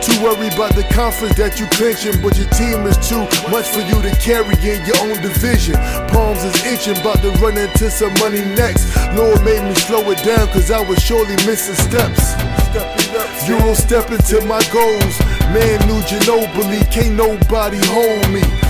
[0.00, 3.20] Too worried about the conference that you clinching, but your team is too
[3.52, 5.76] much for you to carry in your own division.
[6.08, 8.96] Palms is itching, about to run into some money next.
[9.12, 12.32] Lord made me slow it down, cause I was surely missing steps.
[13.46, 15.20] You don't step into my goals.
[15.52, 18.69] Manu Ginobili, can't nobody hold me.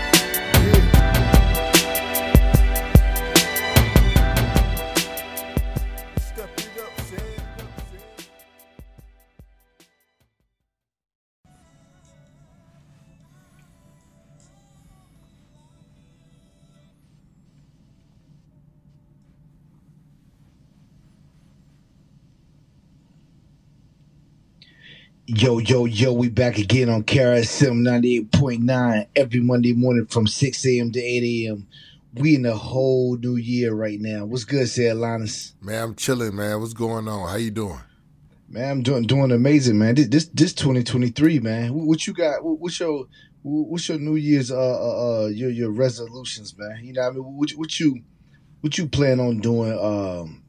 [25.27, 27.83] Yo, yo, yo, we back again on KRSM
[28.31, 30.91] 98.9 every Monday morning from 6 a.m.
[30.91, 31.67] to 8 a.m.
[32.15, 34.25] We in the whole new year right now.
[34.25, 35.53] What's good, Ced Linus?
[35.61, 36.59] Man, I'm chilling, man.
[36.59, 37.29] What's going on?
[37.29, 37.79] How you doing?
[38.49, 39.93] Man, I'm doing doing amazing, man.
[39.93, 41.71] This this, this 2023, man.
[41.71, 42.43] What, you got?
[42.43, 43.05] What, what's your
[43.43, 46.79] what's your New Year's uh uh, uh your your resolutions, man?
[46.83, 47.23] You know what I mean?
[47.23, 48.01] What, what you
[48.61, 50.40] what you plan on doing um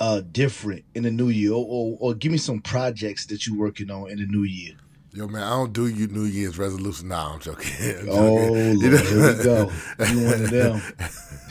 [0.00, 3.56] uh different in the new year or, or, or give me some projects that you're
[3.58, 4.74] working on in the new year.
[5.12, 7.06] Yo, man, I don't do you New Year's resolution.
[7.08, 7.70] Nah, I'm joking.
[8.00, 8.90] I'm Oh, joking.
[8.90, 9.72] Lord, here we go.
[10.10, 10.82] You one of them.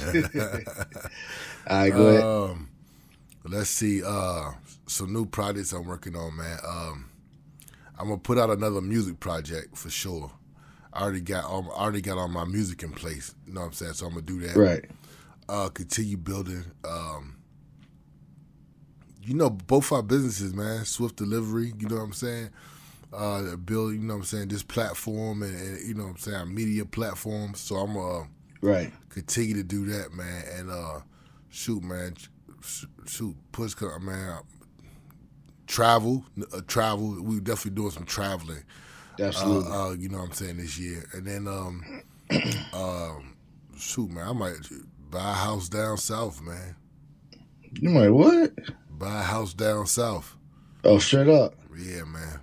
[1.67, 2.23] All right, go ahead.
[2.23, 2.69] Um,
[3.45, 4.03] let's see.
[4.03, 4.51] Uh,
[4.87, 6.57] some new projects I'm working on, man.
[6.67, 7.09] Um,
[7.97, 10.29] I'm gonna put out another music project for sure.
[10.91, 13.33] I already got all, I already got all my music in place.
[13.47, 13.93] You know what I'm saying?
[13.93, 14.57] So I'm gonna do that.
[14.57, 14.85] Right.
[15.47, 16.65] Uh, continue building.
[16.83, 17.37] Um,
[19.23, 20.85] you know, both our businesses, man.
[20.85, 21.73] Swift delivery.
[21.78, 22.50] You know what I'm saying?
[23.11, 23.94] Uh, build.
[23.94, 24.47] You know what I'm saying?
[24.50, 26.38] This platform and, and you know what I'm saying?
[26.38, 27.53] Our media platform.
[27.56, 28.25] So I'm uh
[28.61, 28.94] Right.
[29.09, 30.44] continue to do that, man.
[30.57, 31.01] And uh,
[31.50, 32.16] shoot, man,
[32.61, 34.39] sh- shoot, push, man.
[35.67, 36.23] Travel,
[36.53, 37.22] uh, travel.
[37.22, 38.63] We definitely doing some traveling.
[39.19, 39.69] Absolutely.
[39.69, 42.03] Uh, uh, you know what I'm saying this year, and then um,
[42.73, 43.35] um,
[43.78, 44.55] shoot, man, I might
[45.09, 46.75] buy a house down south, man.
[47.73, 48.53] you might what?
[49.03, 50.38] Buy a house down south.
[50.86, 51.56] Oh, straight up.
[51.78, 52.40] Yeah, man.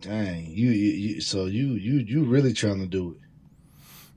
[0.00, 0.46] Dang.
[0.46, 3.18] You, you, you so you you you really trying to do it.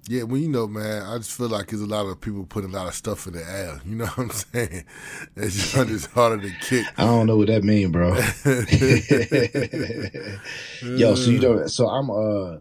[0.08, 2.70] Yeah, well, you know, man, I just feel like there's a lot of people putting
[2.70, 3.82] a lot of stuff in the air.
[3.86, 4.86] You know what I'm saying?
[5.36, 6.86] It's just, it's harder to kick.
[6.98, 8.14] I don't know what that mean, bro.
[10.98, 12.60] Yo, so you know, so I'm uh,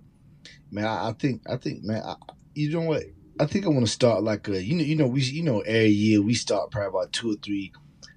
[0.73, 2.17] man, I, I think I think man, I,
[2.55, 3.05] you know what?
[3.39, 5.61] I think I want to start like a you know you know we you know
[5.61, 7.73] every year we start probably about two or three,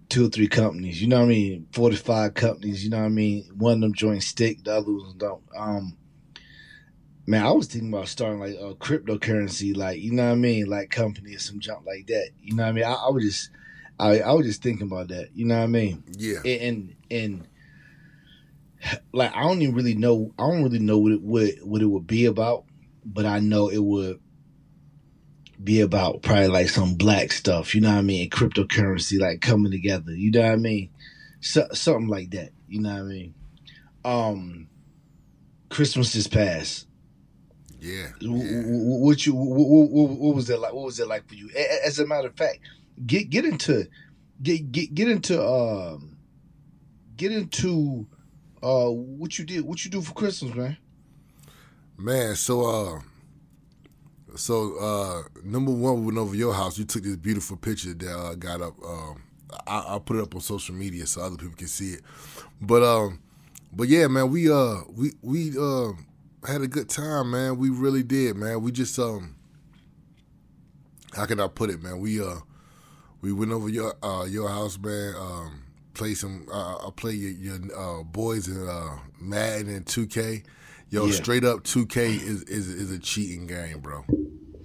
[0.09, 1.01] two or three companies.
[1.01, 1.67] You know what I mean?
[1.71, 2.83] Forty five companies.
[2.83, 3.49] You know what I mean?
[3.57, 5.43] One of them joints stick, the other ones don't.
[5.55, 5.97] Um,
[7.27, 10.67] man, I was thinking about starting like a cryptocurrency, like you know what I mean,
[10.67, 12.29] like company or some junk like that.
[12.41, 12.83] You know what I mean?
[12.83, 13.49] I, I was just,
[13.99, 15.29] I I was just thinking about that.
[15.33, 16.03] You know what I mean?
[16.17, 16.39] Yeah.
[16.45, 17.47] and and
[19.13, 20.33] like I don't even really know.
[20.37, 22.65] I don't really know what it would what it would be about,
[23.03, 24.19] but I know it would
[25.63, 27.75] be about probably like some black stuff.
[27.75, 28.29] You know what I mean?
[28.29, 30.13] Cryptocurrency like coming together.
[30.13, 30.89] You know what I mean?
[31.41, 32.51] So, something like that.
[32.67, 33.33] You know what I mean?
[34.03, 34.67] Um,
[35.69, 36.87] Christmas just passed.
[37.79, 38.07] Yeah.
[38.21, 40.73] What you what, what, what, was that like?
[40.73, 41.49] What was it like for you?
[41.85, 42.59] As a matter of fact,
[43.05, 43.87] get get into
[44.41, 46.17] get get get into um
[47.15, 48.07] get into
[48.63, 50.77] uh what you did what you do for Christmas, man.
[51.97, 53.01] Man, so uh
[54.35, 56.77] so uh number one, we went over your house.
[56.77, 58.73] You took this beautiful picture that uh, got up.
[58.83, 59.23] Um,
[59.67, 62.01] I, will put it up on social media so other people can see it.
[62.61, 63.21] But um,
[63.73, 65.91] but yeah, man, we uh we we uh
[66.47, 67.57] had a good time, man.
[67.57, 68.61] We really did, man.
[68.61, 69.35] We just um,
[71.13, 71.99] how can I put it, man?
[71.99, 72.39] We uh
[73.21, 75.15] we went over your uh your house, man.
[75.15, 75.65] Um,
[75.95, 76.47] play some.
[76.51, 80.43] Uh, I play your, your uh, boys in uh, Madden and 2K.
[80.89, 81.13] Yo, yeah.
[81.13, 84.05] straight up 2K is, is is a cheating game, bro.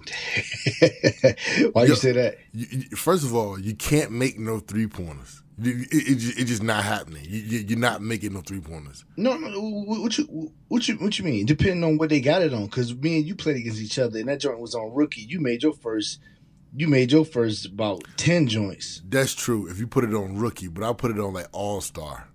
[1.73, 2.37] Why Yo, you say that?
[2.53, 5.41] You, first of all, you can't make no three pointers.
[5.63, 7.23] It, it, it's just not happening.
[7.27, 9.05] You, are not making no three pointers.
[9.15, 9.59] No, no.
[9.59, 11.45] What you what you what you mean?
[11.45, 14.19] Depending on what they got it on, because me and you played against each other,
[14.19, 15.21] and that joint was on rookie.
[15.21, 16.19] You made your first.
[16.73, 19.01] You made your first about ten joints.
[19.07, 19.69] That's true.
[19.69, 22.27] If you put it on rookie, but I put it on like all star.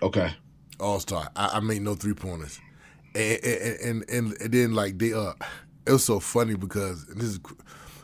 [0.00, 0.32] Okay.
[0.80, 1.30] All star.
[1.36, 2.58] I, I made no three pointers,
[3.14, 5.34] and and, and and and then like they uh,
[5.86, 7.40] it was so funny because this is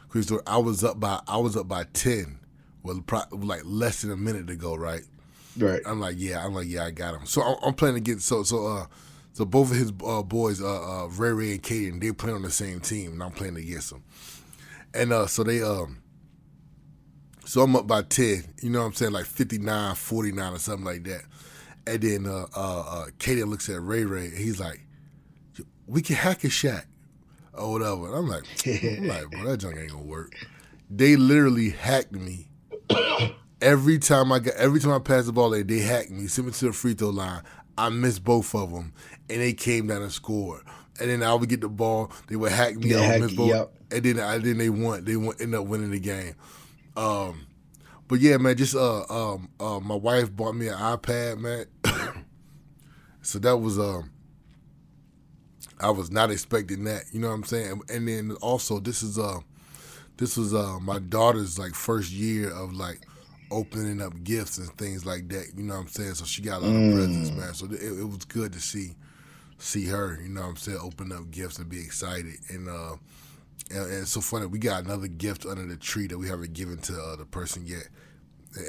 [0.08, 0.42] quick story.
[0.46, 2.38] I was up by I was up by ten
[2.82, 3.02] well,
[3.32, 5.02] like less than a minute ago, right?
[5.56, 5.80] Right.
[5.84, 7.26] I'm like, yeah, I'm like, yeah, I got him.
[7.26, 8.86] So I'm, I'm playing against so so uh
[9.32, 12.42] so both of his uh, boys, uh, uh, Ray Ray and Kaden, they playing on
[12.42, 14.02] the same team, and I'm playing against them.
[14.92, 16.02] And uh, so they um,
[17.44, 18.42] so I'm up by ten.
[18.60, 21.22] You know what I'm saying, like 59, 49 or something like that.
[21.86, 24.80] And then uh, uh, uh Kaden looks at Ray Ray, and he's like,
[25.86, 26.86] "We can hack a Shaq
[27.58, 30.34] or whatever." And I'm like, I'm like, bro, that junk ain't gonna work.
[30.90, 32.48] They literally hacked me
[33.60, 36.46] every time I got every time I passed the ball, they, they hacked me, sent
[36.46, 37.42] me to the free throw line.
[37.76, 38.92] I missed both of them,
[39.28, 40.62] and they came down and scored.
[41.00, 43.50] And then I would get the ball, they would hack me, yeah, I miss both,
[43.50, 43.72] yep.
[43.92, 46.34] and then I then they won, they won, end up winning the game.
[46.96, 47.46] Um,
[48.08, 51.66] but yeah, man, just uh, um, uh, my wife bought me an iPad, man.
[53.22, 54.10] so that was um,
[55.80, 57.04] I was not expecting that.
[57.12, 57.80] You know what I'm saying?
[57.88, 59.40] And then also, this is uh
[60.18, 63.00] this was uh, my daughter's like first year of like
[63.50, 65.52] opening up gifts and things like that.
[65.56, 66.14] You know what I'm saying?
[66.14, 66.88] So she got a lot mm.
[66.88, 67.54] of presents, man.
[67.54, 68.96] So it, it, was good to see
[69.58, 70.18] see her.
[70.20, 70.78] You know what I'm saying?
[70.82, 72.34] Open up gifts and be excited.
[72.48, 72.96] And uh,
[73.70, 74.46] and, and it's so funny.
[74.46, 77.64] We got another gift under the tree that we haven't given to uh, the person
[77.64, 77.88] yet.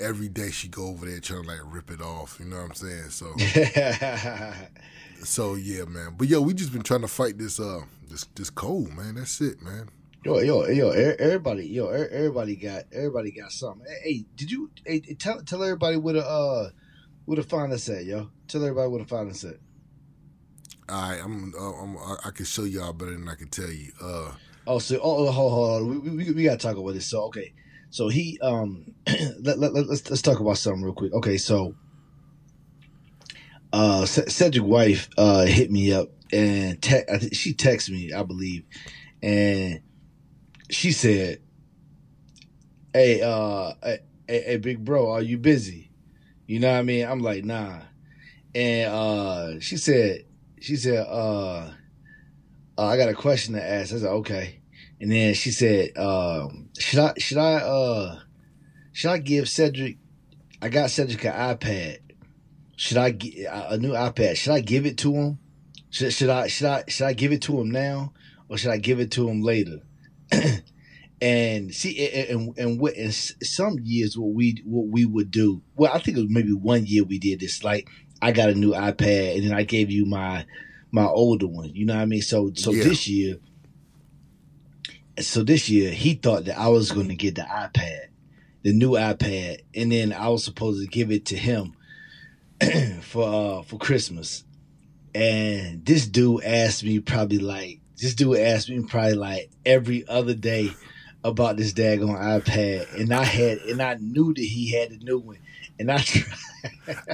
[0.01, 2.37] Every day she go over there trying to like rip it off.
[2.39, 3.09] You know what I'm saying?
[3.09, 3.33] So.
[5.23, 6.15] so yeah, man.
[6.17, 9.15] But yo, we just been trying to fight this uh this this cold, man.
[9.15, 9.89] That's it, man.
[10.25, 10.89] Yo, yo, yo!
[10.89, 13.87] Everybody, yo, everybody got, everybody got something.
[14.03, 14.69] Hey, did you?
[14.85, 16.69] Hey, tell tell everybody what a uh,
[17.23, 18.29] what a find us at, yo.
[18.49, 19.55] Tell everybody what a find us at.
[20.89, 23.93] All right, I'm, uh, I'm, I can show y'all better than I can tell you.
[24.01, 24.31] Uh,
[24.67, 27.05] oh, so oh, oh hold, hold on, we, we, we gotta talk about this.
[27.05, 27.53] So okay,
[27.89, 28.85] so he um,
[29.39, 31.13] let, let, let, let's let's talk about something real quick.
[31.13, 31.75] Okay, so
[33.73, 38.63] uh, Cedric wife uh hit me up and te- she texted me, I believe,
[39.23, 39.81] and
[40.69, 41.39] she said,
[42.93, 45.91] "Hey, uh, hey, hey, big bro, are you busy?"
[46.47, 47.05] You know what I mean?
[47.07, 47.79] I'm like, "Nah,"
[48.53, 50.23] and uh, she said,
[50.59, 51.71] she said, uh,
[52.77, 54.58] uh, "I got a question to ask." I said, "Okay,"
[54.99, 58.19] and then she said, um, "Should I, should I, uh,
[58.91, 59.97] should I give Cedric?
[60.61, 61.99] I got Cedric an iPad.
[62.75, 64.37] Should I get a new iPad?
[64.37, 65.39] Should I give it to him?
[65.89, 68.13] Should, should I, should I, should I give it to him now?"
[68.49, 69.79] or should I give it to him later?
[71.21, 75.61] and see, and and what in some years what we what we would do.
[75.75, 77.63] Well, I think it was maybe one year we did this.
[77.63, 77.87] Like
[78.21, 80.45] I got a new iPad, and then I gave you my
[80.91, 81.73] my older one.
[81.73, 82.21] You know what I mean?
[82.21, 82.83] So so yeah.
[82.83, 83.37] this year,
[85.21, 88.07] so this year he thought that I was going to get the iPad,
[88.63, 91.75] the new iPad, and then I was supposed to give it to him
[93.01, 94.43] for uh, for Christmas.
[95.15, 100.33] And this dude asked me probably like this dude asked me probably like every other
[100.33, 100.71] day
[101.23, 105.19] about this daggone iPad, and I had and I knew that he had the new
[105.19, 105.39] one,
[105.79, 106.03] and I.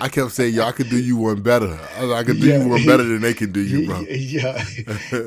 [0.02, 1.78] I kept saying, "Yo, I could do you one better.
[1.98, 4.64] I, could do yeah, you one better than they can do you, bro." Yeah,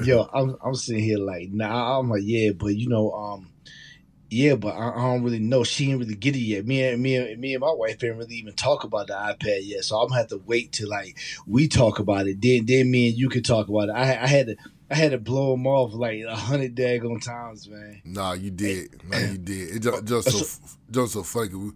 [0.02, 1.98] yo, I'm I'm sitting here like, nah.
[1.98, 3.50] I'm like, yeah, but you know, um,
[4.30, 5.64] Yeah, but I, I, don't really know.
[5.64, 6.66] She didn't really get it yet.
[6.66, 9.60] Me and me and me and my wife didn't really even talk about the iPad
[9.62, 9.84] yet.
[9.84, 11.16] So I'm gonna have to wait till like
[11.46, 12.40] we talk about it.
[12.42, 13.92] Then then me and you can talk about it.
[13.92, 14.56] I I had to
[14.90, 18.00] I had to blow them off like a hundred daggone times, man.
[18.04, 19.02] Nah, you did.
[19.08, 19.76] Nah, you did.
[19.76, 21.72] It just, just so just so funny.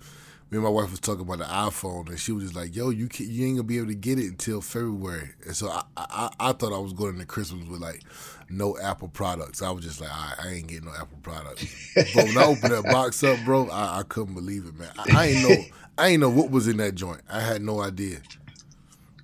[0.53, 2.91] Me and my wife was talking about the iPhone, and she was just like, "Yo,
[2.91, 5.83] you can, you ain't gonna be able to get it until February." And so I,
[5.97, 8.03] I, I thought I was going into Christmas with like
[8.51, 9.63] no Apple products.
[9.63, 11.65] I was just like, I, I ain't getting no Apple products.
[11.95, 14.91] but when I opened that box up, bro, I, I couldn't believe it, man.
[14.99, 15.65] I, I ain't know,
[15.97, 17.23] I ain't know what was in that joint.
[17.31, 18.19] I had no idea.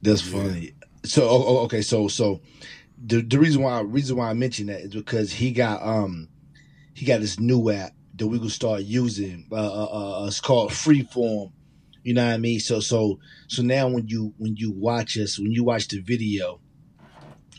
[0.00, 0.42] That's yeah.
[0.42, 0.72] funny.
[1.04, 1.28] So
[1.64, 2.40] okay, so so
[3.04, 6.30] the the reason why reason why I mentioned that is because he got um
[6.94, 9.46] he got this new app that we gonna start using.
[9.50, 11.52] Uh, uh, uh, it's called Freeform.
[12.02, 12.60] You know what I mean?
[12.60, 16.60] So so so now when you when you watch us when you watch the video,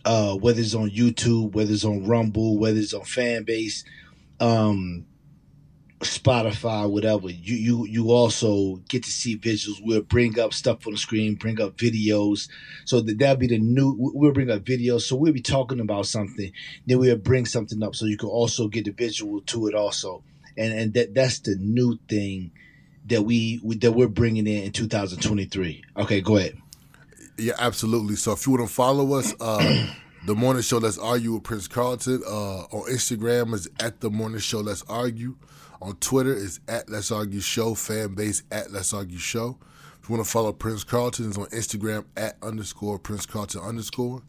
[0.06, 3.84] uh, whether it's on YouTube, whether it's on Rumble, whether it's on Fanbase,
[4.40, 5.06] um,
[6.00, 9.82] Spotify, whatever, you you you also get to see visuals.
[9.82, 12.48] We'll bring up stuff on the screen, bring up videos.
[12.86, 13.96] So that that'll be the new.
[13.98, 15.02] We'll bring up videos.
[15.02, 16.52] So we'll be talking about something.
[16.88, 20.24] Then we'll bring something up, so you can also get the visual to it also.
[20.60, 22.52] And and that that's the new thing
[23.08, 25.84] that we, we that we're bringing in in 2023.
[25.98, 26.58] Okay, go ahead.
[27.38, 28.16] Yeah, absolutely.
[28.16, 29.88] So if you want to follow us, uh,
[30.26, 34.40] the morning show Let's Argue with Prince Carlton uh, on Instagram is at the morning
[34.40, 35.36] show Let's Argue.
[35.82, 37.74] On Twitter is at Let's Argue Show.
[37.74, 39.58] Fanbase at Let's Argue Show.
[40.02, 44.22] If you want to follow Prince Carlton, it's on Instagram at underscore Prince Carlton underscore.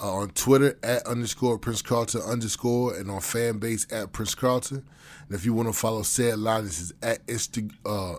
[0.00, 4.84] Uh, on Twitter at underscore Prince Carlton underscore, and on Fanbase at Prince Carlton.
[5.28, 8.14] And if you want to follow Ced Linus, is at Insta, uh,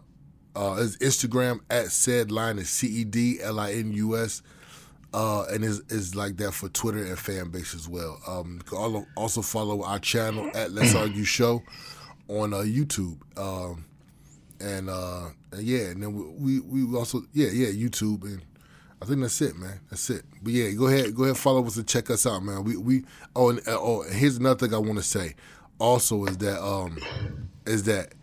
[0.55, 4.41] uh, Instagram at Ced Linus C E D L I N U S.
[5.11, 8.19] Uh, and is is like that for Twitter and Fanbase as well.
[8.27, 8.61] Um,
[9.17, 11.63] also follow our channel at Let's Argue Show
[12.27, 13.17] on uh, YouTube.
[13.35, 13.85] Um,
[14.61, 18.43] and, uh, and yeah, and then we, we, we also yeah yeah YouTube and
[19.01, 19.79] I think that's it, man.
[19.89, 20.23] That's it.
[20.43, 22.63] But yeah, go ahead, go ahead, follow us and check us out, man.
[22.63, 23.03] We we
[23.35, 25.35] oh and oh here's another thing I want to say.
[25.79, 26.97] Also is that um
[27.65, 28.13] is that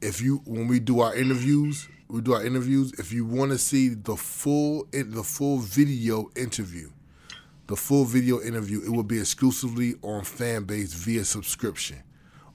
[0.00, 2.92] if you when we do our interviews, we do our interviews.
[2.98, 6.90] If you want to see the full the full video interview,
[7.66, 12.02] the full video interview, it will be exclusively on Fanbase via subscription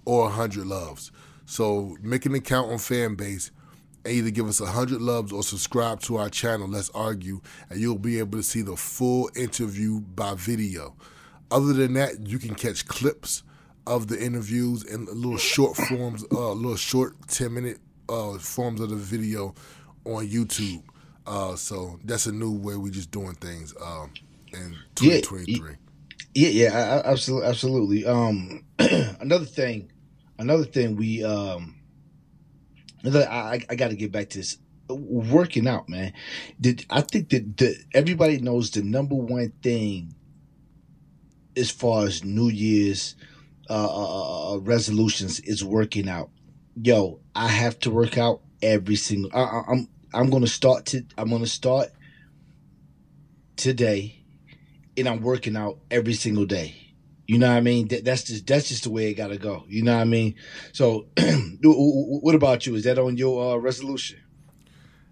[0.06, 1.12] or 100 loves.
[1.46, 3.52] So make an account on Fanbase
[4.06, 7.98] and either give us 100 loves or subscribe to our channel, Let's Argue, and you'll
[7.98, 10.96] be able to see the full interview by video.
[11.52, 13.44] Other than that, you can catch clips
[13.88, 17.80] of the interviews and little short forms, uh, little short 10 minute
[18.10, 19.56] uh, forms of the video
[20.06, 20.84] on YouTube.
[21.26, 24.12] Uh, so that's a new way we're just doing things um,
[24.54, 25.76] in 2023.
[26.34, 28.06] Yeah, yeah, yeah absolutely, absolutely.
[28.06, 28.64] Um,
[29.20, 29.92] another thing
[30.40, 31.76] another thing we um
[33.06, 34.58] I, I got to get back to this
[34.90, 36.14] working out, man.
[36.60, 40.14] Did I think that the, everybody knows the number one thing
[41.56, 43.16] as far as New Year's
[43.70, 46.30] uh, uh, uh, uh resolutions is working out.
[46.82, 49.32] Yo, I have to work out every single.
[49.34, 51.04] I, I'm I'm gonna start to.
[51.18, 51.90] I'm gonna start
[53.56, 54.24] today,
[54.96, 56.76] and I'm working out every single day.
[57.28, 57.90] You know what I mean?
[57.90, 59.66] That, that's just that's just the way it got to go.
[59.68, 60.36] You know what I mean?
[60.72, 61.08] So,
[61.62, 62.76] what about you?
[62.76, 64.20] Is that on your uh, resolution?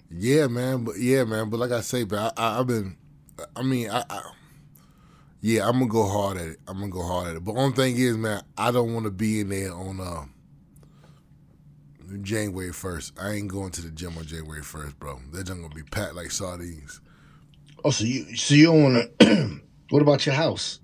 [0.09, 0.85] Yeah, man.
[0.85, 1.49] But yeah, man.
[1.49, 2.95] But like I say, but I, have been.
[3.53, 4.21] I mean, I, I,
[5.45, 6.59] yeah, I'm gonna go hard at it.
[6.67, 7.43] I'm gonna go hard at it.
[7.43, 10.25] But one thing is, man, I don't want to be in there on uh,
[12.23, 13.13] January first.
[13.21, 15.19] I ain't going to the gym on January first, bro.
[15.31, 16.99] They're just gonna be packed like sardines.
[17.83, 19.61] Oh, so you so you don't want to?
[19.91, 20.79] what about your house?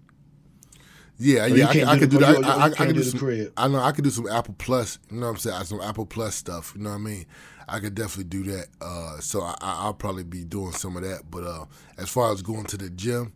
[1.18, 2.46] Yeah, yeah, I, I, could do that.
[2.46, 3.52] I, I, I could do some.
[3.58, 5.00] I know I could do some Apple Plus.
[5.10, 5.64] You know what I'm saying?
[5.64, 6.74] Some Apple Plus stuff.
[6.76, 7.26] You know what I mean?
[7.68, 8.68] I could definitely do that.
[8.80, 11.32] Uh, so I, will probably be doing some of that.
[11.32, 11.66] But uh,
[11.98, 13.34] as far as going to the gym,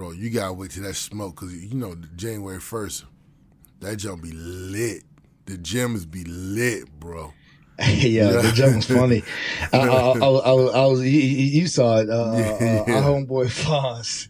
[0.00, 3.04] bro, you gotta wait till that smoke because you know January first,
[3.80, 5.02] that jump be lit.
[5.44, 7.34] The gyms be lit, bro.
[7.78, 9.22] yeah, the gym was funny.
[9.74, 12.08] I, I, I, I, was, you, you saw it.
[12.08, 12.84] Uh, yeah.
[12.88, 14.28] uh, our homeboy Fonz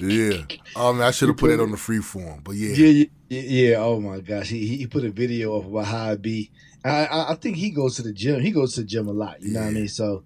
[0.00, 0.44] yeah.
[0.76, 2.74] Um, I should have put, put it on the free form, but yeah.
[2.74, 3.76] Yeah, yeah, yeah.
[3.78, 6.50] Oh my gosh, he he put a video of about how it be.
[6.84, 8.40] I, I, I think he goes to the gym.
[8.40, 9.40] He goes to the gym a lot.
[9.42, 9.54] You yeah.
[9.54, 9.88] know what I mean?
[9.88, 10.24] So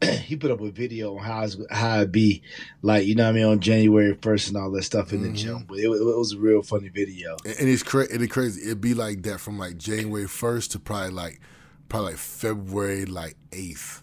[0.24, 2.42] he put up a video on how it's, how it be,
[2.82, 5.32] like you know what I mean, on January first and all that stuff in mm-hmm.
[5.32, 5.64] the gym.
[5.68, 7.36] But it, it, was a real funny video.
[7.44, 8.12] And, and it's crazy.
[8.12, 8.62] It's crazy.
[8.62, 11.40] It'd be like that from like January first to probably like
[11.88, 14.02] probably like February like eighth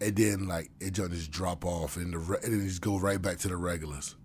[0.00, 3.38] and then like it just drop off and the and then just go right back
[3.38, 4.16] to the regulars.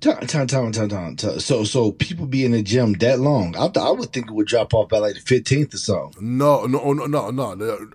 [0.00, 1.40] Time, time, time, time, time, time.
[1.40, 3.56] So, so people be in the gym that long.
[3.56, 6.36] I, th- I would think it would drop off by like the fifteenth or something.
[6.36, 7.90] No, no, no, no, no.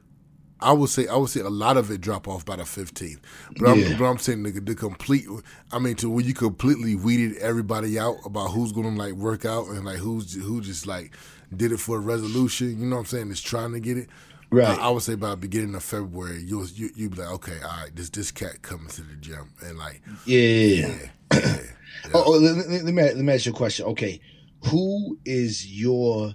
[0.61, 3.21] I would say I would say a lot of it drop off by the fifteenth.
[3.57, 3.95] But I'm Yeah.
[3.97, 5.25] but I'm saying the, the complete.
[5.71, 9.67] I mean, to when you completely weeded everybody out about who's gonna like work out
[9.67, 11.15] and like who's who just like
[11.55, 12.79] did it for a resolution.
[12.79, 13.31] You know what I'm saying?
[13.31, 14.09] Is trying to get it.
[14.51, 14.67] Right.
[14.79, 17.57] I, I would say by the beginning of February, you'll you you be like, okay,
[17.63, 20.39] all right, this this cat coming to the gym and like, Yeah.
[20.39, 20.97] yeah, yeah,
[21.33, 21.57] yeah.
[22.13, 23.85] Oh, oh let- let me let me ask you a question.
[23.87, 24.19] Okay,
[24.65, 26.33] who is your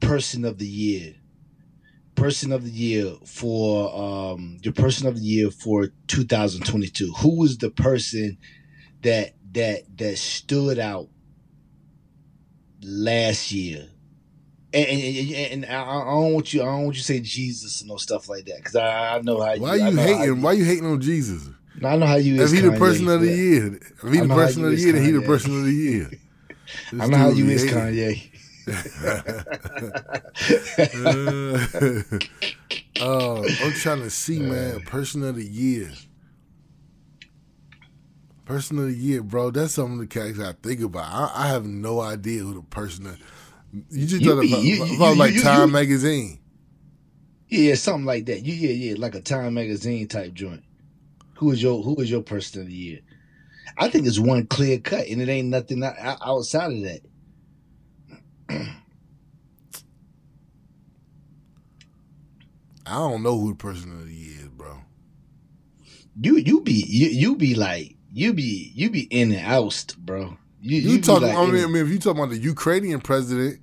[0.00, 1.14] person of the year?
[2.18, 3.94] Person of the year for
[4.34, 7.12] um your person of the year for 2022.
[7.12, 8.38] Who was the person
[9.02, 11.08] that that that stood out
[12.82, 13.86] last year?
[14.74, 16.60] And, and, and, I, I don't want you.
[16.60, 19.22] I don't want you to say Jesus and no stuff like that because I, I
[19.22, 20.42] know how why you how hating?
[20.42, 21.48] Why you hating on Jesus?
[21.82, 22.42] I know how you.
[22.42, 24.92] If he the Kanye, person of the year, if he the person of the year,
[24.92, 26.10] then he the person of the year.
[27.00, 28.37] I know how you is, Kanye.
[33.00, 35.90] uh, I'm trying to see, man, person of the year.
[38.44, 39.50] Person of the year, bro.
[39.50, 41.04] That's some of the characters I think about.
[41.04, 43.06] I, I have no idea who the person.
[43.06, 43.18] Of,
[43.90, 46.38] you just You thought about, you- you- about like Time magazine.
[47.50, 48.44] Yeah, something like that.
[48.44, 50.64] You yeah, yeah, like a Time magazine type joint.
[51.36, 53.00] Who is your Who is your person of the year?
[53.76, 57.00] I think it's one clear cut, and it ain't nothing outside of that.
[58.50, 58.74] I
[62.86, 64.78] don't know who the person of the year is, bro.
[66.20, 70.36] You you be you, you be like you be you be in and oust, bro.
[70.60, 71.28] You, You, talking?
[71.28, 73.60] like I mean, I mean, if you talking about the Ukrainian president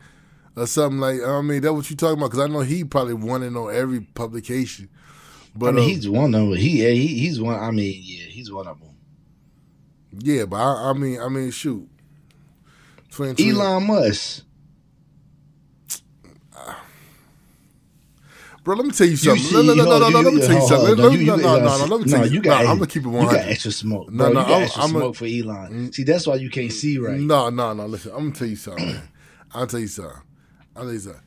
[0.56, 2.32] or something like, I mean, that what you talking about?
[2.32, 4.88] Because I know he probably won it on every publication.
[5.54, 6.56] But I mean, uh, he's one of them.
[6.56, 7.60] He, yeah, he he's one.
[7.60, 8.92] I mean, yeah, he's one of them.
[10.20, 11.90] yeah, but I, I mean, I mean, shoot,
[13.20, 14.45] Elon Musk.
[18.66, 18.76] Bro.
[18.76, 19.44] Let me tell you You something.
[19.46, 20.90] see- no, no, no, no, no, Let me tell you something.
[20.90, 21.86] You- no, no, no, no.
[21.86, 22.34] Let me tell you.
[22.34, 23.24] you No, I'm gonna keep it one.
[23.24, 25.94] You got extra smoke, No, no, you got extra smoke for Elon.
[25.94, 27.18] See, that's why you can't see right.
[27.20, 27.86] No, no, no.
[27.86, 29.00] Listen, I'm gonna tell you something.
[29.54, 30.20] I'll tell you something.
[30.76, 31.22] I'll tell you something.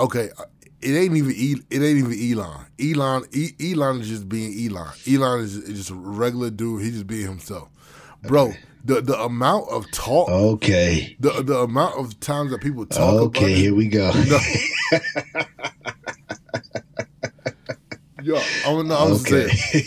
[0.00, 0.44] Okay, uh,
[0.80, 1.34] it ain't even
[1.70, 2.66] it ain't even Elon.
[2.80, 4.88] Elon e- Elon is just being Elon.
[5.08, 6.82] Elon is, just a regular dude.
[6.82, 7.68] He just being himself,
[8.22, 8.52] bro.
[8.84, 11.16] The the amount of talk, Okay.
[11.20, 14.10] the the amount of times that people talk Okay, about here we go.
[14.28, 14.38] No.
[18.22, 18.96] Yo, I don't know.
[18.96, 19.48] I was okay.
[19.48, 19.84] saying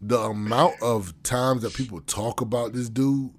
[0.00, 3.30] the amount of times that people talk about this dude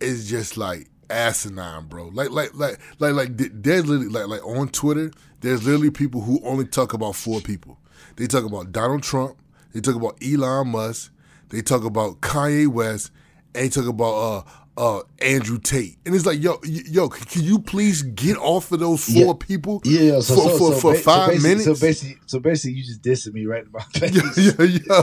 [0.00, 2.08] is just like asinine, bro.
[2.08, 3.38] Like, like, like, like, like.
[3.38, 5.10] th- There's literally like, like on Twitter.
[5.40, 7.78] There's literally people who only talk about four people.
[8.16, 9.36] They talk about Donald Trump.
[9.72, 11.12] They talk about Elon Musk.
[11.48, 13.10] They talk about Kanye West.
[13.54, 14.42] And they talk about uh
[14.76, 15.98] uh Andrew Tate.
[16.06, 19.32] And it's like, yo, yo, can you please get off of those four Yeah.
[19.38, 19.82] people?
[19.84, 21.64] Yeah, so, for so, for, so for ba- so five basically- minutes.
[21.80, 24.14] So basically, so basically, you just dissing me right in my face.
[24.38, 25.02] yeah, yeah,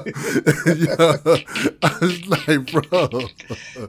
[0.73, 1.75] yeah.
[1.83, 3.29] I was like, bro.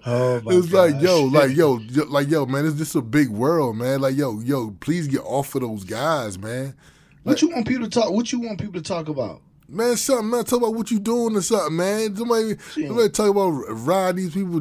[0.06, 3.28] Oh my It's like, yo, like, yo, yo, like, yo, man, it's just a big
[3.30, 4.00] world, man.
[4.00, 6.74] Like, yo, yo, please get off of those guys, man.
[7.22, 8.10] What you want people to talk?
[8.12, 9.40] What you want people to talk about?
[9.70, 10.44] Man, something, man.
[10.44, 12.16] Talk about what you doing or something, man.
[12.16, 14.60] Somebody, somebody talk about ride these people.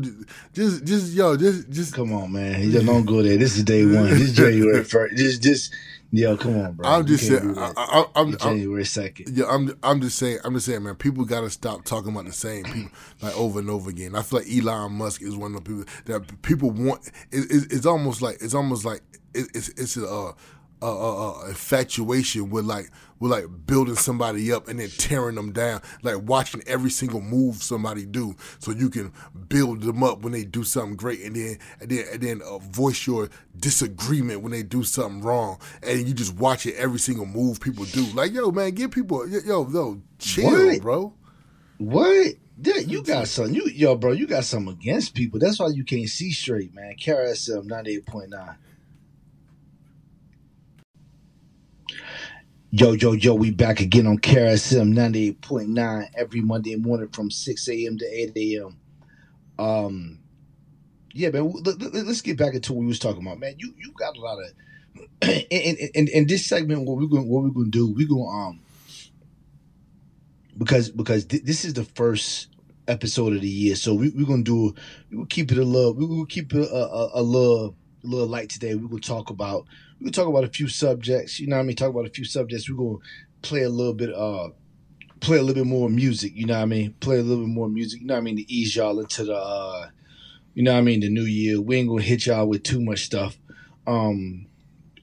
[0.53, 1.95] Just, just, yo, just, just.
[1.95, 2.61] Come on, man.
[2.61, 3.37] You just don't go there.
[3.37, 4.09] This is day one.
[4.09, 5.17] This is January first.
[5.17, 5.73] Just, just,
[6.11, 6.87] yo, come on, bro.
[6.87, 7.55] I'm just saying.
[7.57, 9.35] I, I'm, January second.
[9.35, 12.33] Yeah, I'm I'm just saying I'm just saying, man, people gotta stop talking about the
[12.33, 12.91] same people
[13.21, 14.15] like over and over again.
[14.15, 17.71] I feel like Elon Musk is one of the people that people want it, it,
[17.71, 19.01] it's almost like it's almost like
[19.33, 20.33] it, it's it's a uh,
[20.81, 22.89] uh, uh, uh, infatuation with like
[23.19, 27.61] with like building somebody up and then tearing them down, like watching every single move
[27.61, 29.11] somebody do, so you can
[29.49, 32.57] build them up when they do something great, and then and then and then uh,
[32.59, 37.25] voice your disagreement when they do something wrong, and you just watch it every single
[37.25, 38.05] move people do.
[38.13, 40.81] Like yo, man, give people yo yo, yo chill, What?
[40.81, 41.13] bro.
[41.77, 42.33] What?
[42.61, 43.55] Yeah, you got something.
[43.55, 45.39] You yo, bro, you got something against people.
[45.39, 46.95] That's why you can't see straight, man.
[46.95, 48.55] KRSM ninety eight point nine.
[52.71, 57.97] Yo, yo, yo, we back again on KRSM 98.9 every Monday morning from 6 a.m.
[57.97, 58.77] to 8 a.m.
[59.57, 60.19] Um,
[61.11, 63.55] yeah, man, let, let, us get back into what we was talking about, man.
[63.57, 64.51] You you got a lot of
[65.49, 68.59] in, in, in, this segment, what we're going what we're gonna do, we're gonna um
[70.55, 72.49] because because th- this is the first
[72.87, 74.75] episode of the year, so we, we're gonna do
[75.09, 78.07] we will keep it a little we will keep it a, a, a little a
[78.07, 78.75] little light today.
[78.75, 79.65] We're gonna talk about
[79.99, 81.39] we're gonna talk about a few subjects.
[81.39, 81.75] You know what I mean?
[81.75, 82.69] Talk about a few subjects.
[82.69, 83.03] We're gonna
[83.41, 84.49] play a little bit uh
[85.19, 86.31] play a little bit more music.
[86.35, 86.93] You know what I mean?
[87.01, 88.01] Play a little bit more music.
[88.01, 88.37] You know what I mean?
[88.37, 89.89] To ease y'all into the uh
[90.53, 91.59] you know what I mean, the new year.
[91.59, 93.37] We ain't gonna hit y'all with too much stuff
[93.87, 94.47] um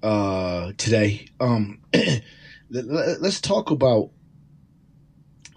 [0.02, 1.28] uh today.
[1.40, 1.80] Um
[2.70, 4.10] let, us talk about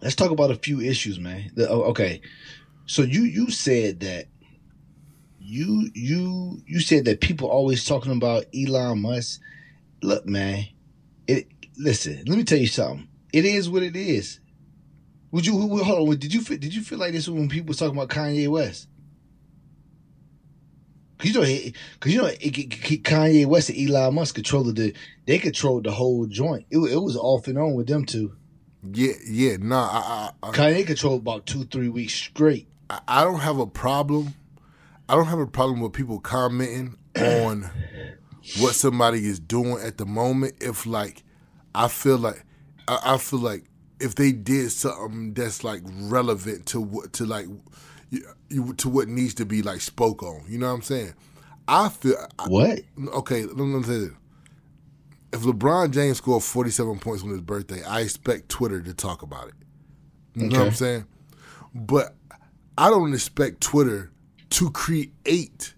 [0.02, 1.52] let's talk about a few issues, man.
[1.56, 2.22] The, oh, okay.
[2.88, 4.26] So you you said that
[5.50, 9.42] you you you said that people always talking about Elon Musk.
[10.04, 10.66] Look, man,
[11.28, 13.08] it listen, let me tell you something.
[13.34, 14.40] It is what it is.
[15.32, 16.18] Would you hold on?
[16.18, 18.88] Did you did you feel like this when people was talking about Kanye West?
[21.18, 24.94] Cause you know, cause you know, Kanye West and Elon Musk controlled the,
[25.26, 26.66] they controlled the whole joint.
[26.70, 28.36] It, it was off and on with them two.
[28.94, 29.90] Yeah, yeah, nah.
[29.92, 32.70] I, I, Kanye controlled about two, three weeks straight.
[32.90, 34.34] I, I don't have a problem.
[35.10, 37.70] I don't have a problem with people commenting on
[38.60, 40.54] what somebody is doing at the moment.
[40.62, 41.24] If like,
[41.74, 42.44] I feel like,
[42.88, 43.64] I, I feel like
[44.00, 47.48] if they did something that's like relevant to what to like
[48.12, 50.44] you, to what needs to be like spoke on.
[50.48, 51.16] You know what I'm saying?
[51.68, 52.16] I feel
[52.48, 52.80] what?
[53.16, 54.12] okay, let me say this.
[55.34, 59.48] If LeBron James scored 47 points on his birthday, I expect Twitter to talk about
[59.48, 59.54] it.
[60.36, 60.54] You okay.
[60.54, 61.06] know what I'm saying?
[61.74, 62.16] But
[62.78, 64.12] I don't expect Twitter
[64.52, 65.74] to create.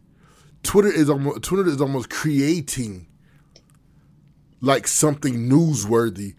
[0.63, 3.07] Twitter is almost Twitter is almost creating
[4.61, 6.35] like something newsworthy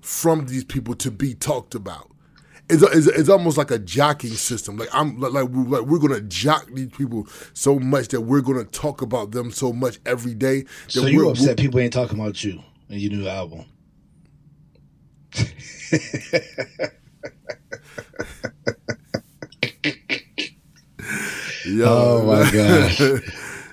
[0.00, 2.10] from these people to be talked about
[2.70, 4.76] it's, it's, it's, almost like a jocking system.
[4.76, 8.42] Like I'm like, like, we're, like we're gonna jock these people so much that we're
[8.42, 10.64] gonna talk about them so much every day.
[10.86, 13.64] so you upset people ain't talking about you and your new album.
[21.68, 21.86] Yo.
[21.86, 23.00] Oh my gosh.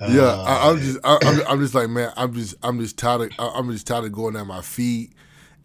[0.10, 2.98] yeah, uh, I, am just, I, am I'm just like, man, I'm just, I'm just
[2.98, 5.14] tired of, I'm just tired of going at my feet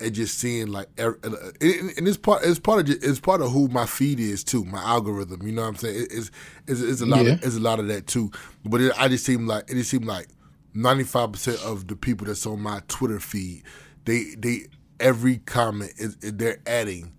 [0.00, 1.14] and just seeing like and,
[1.60, 5.46] it's part it's part of it's part of who my feed is too my algorithm
[5.46, 6.30] you know what i'm saying it's
[6.66, 7.32] it's, it's a lot yeah.
[7.32, 8.30] of it's a lot of that too
[8.64, 10.28] but it, i just seem like it just seemed like
[10.74, 13.62] 95% of the people that's on my twitter feed
[14.04, 14.66] they they
[15.00, 17.12] every comment is they're adding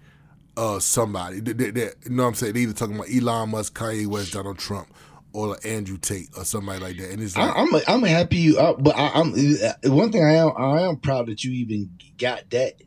[0.57, 3.77] uh somebody they, they, you know what i'm saying they either talking about elon musk
[3.77, 4.87] kanye west donald trump
[5.33, 7.11] or like Andrew Tate or somebody like that.
[7.11, 10.11] And it's like I, am I'm, I'm happy you, uh, but I, am uh, one
[10.11, 12.81] thing I am I am proud that you even got that.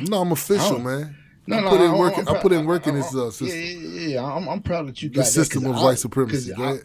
[0.00, 1.16] No, I'm official, man.
[1.46, 2.18] No, I no, put in work.
[2.18, 3.48] I put in work in this uh, system.
[3.48, 4.24] Yeah, yeah, yeah.
[4.24, 6.52] I'm, I'm proud that you got the system of white supremacy.
[6.52, 6.78] I,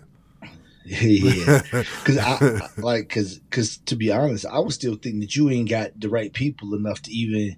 [0.85, 5.49] yeah, because I like because because to be honest, I was still thinking that you
[5.49, 7.57] ain't got the right people enough to even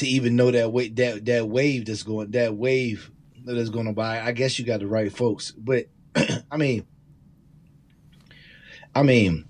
[0.00, 3.10] to even know that wave that that wave that's going that wave
[3.44, 4.20] that's going to buy.
[4.20, 5.86] I guess you got the right folks, but
[6.50, 6.86] I mean,
[8.94, 9.46] I mean,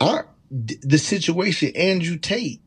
[0.00, 2.60] our the situation Andrew Tate.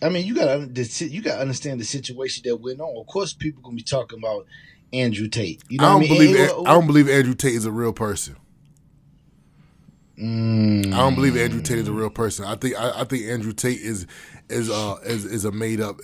[0.00, 3.00] I mean, you got to you got to understand the situation that went on.
[3.00, 4.46] Of course, people gonna be talking about
[4.92, 5.62] Andrew Tate.
[5.68, 6.08] You know I don't I mean?
[6.08, 8.36] believe and, I don't believe Andrew Tate is a real person.
[10.18, 10.92] Mm.
[10.92, 12.44] I don't believe Andrew Tate is a real person.
[12.44, 14.06] I think I, I think Andrew Tate is
[14.50, 16.00] is uh is, is a made up.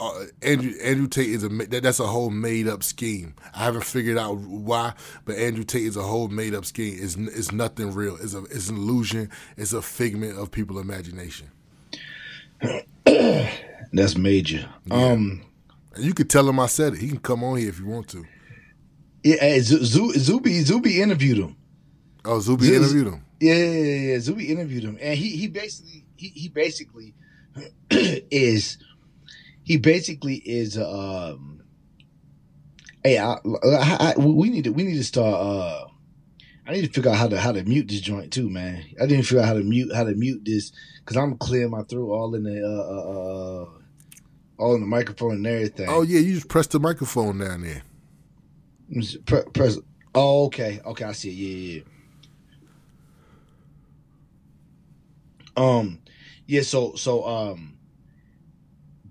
[0.00, 3.34] Uh, Andrew Andrew Tate is a that's a whole made up scheme.
[3.54, 6.96] I haven't figured out why, but Andrew Tate is a whole made up scheme.
[7.00, 8.16] It's it's nothing real.
[8.16, 9.30] It's a it's an illusion.
[9.56, 11.50] It's a figment of people's imagination.
[13.04, 14.68] that's major.
[14.86, 14.94] Yeah.
[14.94, 15.42] Um,
[15.96, 17.00] you could tell him I said it.
[17.00, 18.24] He can come on here if you want to.
[19.22, 21.56] Yeah, Zuby Zuby interviewed him.
[22.24, 23.24] Oh, Zuby interviewed him.
[23.40, 27.14] Yeah, yeah, yeah, Zuby interviewed him, and he he basically he, he basically
[28.30, 28.78] is
[29.62, 31.62] he basically is um
[33.04, 35.88] hey I, I, I, we need to we need to start uh
[36.68, 38.84] I need to figure out how to how to mute this joint too, man.
[39.00, 41.82] I didn't figure out how to mute how to mute this because I'm clearing my
[41.82, 43.68] throat all in the uh, uh, uh,
[44.58, 45.86] all in the microphone and everything.
[45.88, 47.82] Oh yeah, you just press the microphone down there.
[49.24, 49.44] Press.
[49.54, 49.78] press
[50.14, 51.34] oh okay, okay, I see it.
[51.34, 51.82] Yeah,
[55.56, 55.78] yeah.
[55.78, 56.00] Um,
[56.48, 57.76] yeah, so so um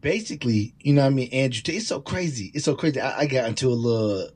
[0.01, 2.51] basically, you know what I mean, Andrew Tate, it's so crazy.
[2.53, 2.99] It's so crazy.
[2.99, 4.29] I, I got into a little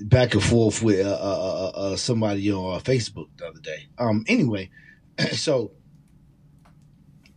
[0.00, 3.86] back and forth with uh, uh, uh, uh somebody on uh, Facebook the other day.
[3.96, 4.70] Um anyway,
[5.32, 5.70] so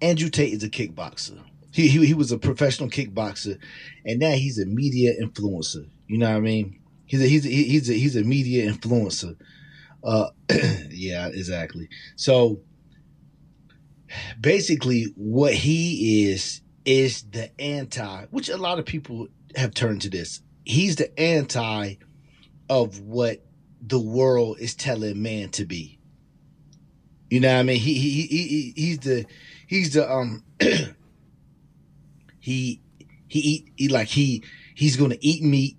[0.02, 1.39] Andrew Tate is a kickboxer.
[1.72, 3.60] He, he he was a professional kickboxer,
[4.06, 5.88] and now he's a media influencer.
[6.08, 6.80] You know what I mean?
[7.06, 9.36] He's a he's a, he's a he's a media influencer.
[10.04, 10.30] Uh,
[10.89, 11.89] yeah, exactly.
[12.15, 12.62] So
[14.39, 20.10] basically what he is is the anti, which a lot of people have turned to
[20.10, 20.41] this.
[20.63, 21.96] He's the anti
[22.70, 23.43] of what
[23.82, 26.00] the world is telling man to be.
[27.30, 27.80] You know what I mean?
[27.80, 29.26] He he he, he's the
[29.67, 30.43] he's the um
[32.39, 32.82] he
[33.28, 34.43] he eat he like he
[34.76, 35.78] he's gonna eat meat.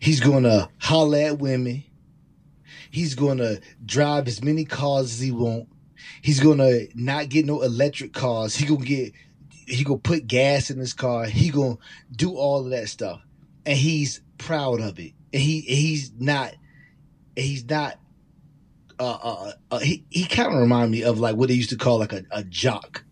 [0.00, 1.84] He's gonna holler at women.
[2.90, 5.68] he's gonna drive as many cars as he want.
[6.22, 8.56] He's gonna not get no electric cars.
[8.56, 9.12] He gonna get
[9.66, 11.24] he gonna put gas in his car.
[11.26, 11.78] He gonna
[12.14, 13.20] do all of that stuff,
[13.64, 15.12] and he's proud of it.
[15.32, 16.54] And he he's not
[17.34, 17.98] he's not
[18.98, 21.76] uh, uh, uh he he kind of remind me of like what they used to
[21.76, 23.04] call like a, a jock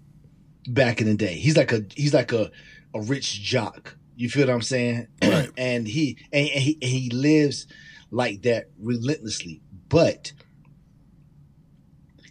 [0.69, 1.35] back in the day.
[1.35, 2.51] He's like a he's like a
[2.95, 3.97] a rich jock.
[4.17, 5.09] You feel what I'm saying?
[5.25, 5.51] Right.
[5.57, 7.67] and he and, and he and he lives
[8.11, 10.33] like that relentlessly, but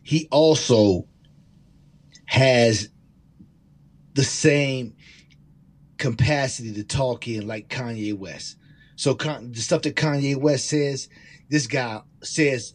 [0.03, 1.07] he also
[2.25, 2.89] has
[4.13, 4.95] the same
[5.97, 8.57] capacity to talk in like Kanye West.
[8.95, 11.09] So Con- the stuff that Kanye West says,
[11.49, 12.73] this guy says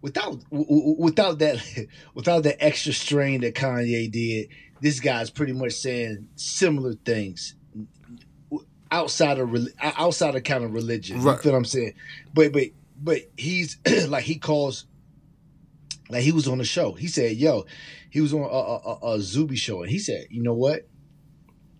[0.00, 4.48] without without that without that extra strain that Kanye did.
[4.80, 7.54] This guy's pretty much saying similar things
[8.90, 11.22] outside of outside of kind of religion.
[11.22, 11.36] Right.
[11.36, 11.94] You feel what I'm saying?
[12.34, 12.68] But but
[13.00, 14.86] but he's like he calls
[16.08, 16.92] like he was on the show.
[16.92, 17.64] He said, "Yo,"
[18.10, 20.88] he was on a, a, a, Zuby show, and he said, "You know what?"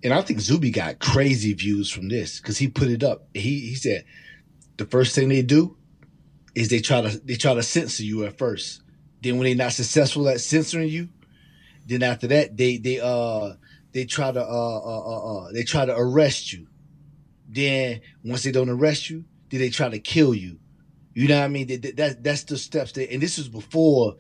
[0.03, 3.29] And I think Zuby got crazy views from this because he put it up.
[3.35, 4.05] He he said,
[4.77, 5.77] "The first thing they do
[6.55, 8.83] is they try to they try to censor you at first.
[9.23, 11.09] Then when they're not successful at censoring you,
[11.87, 13.55] then after that they they uh
[13.93, 16.67] they try to uh uh uh, uh they try to arrest you.
[17.49, 20.59] Then once they don't arrest you, then they try to kill you.
[21.15, 21.67] You know what I mean?
[21.67, 24.17] That, that that's the steps that, and this is before,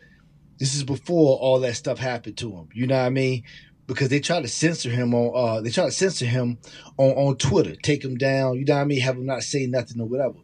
[0.58, 2.68] this is before all that stuff happened to him.
[2.74, 3.44] You know what I mean?
[3.86, 6.58] Because they try to censor him on, uh, they try to censor him
[6.98, 8.58] on on Twitter, take him down.
[8.58, 9.00] You know what I mean?
[9.00, 10.38] Have him not say nothing or whatever.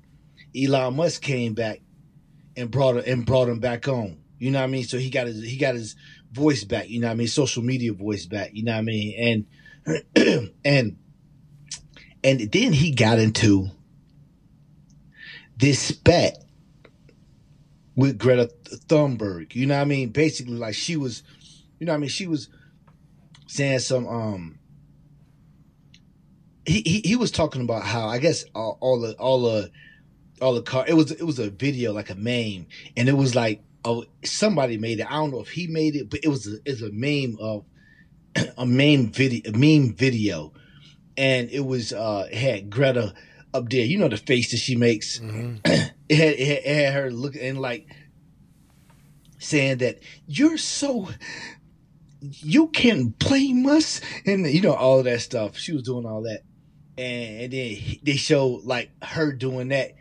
[0.57, 1.81] Elon Musk came back
[2.57, 4.19] and brought and brought him back on.
[4.39, 4.85] You know what I mean?
[4.85, 5.97] So he got his he got his
[6.33, 6.89] voice back.
[6.89, 7.29] You know what I mean?
[7.29, 8.51] Social media voice back.
[8.55, 9.47] You know what I mean?
[9.87, 10.97] And and
[12.25, 13.71] and then he got into
[15.59, 16.45] this spat
[17.97, 18.51] with Greta
[18.87, 19.55] Thunberg.
[19.55, 20.11] You know what I mean?
[20.11, 21.23] Basically, like she was,
[21.79, 22.11] you know what I mean?
[22.11, 22.49] She was
[23.47, 24.59] saying some um.
[26.65, 29.71] He, he, he was talking about how I guess all, all the all the
[30.41, 33.35] all the car it was it was a video like a meme and it was
[33.35, 36.47] like oh somebody made it I don't know if he made it but it was
[36.47, 37.65] a, it's a meme of
[38.59, 40.53] a meme video a meme video
[41.17, 43.15] and it was uh had Greta
[43.59, 43.85] up there.
[43.85, 45.19] You know the face that she makes.
[45.19, 45.57] Mm-hmm.
[46.11, 47.87] It, had, it had it had her looking and like
[49.39, 51.11] saying that you're so
[52.21, 55.57] you can blame us and you know all of that stuff.
[55.57, 56.43] She was doing all that.
[56.97, 59.93] And, and then they show like her doing that.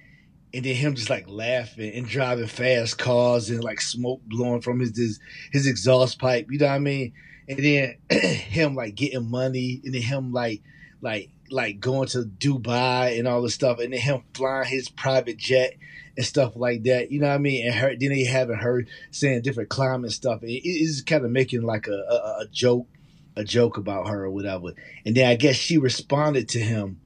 [0.54, 4.80] And then him just like laughing and driving fast cars and like smoke blowing from
[4.80, 5.20] his his,
[5.52, 6.48] his exhaust pipe.
[6.50, 7.14] You know what i mean?
[7.50, 10.64] And then him like getting money and then him like
[11.02, 15.38] like like going to dubai and all this stuff and then him flying his private
[15.38, 15.74] jet
[16.16, 18.86] and stuff like that you know what i mean and her then they having her
[19.12, 22.88] saying different climate stuff it, it's kind of making like a, a a joke
[23.36, 24.74] a joke about her or whatever
[25.06, 27.00] and then i guess she responded to him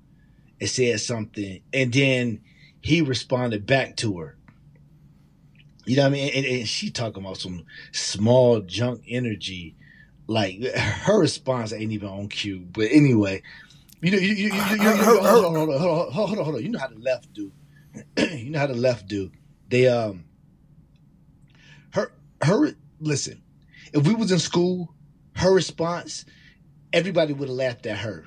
[0.60, 2.40] and said something and then
[2.82, 4.36] he responded back to her.
[5.86, 6.32] You know what I mean?
[6.36, 9.76] And, and she talking about some small junk energy.
[10.28, 12.68] Like her response ain't even on cue.
[12.72, 13.44] But anyway,
[14.02, 16.08] you know, you, you, you, you, you, you hold, on, hold on, hold on, hold
[16.08, 16.64] on, hold on, hold on.
[16.64, 17.52] You know how the left do.
[18.18, 19.32] you know how the left do.
[19.70, 20.26] They um,
[21.92, 22.12] her
[22.42, 23.42] her listen.
[23.94, 24.94] If we was in school,
[25.36, 26.26] her response,
[26.94, 28.26] everybody would have laughed at her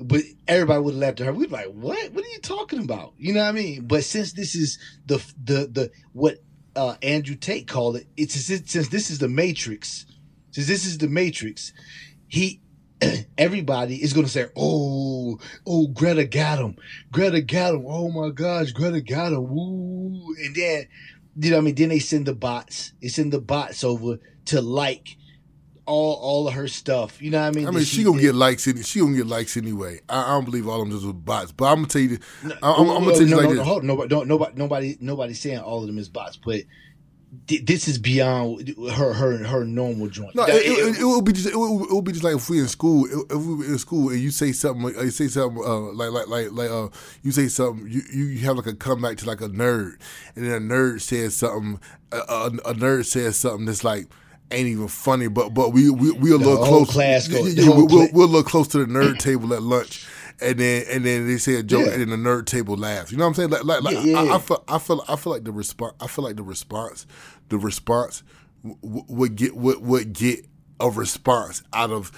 [0.00, 1.32] but everybody would have laughed at her.
[1.32, 2.12] We'd be like, "What?
[2.12, 3.86] What are you talking about?" You know what I mean?
[3.86, 6.38] But since this is the the the what
[6.74, 10.06] uh, Andrew Tate called it, it's since this is the Matrix,
[10.52, 11.74] since this is the Matrix,
[12.28, 12.62] he
[13.38, 14.99] everybody is going to say, "Oh,
[15.66, 16.76] oh, Greta got him,
[17.12, 17.84] Greta got him.
[17.86, 20.34] Oh my gosh, Greta got him." Woo!
[20.44, 20.86] And then,
[21.38, 21.74] you know what I mean?
[21.74, 22.92] Then they send the bots.
[23.02, 25.16] They send the bots over to like
[25.86, 27.20] all all of her stuff.
[27.20, 27.66] You know what I mean?
[27.66, 28.26] I mean, she gonna did.
[28.26, 28.66] get likes.
[28.68, 30.00] Any, she gonna get likes anyway.
[30.08, 31.52] I, I don't believe all of them just was bots.
[31.52, 33.44] But I'm gonna tell you, this- No, I- I'm, I'm gonna tell you no, like
[33.44, 33.58] no, this.
[33.58, 36.60] no, hold on, nobody, nobody, nobody, nobody saying all of them is bots, but
[37.46, 40.34] this is beyond her, her, her normal joint.
[40.34, 42.34] No, That- it, it, it, would be just it would, it would be just like
[42.34, 43.06] if we in school.
[43.06, 46.10] If we were in school and you say something, like, you say something uh, like
[46.10, 46.88] like like like uh,
[47.22, 49.94] you say something, you, you have like a comeback to like a nerd,
[50.34, 51.78] and then a nerd says something,
[52.10, 54.06] a, a, a nerd says something that's like
[54.50, 56.90] ain't even funny, but but we we we a The little close.
[56.90, 60.04] class yeah, yeah, we'll, cla- we'll look close to the nerd table at lunch
[60.40, 61.92] and then and then they say a joke, yeah.
[61.92, 63.12] and then the nerd table laughs.
[63.12, 63.50] You know what I'm saying?
[63.50, 65.94] Like, like, like yeah, yeah, I, I, feel, I feel, I feel like the response.
[66.00, 67.06] I feel like the response,
[67.48, 68.22] the response
[68.62, 70.46] w- would get would, would get
[70.80, 72.10] a response out of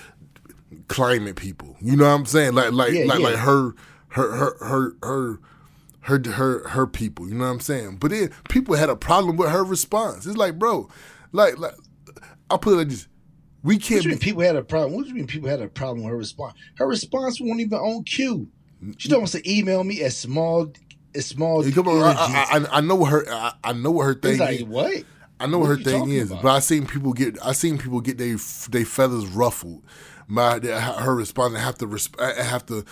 [0.89, 1.77] climate people.
[1.81, 2.55] You know what I'm saying?
[2.55, 3.73] Like, like, like, like her,
[4.09, 5.41] her, her, her, her.
[6.07, 7.99] Her, her her people, you know what I'm saying?
[7.99, 10.27] But then people had a problem with her response.
[10.27, 10.89] It's like, bro,
[11.31, 11.77] like, like
[12.51, 13.07] I put it like this:
[13.63, 13.99] we can't.
[13.99, 14.95] What do you mean people had a problem?
[14.95, 16.55] What do you mean people had a problem with her response?
[16.77, 18.49] Her response wasn't even on cue.
[18.99, 20.73] She don't want to email me as small
[21.15, 21.63] as small.
[21.71, 24.65] Come on, I, I, I, know her I, I know what her thing like, is.
[24.65, 25.05] What?
[25.39, 26.43] I know what, what her thing is, about?
[26.43, 28.37] but I seen people get I seen people get their
[28.71, 29.83] they feathers ruffled
[30.27, 32.85] my her responding have to resp- have to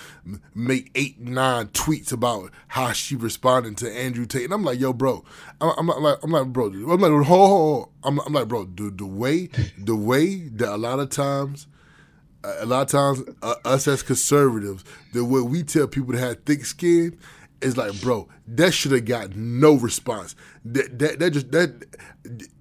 [0.55, 4.93] make eight nine tweets about how she responded to Andrew Tate, and I'm like, yo,
[4.93, 5.25] bro,
[5.61, 7.88] I'm, I'm like, I'm like, bro, I'm like, ho, ho, ho.
[8.03, 11.66] I'm, I'm like, bro, the the way the way that a lot of times
[12.43, 16.43] a lot of times uh, us as conservatives, the way we tell people to have
[16.45, 17.19] thick skin
[17.62, 20.35] is like, bro, that should have got no response.
[20.64, 21.85] That that that just that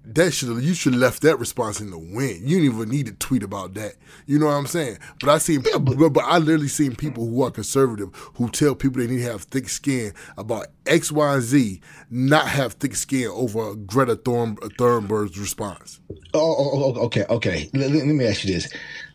[0.04, 2.48] that should you should have left that response in the wind.
[2.48, 3.94] You didn't even need to tweet about that.
[4.26, 4.98] You know what I'm saying?
[5.20, 8.74] But I see, yeah, but, but, I literally seen people who are conservative who tell
[8.74, 12.94] people they need to have thick skin about X, Y, and Z, not have thick
[12.94, 16.00] skin over Greta Thorn, Thunberg's response.
[16.34, 17.70] Oh, oh, oh okay, okay.
[17.74, 18.72] Let, let me ask you this.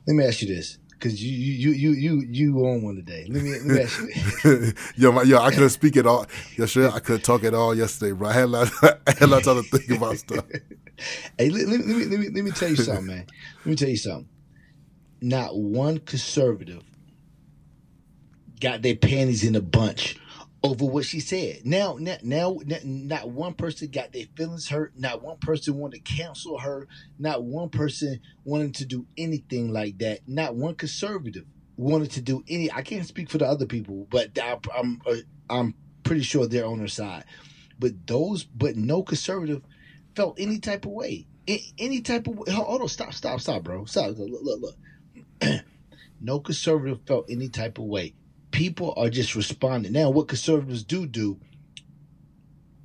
[0.07, 3.27] Let me ask you this because you you you you you on one today.
[3.29, 4.01] Let me let me ask
[4.43, 4.73] you.
[4.95, 6.25] yo, my, yo, I couldn't speak at all.
[6.57, 8.29] Yesterday, I couldn't talk at all yesterday, bro.
[8.29, 10.45] I had a lot, I had a lot of time to think about stuff.
[11.37, 13.25] hey, let, let, let, me let me let me tell you something, man.
[13.59, 14.29] Let me tell you something.
[15.21, 16.83] Not one conservative
[18.59, 20.17] got their panties in a bunch
[20.65, 21.65] over what she said.
[21.65, 24.93] Now, now, now, not one person got their feelings hurt.
[24.97, 26.87] Not one person wanted to cancel her.
[27.19, 30.21] Not one person wanted to do anything like that.
[30.27, 31.45] Not one conservative
[31.77, 32.71] wanted to do any.
[32.71, 35.15] I can't speak for the other people, but I, I'm uh,
[35.49, 37.25] I'm pretty sure they're on her side.
[37.77, 39.61] But those, but no conservative
[40.15, 41.27] felt any type of way.
[41.77, 42.51] Any type of way.
[42.51, 43.85] Hold on, stop, stop, stop, bro.
[43.85, 44.17] Stop.
[44.17, 44.61] Look, look,
[45.41, 45.61] look.
[46.21, 48.15] no conservative felt any type of way
[48.55, 49.91] people are just responding.
[49.91, 51.37] Now, what conservatives do do,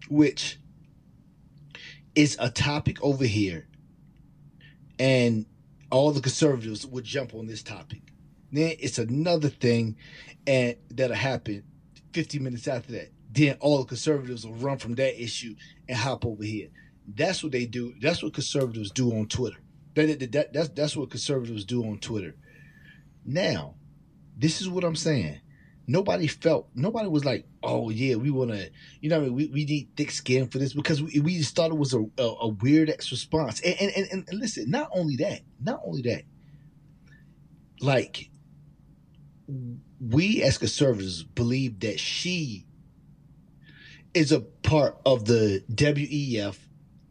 [0.08, 0.58] which
[2.16, 3.68] is a topic over here,
[4.98, 5.46] and
[5.92, 8.02] all the conservatives would jump on this topic.
[8.50, 9.96] Then it's another thing,
[10.44, 11.62] and that'll happen
[12.14, 13.12] 50 minutes after that.
[13.30, 15.54] Then all the conservatives will run from that issue
[15.88, 16.70] and hop over here.
[17.06, 17.94] That's what they do.
[18.00, 19.58] That's what conservatives do on Twitter.
[19.94, 22.34] That, that, that, that's that's what conservatives do on Twitter.
[23.24, 23.76] Now,
[24.36, 25.40] this is what I'm saying
[25.90, 29.34] nobody felt nobody was like oh yeah we want to you know I mean?
[29.34, 32.00] we, we need thick skin for this because we, we just thought it was a,
[32.16, 36.02] a, a weird ex response and and, and and listen not only that not only
[36.02, 36.22] that
[37.80, 38.30] like
[40.00, 42.66] we as conservatives believe that she
[44.14, 46.56] is a part of the WEF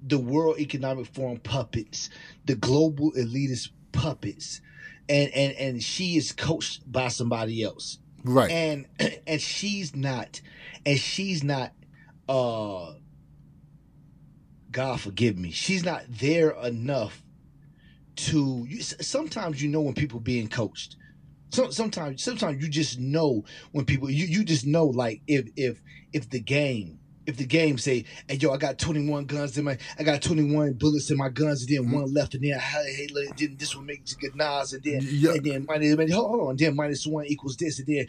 [0.01, 2.09] the World Economic Forum puppets
[2.45, 4.61] the global elitist puppets
[5.09, 8.51] and and and she is coached by somebody else Right.
[8.51, 8.85] And
[9.27, 10.41] and she's not
[10.85, 11.73] and she's not
[12.27, 12.93] uh
[14.71, 15.51] God forgive me.
[15.51, 17.23] She's not there enough
[18.15, 20.95] to sometimes you know when people being coached.
[21.51, 25.81] So, sometimes sometimes you just know when people you, you just know like if if
[26.13, 26.99] if the game
[27.29, 30.73] if the game say, "Hey, yo, I got 21 guns in my, I got 21
[30.73, 32.01] bullets in my guns, and then mm-hmm.
[32.01, 35.01] one left, and then hey, hey, then this one make you get Nas, and then
[35.03, 35.31] yeah.
[35.31, 38.07] and then minus, hold on, then minus one equals this, and then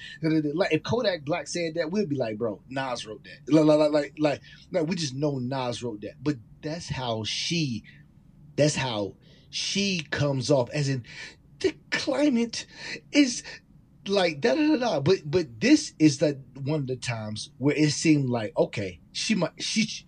[0.55, 3.91] like if Kodak Black said that, we'd be like, bro, Nas wrote that, like like
[3.93, 4.41] like like,
[4.73, 7.85] like we just know Nas wrote that, but that's how she,
[8.57, 9.15] that's how
[9.51, 11.05] she comes off as in
[11.61, 12.67] the climate
[13.13, 13.43] is
[14.07, 15.01] like da da da da.
[15.01, 19.35] But but this is the one of the times where it seemed like okay, she
[19.35, 20.05] might she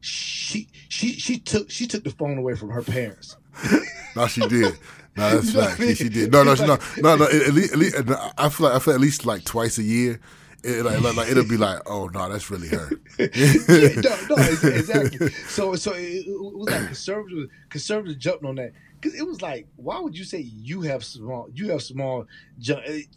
[0.00, 3.36] she she she took she took the phone away from her parents.
[4.16, 4.78] no, she did.
[5.16, 5.80] No, that's fact.
[5.80, 6.32] She, she, did.
[6.32, 7.24] No, no, she, no, no, no.
[7.24, 7.96] At least, at least,
[8.38, 10.20] I feel like I feel at least like twice a year.
[10.64, 12.88] It, like, like, like, it'll be like, oh no, that's really her.
[13.18, 15.28] yeah, no, no, exactly.
[15.48, 19.98] So, so it, was like conservative, conservative jumping on that because it was like, why
[19.98, 22.26] would you say you have small, you have small,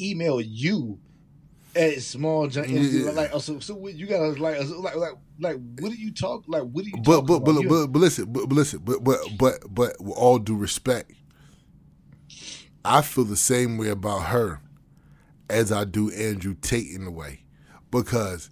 [0.01, 0.97] email you
[1.75, 2.67] at small junk?
[2.69, 3.11] Yeah.
[3.11, 6.43] Like, oh, so, so you gotta like, uh, like, like, like, what do you talk?
[6.47, 6.97] Like, what do you?
[6.97, 10.17] But, but, but, but, but, but, listen, but, but listen, but, but, but, but, with
[10.17, 11.11] all due respect,
[12.83, 14.61] I feel the same way about her
[15.49, 17.43] as I do Andrew Tate in a way,
[17.91, 18.49] because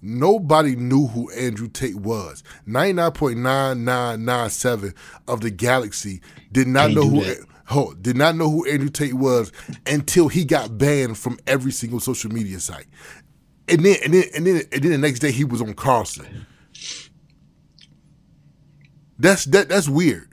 [0.00, 2.44] Nobody knew who Andrew Tate was.
[2.68, 4.94] 99.9997
[5.26, 6.20] of the galaxy
[6.52, 7.24] did not know who
[7.70, 9.52] oh, did not know who Andrew Tate was
[9.86, 12.86] until he got banned from every single social media site.
[13.68, 16.46] And then and then and then, and then the next day he was on Carlson.
[19.18, 20.30] That's that that's weird.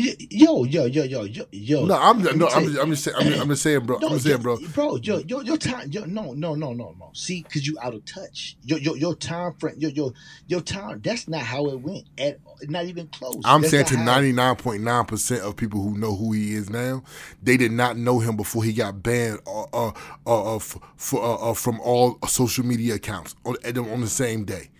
[0.00, 1.84] Yo, yo, yo, yo, yo, yo.
[1.84, 3.98] No, I'm no, I'm just, I'm just saying, I'm just, I'm just saying, bro.
[3.98, 4.56] No, I'm just saying, bro.
[4.72, 7.10] Bro, yo, yo, your time, yo, no, no, no, no, no.
[7.14, 8.56] See, because you out of touch.
[8.62, 10.12] Your, your, your time frame, your, your,
[10.46, 11.00] your time.
[11.02, 12.04] That's not how it went.
[12.16, 12.38] At
[12.68, 13.40] not even close.
[13.44, 16.70] I'm That's saying to how- 99 99 percent of people who know who he is
[16.70, 17.02] now,
[17.42, 19.92] they did not know him before he got banned uh, uh,
[20.24, 24.44] uh, uh, for, uh, uh, from all social media accounts on, the- on the same
[24.44, 24.70] day.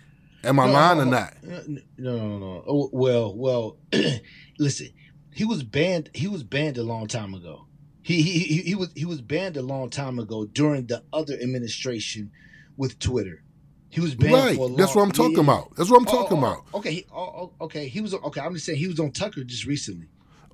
[0.45, 1.35] Am I No, lying or not?
[1.43, 1.61] No,
[1.99, 2.64] no, no, no.
[2.69, 3.77] Oh, well, well.
[4.61, 4.89] listen,
[5.39, 6.11] he was banned.
[6.14, 7.66] He was banned a long time ago.
[8.03, 11.34] He, he he he was he was banned a long time ago during the other
[11.41, 12.32] administration
[12.76, 13.45] with Twitter.
[13.89, 14.57] He was banned Right.
[14.57, 14.76] for a long.
[14.76, 15.43] That's what I'm talking yeah.
[15.49, 15.76] about.
[15.76, 16.59] That's what I'm Oh, talking oh, about.
[16.74, 17.86] oh, Okay, he, oh, oh, okay.
[17.86, 18.41] He was okay.
[18.41, 20.09] I'm just saying he was on Tucker just recently.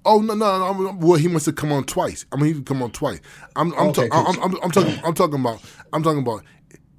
[0.05, 0.97] Oh no, no, no!
[1.01, 2.26] Well, he must have come on twice.
[2.30, 3.20] I mean, he come on twice.
[3.57, 5.62] I'm, I'm, Okay, ta- I'm, I'm, I'm talking, I'm talking about,
[5.95, 6.45] I'm talking about.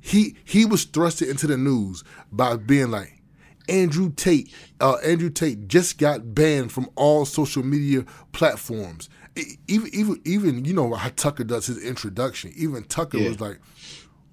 [0.01, 3.14] He, he was thrusted into the news by being like,
[3.69, 9.09] Andrew Tate, uh, Andrew Tate just got banned from all social media platforms.
[9.67, 12.53] Even, even, even, you know how Tucker does his introduction.
[12.55, 13.29] Even Tucker Yeah.
[13.29, 13.59] was like,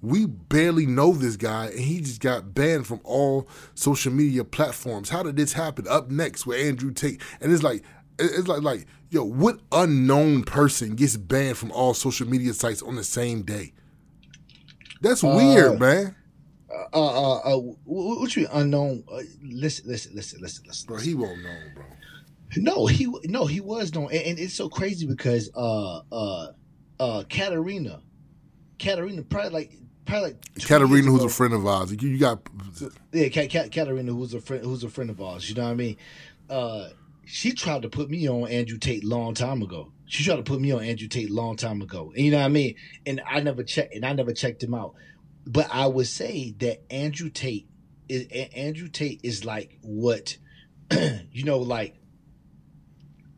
[0.01, 5.09] we barely know this guy, and he just got banned from all social media platforms.
[5.09, 5.87] How did this happen?
[5.87, 7.83] Up next with Andrew Tate, and it's like,
[8.19, 12.95] it's like, like, yo, what unknown person gets banned from all social media sites on
[12.95, 13.73] the same day?
[15.01, 16.15] That's weird, man.
[16.73, 19.03] Uh, uh, uh, wh- wh- what you mean unknown?
[19.11, 20.87] Uh, listen, listen, listen, listen, listen.
[20.87, 21.83] Bro, he won't know, bro.
[22.57, 26.47] No, he no, he was known, and, and it's so crazy because uh uh
[26.99, 28.01] uh Katarina,
[28.79, 29.71] Katarina probably like
[30.05, 32.47] probably like Katarina, who's ago- a friend of ours, you, you got
[33.11, 35.49] yeah, Kat, Kat, Katarina, who's a friend, who's a friend of ours.
[35.49, 35.97] You know what I mean?
[36.49, 36.89] Uh,
[37.25, 39.91] she tried to put me on Andrew Tate long time ago.
[40.05, 42.45] She tried to put me on Andrew Tate long time ago, and you know what
[42.45, 42.75] I mean.
[43.05, 44.93] And I never checked, and I never checked him out.
[45.45, 47.67] But I would say that Andrew Tate
[48.09, 50.37] is Andrew Tate is like what
[51.31, 51.95] you know, like.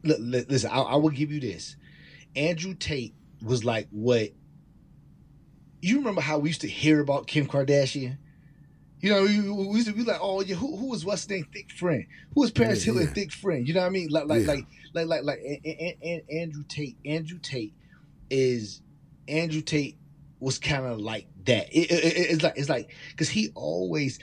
[0.03, 1.75] li- li- Listen, I, I will give you this.
[2.35, 4.29] Andrew Tate was like what.
[5.81, 8.17] You remember how we used to hear about Kim Kardashian?
[9.01, 11.45] You know, we, we used to be like, "Oh, yeah, who, who was what's name
[11.53, 12.05] thick friend?
[12.33, 13.13] Who was Paris Yeah, Hilton yeah.
[13.13, 14.09] thick friend?" You know what I mean?
[14.09, 14.47] Like, like, Yeah.
[14.47, 16.97] like, like, like, like, and, and, and Andrew Tate.
[17.05, 17.73] Andrew Tate
[18.31, 18.81] is
[19.27, 19.97] Andrew Tate
[20.39, 21.67] was kind of like that.
[21.71, 24.19] It, it- it- it's like it's like because he always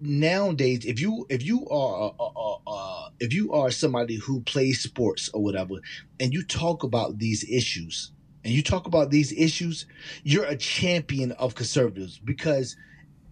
[0.00, 4.80] nowadays if you if you are uh, uh, uh, if you are somebody who plays
[4.80, 5.74] sports or whatever
[6.18, 8.10] and you talk about these issues
[8.42, 9.84] and you talk about these issues
[10.22, 12.76] you're a champion of conservatives because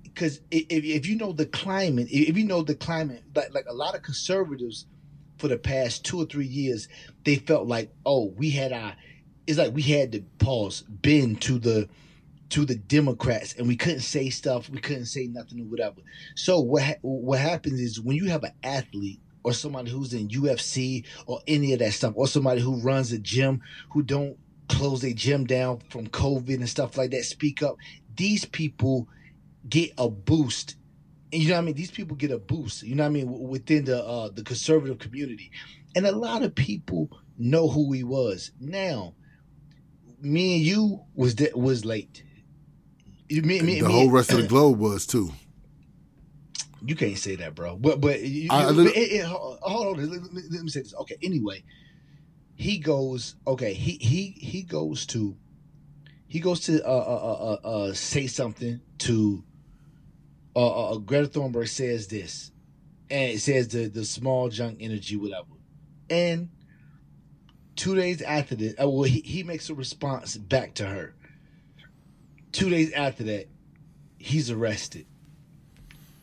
[0.05, 3.75] because if, if you know the climate if you know the climate like, like a
[3.75, 4.87] lot of conservatives
[5.39, 6.89] for the past two or three years
[7.25, 8.95] they felt like oh we had our
[9.47, 11.89] it's like we had to pause bend to the
[12.51, 16.01] to the Democrats and we couldn't say stuff we couldn't say nothing or whatever.
[16.35, 20.29] So what ha- what happens is when you have an athlete or somebody who's in
[20.29, 24.37] UFC or any of that stuff or somebody who runs a gym who don't
[24.69, 27.77] close their gym down from COVID and stuff like that speak up
[28.17, 29.09] these people
[29.69, 30.77] get a boost.
[31.33, 31.75] And you know what I mean?
[31.75, 34.43] These people get a boost you know what I mean w- within the uh the
[34.43, 35.51] conservative community.
[35.95, 38.53] And a lot of people know who he was.
[38.59, 39.15] Now
[40.21, 42.25] me and you was was late
[43.29, 45.33] You- me, me, the me- whole rest of the globe was too.
[46.85, 47.77] You can't say that, bro.
[47.77, 50.11] But but you, I- you- it- it- hold on.
[50.11, 50.95] Let, let- let me say this.
[50.95, 51.17] Okay.
[51.23, 51.65] Anyway,
[52.55, 53.35] he goes.
[53.47, 53.75] Okay.
[53.75, 55.37] He he he goes to.
[56.29, 59.45] He goes to uh uh uh, uh, uh say something to.
[60.57, 62.51] Uh, uh, uh, Greta Thunberg says this,
[63.11, 65.47] and it says the the small junk energy whatever,
[66.11, 66.49] and
[67.77, 71.15] two days after that, uh, well he he makes a response back to her.
[72.53, 73.47] Two days after that,
[74.19, 75.07] he's arrested.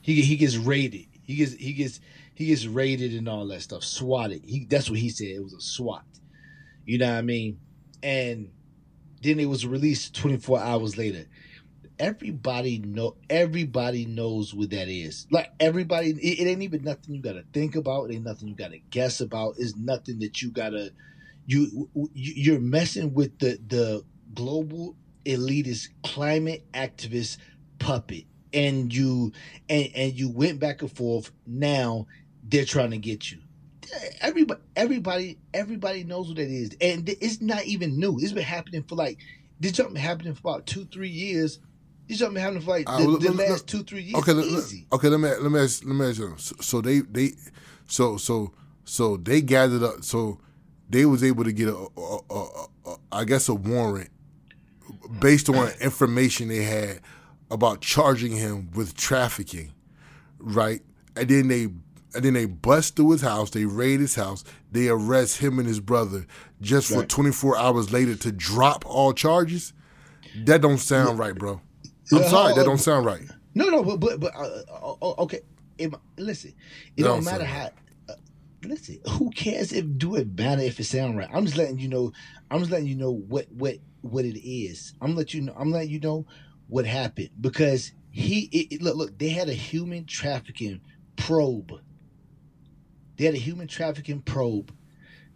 [0.02, 1.08] He he gets raided.
[1.24, 2.00] He gets he gets
[2.36, 3.84] he gets raided and all that stuff.
[3.84, 4.44] Swatted.
[4.46, 5.28] He that's what he said.
[5.28, 6.04] It was a SWAT.
[6.86, 7.60] You know what I mean?
[8.04, 8.52] And
[9.24, 11.26] then it was released 24 hours later.
[11.98, 15.28] Everybody know everybody knows what that is.
[15.32, 18.10] Like everybody, it, it ain't even nothing you gotta think about.
[18.12, 19.56] It ain't nothing you gotta guess about.
[19.58, 20.92] It's nothing that you gotta
[21.46, 24.04] you you- you're messing with the the
[24.34, 24.96] global
[25.26, 27.38] elitist climate activist
[27.80, 28.24] puppet
[28.54, 29.32] and you
[29.70, 32.06] and and you went back and forth now
[32.44, 33.40] they're trying to get you
[34.22, 38.84] everybody everybody everybody knows what that is and it's not even new it's been happening
[38.84, 39.20] for like
[39.60, 41.60] this something happening for about two three years
[42.08, 44.16] this something happening for like Uh, the, well, the let- let- last two three years
[44.22, 45.08] Okay, let, easy okay.
[45.10, 46.34] Let me let me ask, let me ask you.
[46.38, 47.32] So, so they they
[47.88, 48.54] so so
[48.84, 50.04] so they gathered up.
[50.04, 50.40] So
[50.90, 54.10] they was able to get a, a, a, a I guess a warrant
[55.20, 57.02] based on information they had
[57.52, 59.72] about charging him with trafficking,
[60.40, 60.82] right?
[61.16, 61.70] And then they
[62.16, 65.68] and then they bust through his house, they raid his house, they arrest him and
[65.68, 66.26] his brother
[66.62, 67.02] just right.
[67.02, 69.74] for 24 hours later to drop all charges.
[70.46, 71.62] That don't sound right, bro.
[72.12, 73.22] I'm sorry, that don't sound right.
[73.54, 75.42] No, no, but but, but uh, uh, okay.
[75.78, 76.54] It, listen,
[76.96, 77.70] it don't, don't matter how.
[78.10, 78.14] Uh,
[78.64, 81.30] listen, who cares if do it matter if it sound right?
[81.34, 82.14] I'm just letting you know.
[82.52, 83.78] I'm just letting you know what what
[84.12, 84.94] what it is.
[85.02, 85.56] I'm let you know.
[85.58, 86.26] I'm letting you know
[86.68, 89.18] what happened because he it, it, look look.
[89.18, 90.82] They had a human trafficking
[91.16, 91.74] probe.
[93.18, 94.74] They had a human trafficking probe.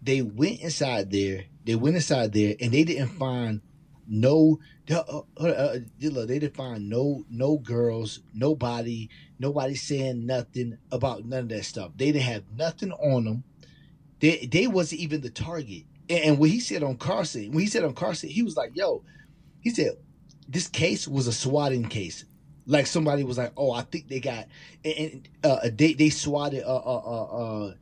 [0.02, 1.46] They went inside there.
[1.66, 3.62] They went inside there, and they didn't find
[4.08, 4.60] no
[4.90, 11.44] uh, uh, uh, they didn't find no no girls, nobody, nobody saying nothing about none
[11.44, 11.92] of that stuff.
[11.96, 13.44] They didn't have nothing on them.
[14.20, 15.84] They they wasn't even the target.
[16.10, 19.04] And, when he said on Carlson, when he said on Carlson, he was like, "Yo,"
[19.62, 19.92] he said,
[20.48, 22.26] "This case was a swatting case."
[22.66, 24.48] Like somebody was like, "Oh, I think they got,"
[24.84, 27.24] and, uh, they they swatted uh uh uh.
[27.68, 27.74] uh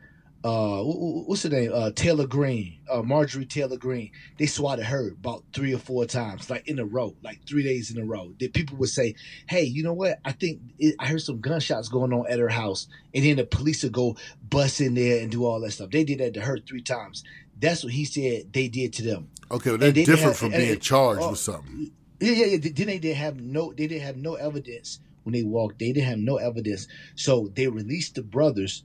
[0.44, 1.72] uh, what's her name?
[1.74, 4.12] Uh, Taylor Greene, uh, Marjorie Taylor Greene.
[4.38, 7.92] They swatted her about three or four times, like in a row, like three days
[7.92, 8.34] in a row.
[8.40, 9.16] That people would say,
[9.50, 10.20] "Hey, you know what?
[10.24, 13.46] I think it, I heard some gunshots going on at her house," and then the
[13.46, 14.16] police would go
[14.48, 15.90] bust in there and do all that stuff.
[15.90, 17.24] They did that to her three times.
[17.60, 19.30] That's what he said they did to them.
[19.50, 21.92] Okay, well, that's different have, from being charged uh, with something.
[22.20, 22.58] Yeah, yeah, yeah.
[22.74, 25.80] Then they didn't have no, they didn't have no evidence when they walked.
[25.80, 28.84] They didn't have no evidence, so they released the brothers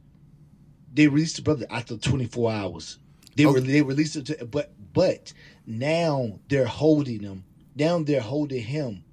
[0.92, 2.98] they released the brother after 24 hours.
[3.36, 3.54] They okay.
[3.54, 5.32] were they released it, to, but but
[5.66, 7.44] now they're holding him.
[7.74, 9.04] Now they're holding him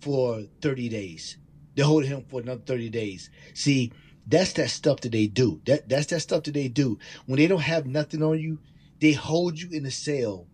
[0.00, 1.36] for 30 days.
[1.74, 3.28] They're holding him for another 30 days.
[3.52, 3.92] See,
[4.26, 5.60] that's that stuff that they do.
[5.66, 6.98] That that's that stuff that they do.
[7.26, 8.58] When they don't have nothing on you,
[9.00, 10.46] they hold you in a cell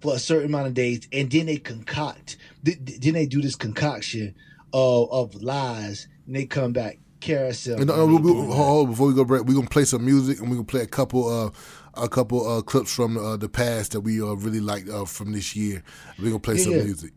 [0.00, 2.36] for a certain amount of days, and then they concoct.
[2.62, 4.34] Then they do this concoction
[4.72, 7.80] of, of lies, and they come back carousel.
[7.80, 10.40] And, uh, we, we, hold, hold, before we go break, we're gonna play some music
[10.40, 11.50] and we're gonna play a couple uh
[11.94, 15.32] a couple uh clips from uh, the past that we uh, really liked uh, from
[15.32, 15.82] this year.
[16.18, 16.82] We're gonna play yeah, some yeah.
[16.82, 17.12] music.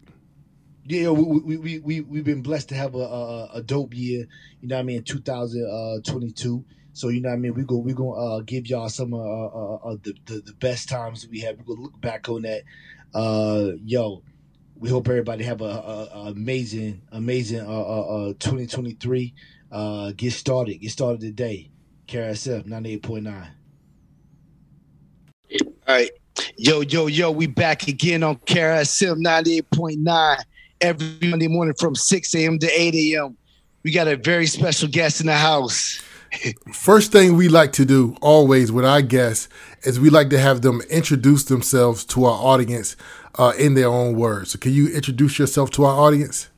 [0.85, 4.25] Yeah, we we we we we've been blessed to have a a, a dope year.
[4.61, 5.03] You know what I mean?
[5.03, 6.65] 2022.
[6.97, 7.53] So you know what I mean.
[7.53, 10.89] We go we gonna uh, give y'all some uh, uh, uh, the, the, the best
[10.89, 11.55] times we had.
[11.59, 12.63] We gonna look back on that.
[13.13, 14.23] Uh, yo,
[14.75, 19.31] we hope everybody have a, a, a amazing amazing uh, uh, uh 2023.
[19.71, 20.79] Uh, get started.
[20.79, 21.69] Get started today.
[22.07, 23.47] KRSF 98.9.
[25.61, 26.09] All right.
[26.57, 30.37] Yo, yo, yo, we back again on KRSF 98.9
[30.81, 32.57] every Monday morning from 6 a.m.
[32.57, 33.37] to 8 a.m.
[33.83, 36.01] We got a very special guest in the house.
[36.73, 39.49] First thing we like to do always with our guests
[39.83, 42.95] is we like to have them introduce themselves to our audience
[43.35, 44.51] uh, in their own words.
[44.51, 46.49] So, can you introduce yourself to our audience?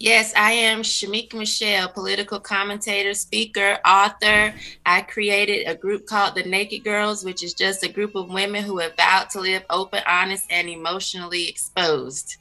[0.00, 4.54] Yes, I am Shemeka Michelle, political commentator, speaker, author.
[4.86, 8.62] I created a group called the Naked Girls, which is just a group of women
[8.62, 12.36] who have vowed to live open, honest, and emotionally exposed.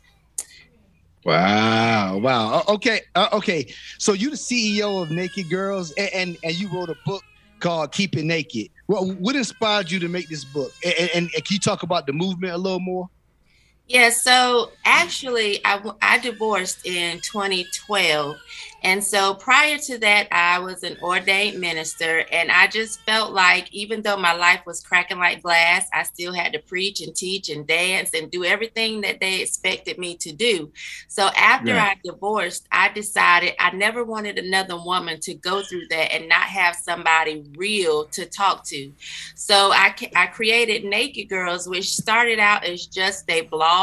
[1.28, 2.20] Wow!
[2.20, 2.64] Wow!
[2.70, 3.68] Okay, uh, okay.
[3.98, 7.22] So you the CEO of Naked Girls, and, and, and you wrote a book
[7.60, 10.72] called "Keep It Naked." Well, what inspired you to make this book?
[10.86, 13.10] And, and, and can you talk about the movement a little more?
[13.88, 18.36] Yeah, so actually, I, I divorced in 2012.
[18.84, 22.26] And so prior to that, I was an ordained minister.
[22.32, 26.34] And I just felt like even though my life was cracking like glass, I still
[26.34, 30.32] had to preach and teach and dance and do everything that they expected me to
[30.32, 30.72] do.
[31.08, 31.86] So after yeah.
[31.86, 36.44] I divorced, I decided I never wanted another woman to go through that and not
[36.44, 38.92] have somebody real to talk to.
[39.36, 43.77] So I, I created Naked Girls, which started out as just a blog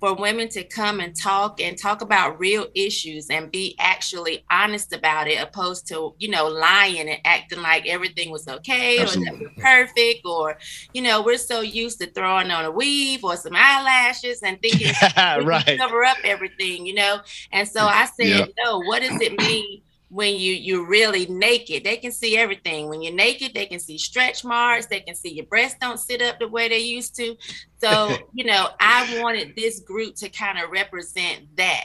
[0.00, 4.92] for women to come and talk and talk about real issues and be actually honest
[4.92, 9.28] about it, opposed to, you know, lying and acting like everything was okay Absolutely.
[9.28, 10.58] or that we're perfect or,
[10.92, 14.92] you know, we're so used to throwing on a weave or some eyelashes and thinking
[15.16, 15.78] right.
[15.78, 17.20] cover up everything, you know.
[17.52, 19.82] And so mm, I said, no, what does it mean?
[20.08, 21.84] When you you're really naked.
[21.84, 22.88] They can see everything.
[22.88, 24.86] When you're naked they can see stretch marks.
[24.86, 27.36] They can see your breasts don't sit up the way they used to.
[27.80, 31.84] So you know i wanted this group to kind of represent that.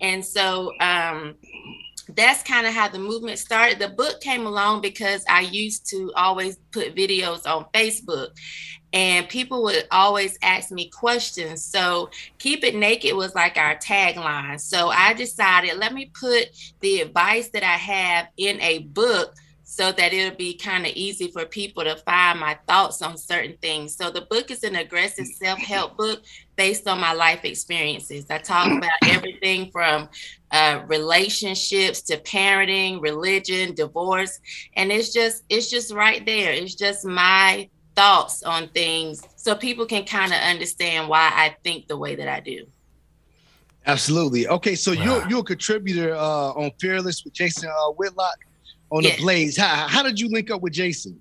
[0.00, 1.36] And so um
[2.08, 3.78] that's kind of how the movement started.
[3.78, 8.28] The book came along because I used to always put videos on Facebook
[8.94, 11.62] and people would always ask me questions.
[11.62, 14.58] So, Keep It Naked was like our tagline.
[14.58, 16.48] So, I decided let me put
[16.80, 19.34] the advice that I have in a book
[19.64, 23.56] so that it'll be kind of easy for people to find my thoughts on certain
[23.60, 23.96] things.
[23.96, 26.22] So the book is an aggressive self-help book
[26.54, 28.26] based on my life experiences.
[28.30, 30.08] I talk about everything from
[30.52, 34.38] uh, relationships to parenting, religion, divorce,
[34.76, 36.52] and it's just it's just right there.
[36.52, 41.86] It's just my thoughts on things so people can kind of understand why I think
[41.86, 42.66] the way that I do.
[43.86, 44.48] Absolutely.
[44.48, 45.04] Okay, so wow.
[45.04, 48.38] you're you're a contributor uh, on Fearless with Jason uh, Whitlock
[48.90, 49.16] on yes.
[49.16, 49.56] the Blaze.
[49.56, 51.20] How, how did you link up with Jason?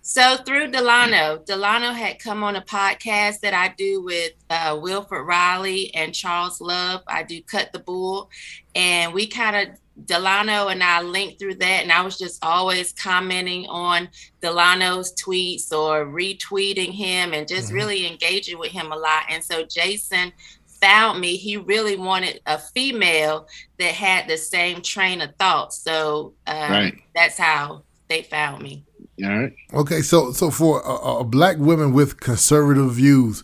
[0.00, 5.26] So through Delano, Delano had come on a podcast that I do with uh, Wilfred
[5.26, 7.02] Reilly and Charles Love.
[7.06, 8.30] I do Cut the Bull,
[8.74, 12.92] and we kind of Delano and I linked through that, and I was just always
[12.92, 14.08] commenting on
[14.40, 17.76] Delano's tweets or retweeting him and just mm-hmm.
[17.76, 19.24] really engaging with him a lot.
[19.28, 20.32] And so Jason
[20.80, 25.72] found me, he really wanted a female that had the same train of thought.
[25.72, 26.94] So um, right.
[27.14, 28.84] that's how they found me.
[29.24, 29.54] All right.
[29.74, 33.42] Okay, so so for a black women with conservative views,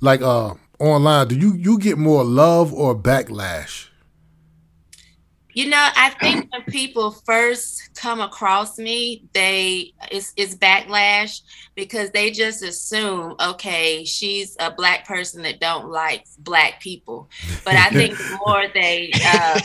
[0.00, 3.89] like uh online, do you you get more love or backlash?
[5.52, 11.40] You know, I think when people first come across me, they it's, it's backlash
[11.74, 17.28] because they just assume, okay, she's a black person that don't like black people.
[17.64, 19.60] But I think the more they uh,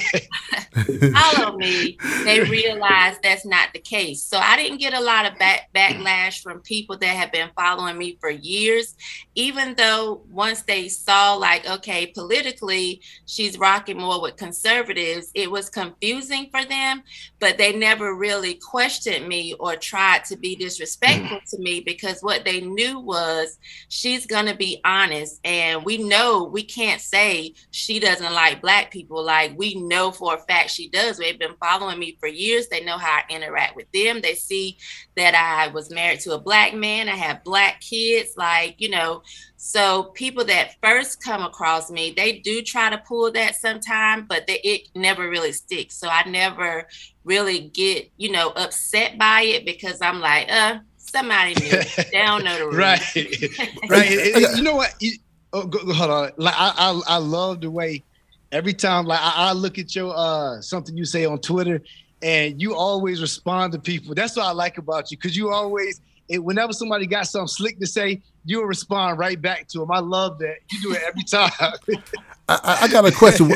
[1.34, 4.24] follow me, they realize that's not the case.
[4.24, 7.98] So I didn't get a lot of back backlash from people that have been following
[7.98, 8.96] me for years,
[9.36, 15.70] even though once they saw like, okay, politically she's rocking more with conservatives, it was
[15.76, 17.04] confusing for them,
[17.40, 21.50] but they never really questioned me or tried to be disrespectful mm.
[21.50, 23.60] to me because what they knew was
[23.90, 25.42] she's going to be honest.
[25.44, 29.24] And we know we can't say she doesn't like black people.
[29.24, 31.18] Like we know for a fact she does.
[31.18, 32.70] They've been following me for years.
[32.70, 34.22] They know how I interact with them.
[34.22, 34.78] They see
[35.18, 37.10] that I was married to a black man.
[37.10, 38.36] I have black kids.
[38.38, 39.24] Like, you know,
[39.68, 44.46] so people that first come across me, they do try to pull that sometime, but
[44.46, 45.96] they, it never really sticks.
[45.96, 46.88] So I never
[47.24, 51.82] really get, you know, upset by it because I'm like, uh, somebody knew.
[51.98, 52.78] they don't know the rules.
[52.78, 53.16] right,
[53.90, 54.56] right.
[54.56, 54.94] you know what?
[55.00, 55.18] You,
[55.52, 56.32] oh, go, go, hold on.
[56.38, 58.04] Like I, I, I love the way
[58.52, 61.82] every time, like I, I look at your uh something you say on Twitter,
[62.22, 64.14] and you always respond to people.
[64.14, 67.80] That's what I like about you, because you always it, whenever somebody got something slick
[67.80, 69.92] to say, you will respond right back to them.
[69.92, 70.58] I love that.
[70.72, 71.52] You do it every time.
[72.48, 73.50] I, I, got a question.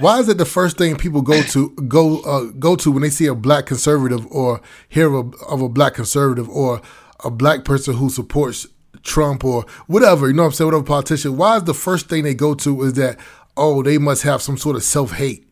[0.00, 3.10] Why is it the first thing people go to go uh, go to when they
[3.10, 6.82] see a black conservative or hear of a, of a black conservative or
[7.24, 8.66] a black person who supports
[9.04, 10.26] Trump or whatever?
[10.26, 10.66] You know what I'm saying?
[10.66, 11.36] Whatever politician.
[11.36, 13.20] Why is the first thing they go to is that
[13.56, 15.46] oh they must have some sort of self hate?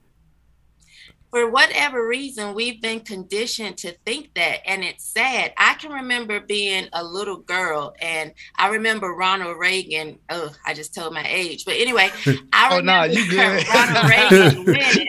[1.31, 4.59] For whatever reason, we've been conditioned to think that.
[4.67, 5.53] And it's sad.
[5.57, 10.19] I can remember being a little girl and I remember Ronald Reagan.
[10.29, 11.65] Oh, I just told my age.
[11.65, 12.11] But anyway,
[12.53, 13.39] I remember oh, no, you.
[13.75, 15.07] Ronald Reagan winning.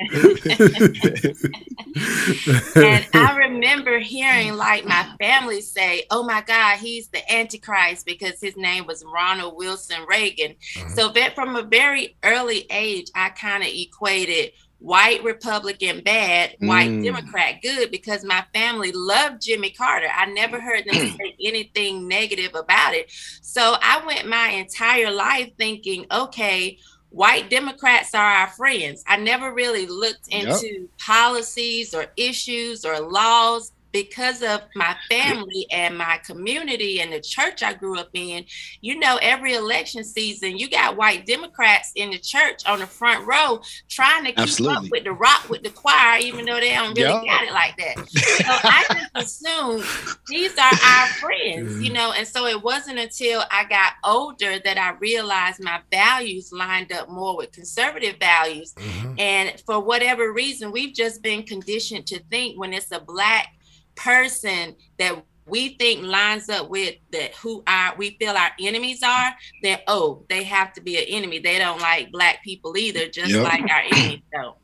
[2.76, 8.40] and I remember hearing like my family say, oh my God, he's the Antichrist because
[8.40, 10.56] his name was Ronald Wilson Reagan.
[10.76, 10.90] Mm-hmm.
[10.94, 14.52] So that from a very early age, I kind of equated
[14.82, 17.04] white Republican bad, white mm.
[17.04, 20.08] Democrat good because my family loved Jimmy Carter.
[20.14, 23.12] I never heard them say anything negative about it.
[23.42, 26.80] So I went my entire life thinking, okay,
[27.10, 29.04] white Democrats are our friends.
[29.08, 30.90] I never really looked into yep.
[30.98, 37.64] policies or issues or laws because of my family and my community and the church
[37.64, 38.46] I grew up in,
[38.82, 43.26] you know, every election season, you got white Democrats in the church on the front
[43.28, 44.88] row trying to keep Absolutely.
[44.88, 47.26] up with the rock with the choir, even though they don't really yep.
[47.26, 47.98] got it like that.
[48.42, 49.84] So I just assumed
[50.28, 54.78] these are our friends, you know, and so it wasn't until I got older that
[54.78, 58.74] I realized my values lined up more with conservative values.
[58.74, 59.20] Mm-hmm.
[59.20, 63.48] And for whatever reason, we've just been conditioned to think when it's a black
[63.96, 69.34] person that we think lines up with that who our we feel our enemies are,
[69.62, 71.40] then oh, they have to be an enemy.
[71.40, 73.44] They don't like black people either, just yep.
[73.44, 74.56] like our enemies don't.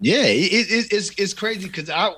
[0.00, 2.12] Yeah, it, it, it's it's crazy because I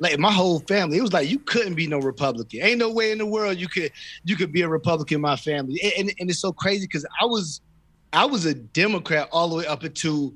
[0.00, 0.98] like my whole family.
[0.98, 2.60] It was like you couldn't be no Republican.
[2.62, 3.92] Ain't no way in the world you could
[4.24, 5.80] you could be a Republican in my family.
[5.96, 7.60] And, and, it's so crazy because I was
[8.12, 10.34] I was a Democrat all the way up into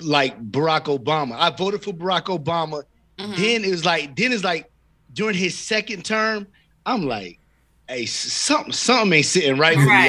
[0.00, 1.36] like Barack Obama.
[1.38, 2.82] I voted for Barack Obama.
[3.18, 3.40] Mm-hmm.
[3.40, 4.70] Then it was like then it's like
[5.16, 6.46] during his second term,
[6.84, 7.40] I'm like,
[7.88, 10.04] hey, something, something ain't sitting right with right.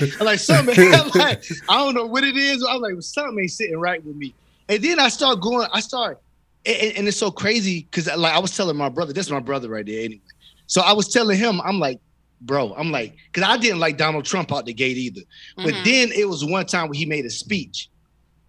[0.00, 0.12] me.
[0.12, 2.64] I, I, like something, I'm like, I don't know what it is.
[2.66, 4.34] I'm like, something ain't sitting right with me.
[4.68, 6.22] And then I start going, I start
[6.64, 9.40] and, and it's so crazy because like I was telling my brother, this is my
[9.40, 10.22] brother right there anyway.
[10.66, 12.00] So I was telling him, I'm like,
[12.40, 15.20] bro, I'm like, because I didn't like Donald Trump out the gate either.
[15.20, 15.64] Mm-hmm.
[15.64, 17.88] But then it was one time where he made a speech,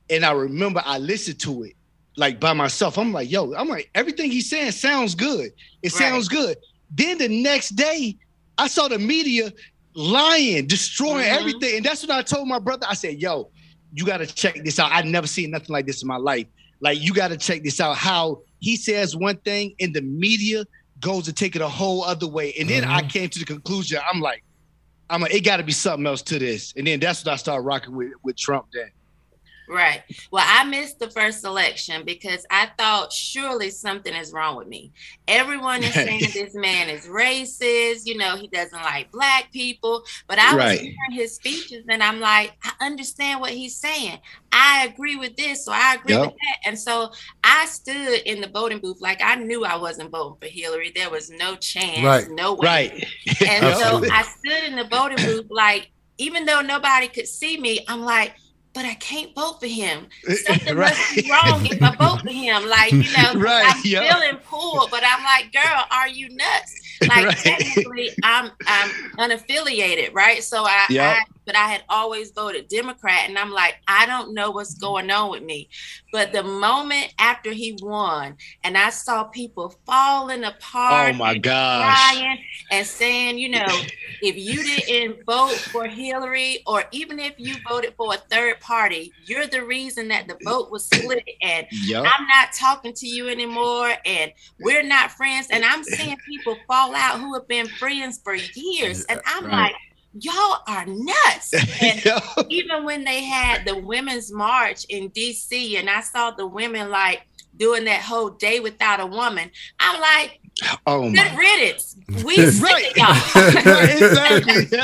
[0.10, 1.74] and I remember I listened to it
[2.16, 2.98] like by myself.
[2.98, 5.52] I'm like, yo, I'm like, everything he's saying sounds good.
[5.82, 5.92] It right.
[5.92, 6.58] sounds good.
[6.92, 8.18] Then the next day,
[8.58, 9.52] I saw the media
[9.96, 11.40] lying, destroying mm-hmm.
[11.40, 11.78] everything.
[11.78, 12.86] And that's what I told my brother.
[12.90, 13.50] I said, yo,
[13.94, 14.92] you got to check this out.
[14.92, 16.48] I've never seen nothing like this in my life.
[16.80, 17.98] Like, you got to check this out.
[17.98, 20.66] How he says one thing and the media
[21.00, 22.54] goes to take it a whole other way.
[22.60, 22.92] And then mm-hmm.
[22.92, 24.44] I came to the conclusion, I'm like,
[25.10, 26.74] I'm like, it got to be something else to this.
[26.76, 28.90] And then that's what I started rocking with with Trump then.
[29.68, 30.04] Right.
[30.32, 34.92] Well, I missed the first election because I thought surely something is wrong with me.
[35.28, 40.04] Everyone is saying this man is racist, you know, he doesn't like black people.
[40.28, 40.72] But I right.
[40.72, 44.20] was hearing his speeches and I'm like, I understand what he's saying.
[44.52, 46.28] I agree with this, so I agree yep.
[46.28, 46.70] with that.
[46.70, 47.12] And so
[47.44, 50.92] I stood in the voting booth like I knew I wasn't voting for Hillary.
[50.94, 52.30] There was no chance, right.
[52.30, 52.68] no way.
[52.68, 53.42] Right.
[53.48, 57.84] And so I stood in the voting booth like, even though nobody could see me,
[57.88, 58.36] I'm like,
[58.74, 60.08] but I can't vote for him.
[60.24, 60.90] Something right.
[60.90, 62.68] must be wrong if I vote for him.
[62.68, 63.74] Like, you know, right.
[63.76, 64.12] I'm yep.
[64.12, 66.80] feeling poor, but I'm like, girl, are you nuts?
[67.04, 67.38] Like right.
[67.38, 70.42] technically I'm I'm unaffiliated, right?
[70.42, 71.18] So I, yep.
[71.18, 73.28] I but I had always voted Democrat.
[73.28, 74.86] And I'm like, I don't know what's mm-hmm.
[74.86, 75.70] going on with me.
[76.12, 82.14] But the moment after he won, and I saw people falling apart, oh my gosh,
[82.14, 82.40] crying
[82.72, 83.66] and saying, you know,
[84.22, 89.12] if you didn't vote for Hillary, or even if you voted for a third party,
[89.26, 91.24] you're the reason that the vote was split.
[91.42, 92.06] And yep.
[92.06, 95.48] I'm not talking to you anymore, and we're not friends.
[95.50, 99.06] And I'm seeing people fall out who have been friends for years.
[99.06, 99.54] And I'm right.
[99.54, 99.76] like,
[100.20, 101.54] y'all are nuts.
[101.82, 106.90] And even when they had the women's march in DC and I saw the women
[106.90, 107.24] like
[107.58, 109.50] doing that whole day without a woman,
[109.80, 110.40] I'm like,
[110.86, 111.16] Oh my.
[111.16, 111.96] Good riddance.
[112.24, 112.92] We right.
[113.96, 114.80] exactly.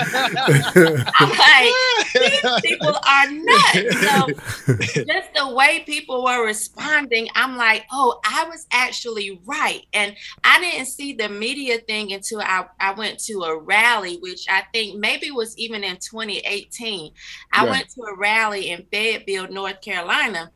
[1.19, 1.73] I'm like,
[2.13, 3.99] these people are nuts.
[4.01, 9.85] So just the way people were responding, I'm like, oh, I was actually right.
[9.93, 14.45] And I didn't see the media thing until I, I went to a rally, which
[14.49, 17.11] I think maybe was even in 2018.
[17.51, 20.51] I went to a rally in Fayetteville, North Carolina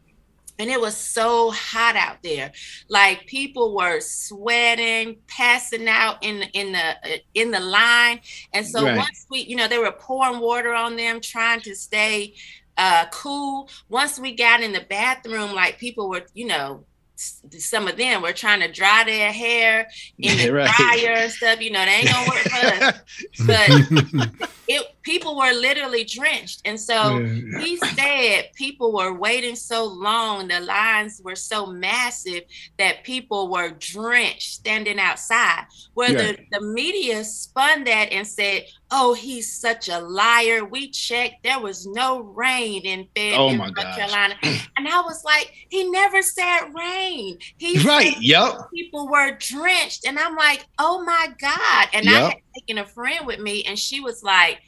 [0.60, 2.51] and it was so hot out there
[2.89, 8.20] like people were sweating passing out in in the in the line
[8.54, 8.97] and so right.
[8.97, 12.34] once we you know they were pouring water on them trying to stay
[12.78, 16.84] uh cool once we got in the bathroom like people were you know
[17.16, 19.88] some of them were trying to dry their hair
[20.18, 20.70] in the right.
[20.78, 21.62] dryer and stuff.
[21.62, 22.99] You know, they ain't gonna work for us.
[23.45, 26.62] But it people were literally drenched.
[26.66, 27.20] And so
[27.60, 32.43] he said people were waiting so long, the lines were so massive
[32.78, 35.66] that people were drenched standing outside.
[35.93, 36.32] Where yeah.
[36.32, 38.64] the, the media spun that and said,
[38.95, 40.64] Oh, he's such a liar.
[40.64, 43.95] We checked, there was no rain in Fed oh North gosh.
[43.95, 44.36] Carolina.
[44.76, 47.38] And I was like, he never said rain.
[47.58, 48.54] He right, yep.
[48.74, 50.06] People were drenched.
[50.06, 51.88] And I'm like, oh my God.
[51.93, 52.14] And yep.
[52.14, 54.60] I had taken a friend with me, and she was like,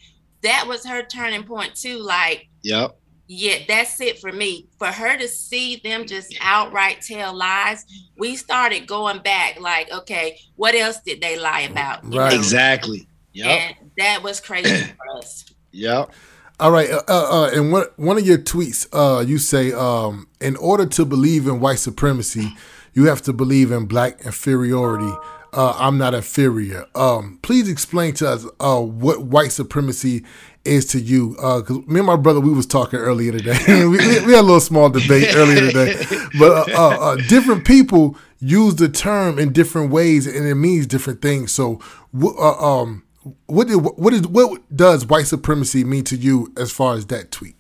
[0.45, 1.97] that was her turning point too.
[1.97, 2.97] Like, yep.
[3.27, 4.67] Yeah, that's it for me.
[4.77, 7.83] For her to see them just outright tell lies,
[8.19, 9.59] we started going back.
[9.59, 12.03] Like, okay, what else did they lie about?
[12.03, 12.37] right, know?
[12.37, 13.07] exactly.
[13.33, 13.47] Yep.
[13.47, 15.45] And that was crazy for us.
[15.71, 16.11] Yep.
[16.57, 20.27] All right, uh, uh, uh, and one one of your tweets, uh, you say, um,
[20.39, 22.55] in order to believe in white supremacy,
[22.93, 25.11] you have to believe in black inferiority
[25.55, 26.85] uh, I'm not inferior.
[26.95, 30.23] Um, please explain to us uh, what white supremacy
[30.65, 31.31] is to you.
[31.31, 33.57] Because uh, me and my brother, we was talking earlier today.
[33.85, 36.03] we, we, had a little small debate earlier today.
[36.37, 40.85] But uh, uh, uh, different people use the term in different ways, and it means
[40.87, 41.53] different things.
[41.53, 41.79] So,
[42.13, 43.03] um,
[43.45, 47.31] what did, what is what does white supremacy mean to you as far as that
[47.31, 47.55] tweet?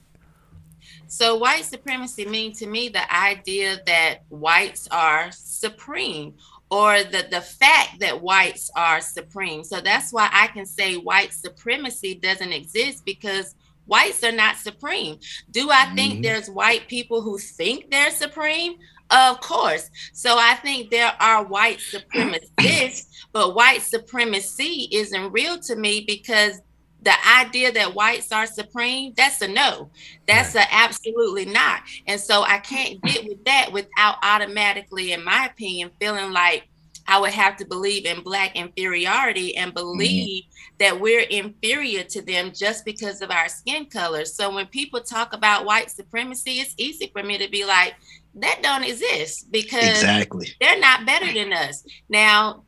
[1.07, 6.33] So white supremacy means to me the idea that whites are supreme
[6.75, 9.63] or the, the fact that whites are supreme.
[9.63, 13.55] So that's why I can say white supremacy doesn't exist because
[13.85, 15.17] whites are not supreme.
[15.51, 16.21] Do I think mm-hmm.
[16.23, 18.73] there's white people who think they're supreme?
[19.09, 19.89] Of course.
[20.11, 26.59] So I think there are white supremacists, but white supremacy isn't real to me because
[27.05, 29.91] the idea that whites are supreme, that's a no.
[30.27, 31.83] That's a absolutely not.
[32.07, 36.67] And so I can't get with that without automatically, in my opinion, feeling like
[37.07, 39.75] I would have to believe in black inferiority and mm-hmm.
[39.75, 40.75] believe mm-hmm.
[40.79, 44.25] that we're inferior to them just because of our skin color.
[44.25, 47.93] So when people talk about white supremacy, it's easy for me to be like,
[48.33, 51.85] that don't exist because exactly they're not better than us.
[52.09, 52.63] Now,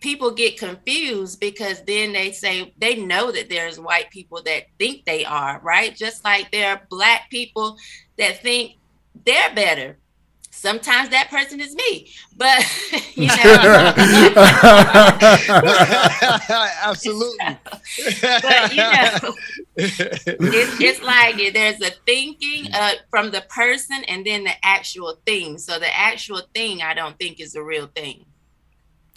[0.00, 5.04] people get confused because then they say they know that there's white people that think
[5.04, 5.94] they are, right?
[5.94, 7.76] Just like there are black people
[8.18, 8.76] that think
[9.24, 9.98] they're better.
[10.52, 12.62] Sometimes that person is me but
[13.14, 13.34] you know.
[16.82, 17.58] Absolutely.
[18.20, 19.34] But you know
[19.76, 25.56] it's, it's like there's a thinking uh, from the person and then the actual thing.
[25.58, 28.24] So the actual thing i don't think is a real thing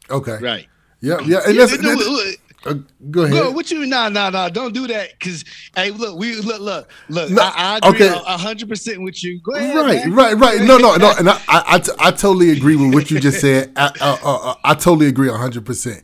[0.10, 0.68] okay right
[1.01, 2.76] yeah yeah and yeah, that's, that's, uh,
[3.12, 3.34] go ahead.
[3.34, 3.86] Go, what you?
[3.86, 4.49] Nah, nah, nah.
[4.49, 5.20] Don't do that.
[5.20, 5.43] Cause
[5.76, 7.30] hey, look, we look, look, look.
[7.30, 8.20] No, I, I agree okay.
[8.26, 9.41] hundred percent with you.
[9.41, 9.76] Go ahead.
[9.76, 10.14] Right, man.
[10.14, 10.62] right, right.
[10.62, 11.14] No, no, no.
[11.20, 13.74] And I, I, I, I totally agree with what you just said.
[13.76, 16.04] I, uh, uh, uh I totally agree hundred percent.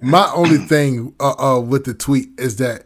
[0.00, 2.84] My only thing uh, uh, with the tweet is that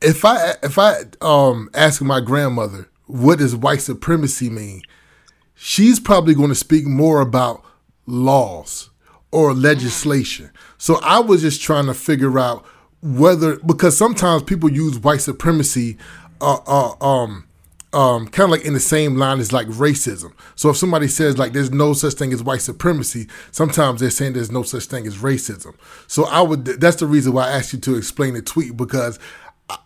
[0.00, 4.82] if I if I um ask my grandmother what does white supremacy mean,
[5.54, 7.64] she's probably going to speak more about
[8.06, 8.90] laws
[9.32, 10.50] or legislation.
[10.78, 12.64] So I was just trying to figure out
[13.02, 15.98] whether because sometimes people use white supremacy
[16.40, 17.46] uh, uh, um,
[17.92, 20.32] um, kind of like in the same line as like racism.
[20.54, 24.34] So if somebody says like there's no such thing as white supremacy, sometimes they're saying
[24.34, 25.74] there's no such thing as racism.
[26.06, 29.18] So I would that's the reason why I asked you to explain the tweet because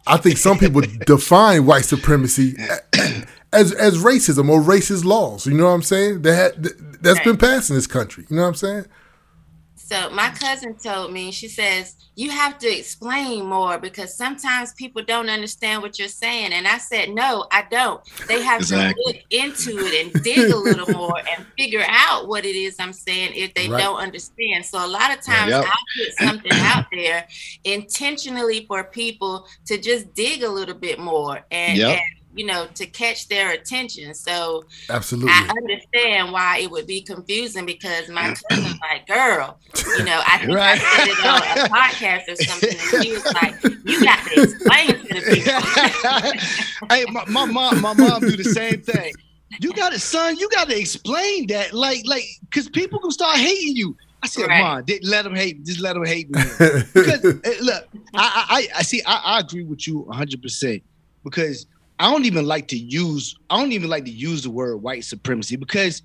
[0.07, 2.57] I think some people define white supremacy
[3.53, 5.47] as as racism or racist laws.
[5.47, 6.22] You know what I'm saying?
[6.22, 8.26] That that's been passed in this country.
[8.28, 8.86] You know what I'm saying?
[9.87, 15.01] So my cousin told me, she says, you have to explain more because sometimes people
[15.05, 16.53] don't understand what you're saying.
[16.53, 18.01] And I said, no, I don't.
[18.26, 19.01] They have exactly.
[19.01, 22.74] to look into it and dig a little more and figure out what it is
[22.80, 23.80] I'm saying if they right.
[23.80, 24.66] don't understand.
[24.66, 25.64] So a lot of times yep.
[25.64, 27.28] I put something out there
[27.62, 32.01] intentionally for people to just dig a little bit more and, yep.
[32.01, 34.14] and you know, to catch their attention.
[34.14, 38.43] So absolutely, I understand why it would be confusing because my mm.
[38.49, 39.59] cousin's like, "Girl,
[39.99, 40.78] you know, I think right.
[40.80, 44.43] I said it on a podcast or something," and she was like, "You got to
[44.43, 49.12] explain to the people." hey, my, my mom, my mom do the same thing.
[49.61, 50.37] You got it, son.
[50.37, 53.97] You got to explain that, like, like, because people can start hating you.
[54.22, 54.61] I said, right.
[54.61, 55.59] "Mom, let them hate.
[55.59, 55.64] me.
[55.64, 56.43] Just let them hate me."
[56.93, 59.03] because eh, look, I, I, I see.
[59.07, 60.82] I, I agree with you 100 percent
[61.24, 61.66] because
[61.99, 65.05] I don't even like to use I don't even like to use the word white
[65.05, 66.03] supremacy because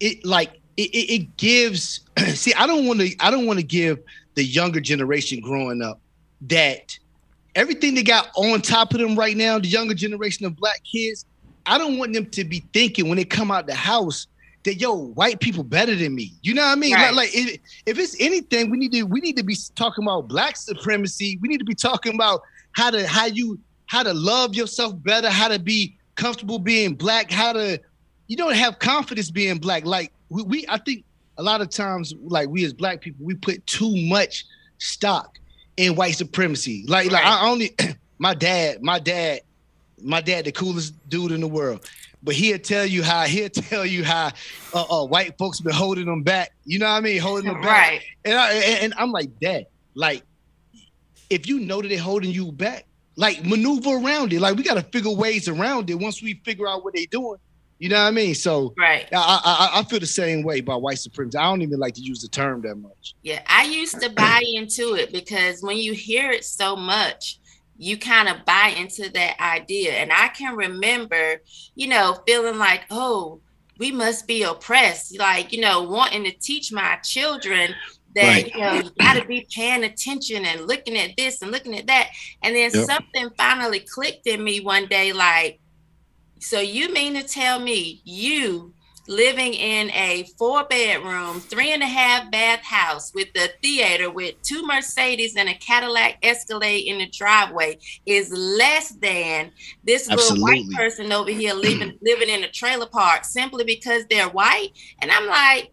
[0.00, 2.00] it like it, it, it gives
[2.34, 3.98] see I don't want to I don't want to give
[4.34, 6.00] the younger generation growing up
[6.42, 6.98] that
[7.54, 11.24] everything they got on top of them right now, the younger generation of black kids,
[11.66, 14.28] I don't want them to be thinking when they come out the house
[14.64, 16.32] that yo, white people better than me.
[16.42, 16.94] You know what I mean?
[16.94, 17.12] Right.
[17.12, 20.28] Like, like if, if it's anything, we need to we need to be talking about
[20.28, 21.38] black supremacy.
[21.40, 23.58] We need to be talking about how to how you
[23.88, 27.80] how to love yourself better, how to be comfortable being black, how to
[28.28, 29.84] you don't have confidence being black.
[29.84, 31.04] Like we, we I think
[31.38, 34.44] a lot of times, like we as black people, we put too much
[34.78, 35.38] stock
[35.76, 36.84] in white supremacy.
[36.86, 37.74] Like, like I only
[38.18, 39.40] my dad, my dad,
[40.02, 41.88] my dad, the coolest dude in the world.
[42.22, 44.32] But he'll tell you how he'll tell you how
[44.74, 46.52] uh, uh, white folks been holding them back.
[46.64, 47.20] You know what I mean?
[47.20, 47.90] Holding them back.
[47.90, 48.02] Right.
[48.24, 50.24] And, I, and, and I'm like, Dad, like,
[51.30, 52.84] if you know that they're holding you back,
[53.18, 54.40] like maneuver around it.
[54.40, 57.38] Like we got to figure ways around it once we figure out what they're doing.
[57.80, 58.34] You know what I mean?
[58.34, 61.36] So right, I, I I feel the same way about white supremacy.
[61.36, 63.14] I don't even like to use the term that much.
[63.22, 67.38] Yeah, I used to buy into it because when you hear it so much,
[67.76, 69.92] you kind of buy into that idea.
[69.92, 71.40] And I can remember,
[71.76, 73.40] you know, feeling like, oh,
[73.78, 77.74] we must be oppressed, like you know, wanting to teach my children
[78.18, 78.54] that right.
[78.54, 81.86] you know you got to be paying attention and looking at this and looking at
[81.86, 82.08] that
[82.42, 82.84] and then yep.
[82.86, 85.60] something finally clicked in me one day like
[86.40, 88.72] so you mean to tell me you
[89.06, 94.34] living in a four bedroom three and a half bath house with a theater with
[94.42, 99.50] two mercedes and a cadillac escalade in the driveway is less than
[99.82, 100.40] this Absolutely.
[100.40, 104.72] little white person over here living living in a trailer park simply because they're white
[105.00, 105.72] and i'm like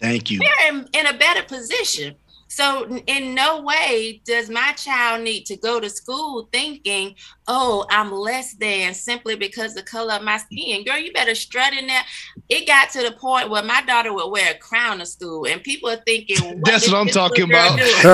[0.00, 0.40] Thank you.
[0.40, 2.16] We're in, in a better position.
[2.48, 7.16] So, in no way does my child need to go to school thinking,
[7.48, 10.84] oh, I'm less than simply because the color of my skin.
[10.84, 12.02] Girl, you better strut in there.
[12.48, 15.62] It got to the point where my daughter would wear a crown to school, and
[15.62, 17.78] people are thinking, what That's what I'm talking about.
[17.78, 18.04] That's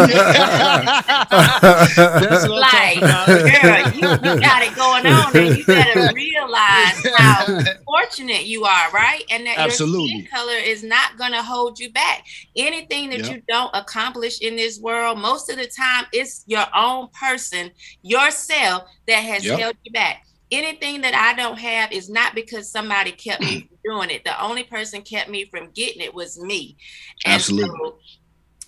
[2.49, 3.63] what like, I'm talking about.
[3.63, 7.47] girl, you, you got it going on, and you better realize how
[7.85, 9.25] fortunate you are, right?
[9.31, 10.09] And that Absolutely.
[10.09, 12.25] your skin color is not going to hold you back.
[12.57, 13.31] Anything that yep.
[13.31, 17.71] you don't accomplish accomplish in this world, most of the time it's your own person,
[18.03, 19.59] yourself, that has yep.
[19.59, 20.27] held you back.
[20.51, 24.25] Anything that I don't have is not because somebody kept me from doing it.
[24.25, 26.77] The only person kept me from getting it was me.
[27.25, 27.69] And Absolutely.
[27.69, 27.97] So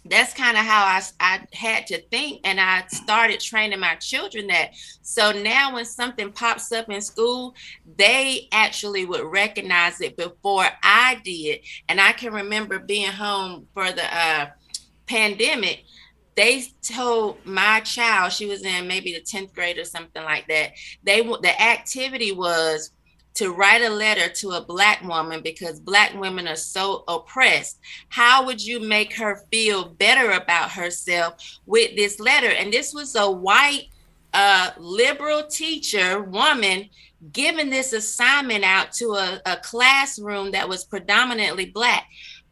[0.06, 4.46] that's kind of how I, I had to think and i started training my children
[4.48, 7.54] that so now when something pops up in school
[7.96, 13.92] they actually would recognize it before i did and i can remember being home for
[13.92, 14.46] the uh,
[15.06, 15.84] pandemic
[16.36, 20.72] they told my child she was in maybe the 10th grade or something like that
[21.04, 22.90] they the activity was
[23.34, 27.80] to write a letter to a black woman because black women are so oppressed.
[28.08, 31.34] How would you make her feel better about herself
[31.66, 32.48] with this letter?
[32.48, 33.88] And this was a white
[34.32, 36.88] uh, liberal teacher woman
[37.32, 42.06] giving this assignment out to a, a classroom that was predominantly black.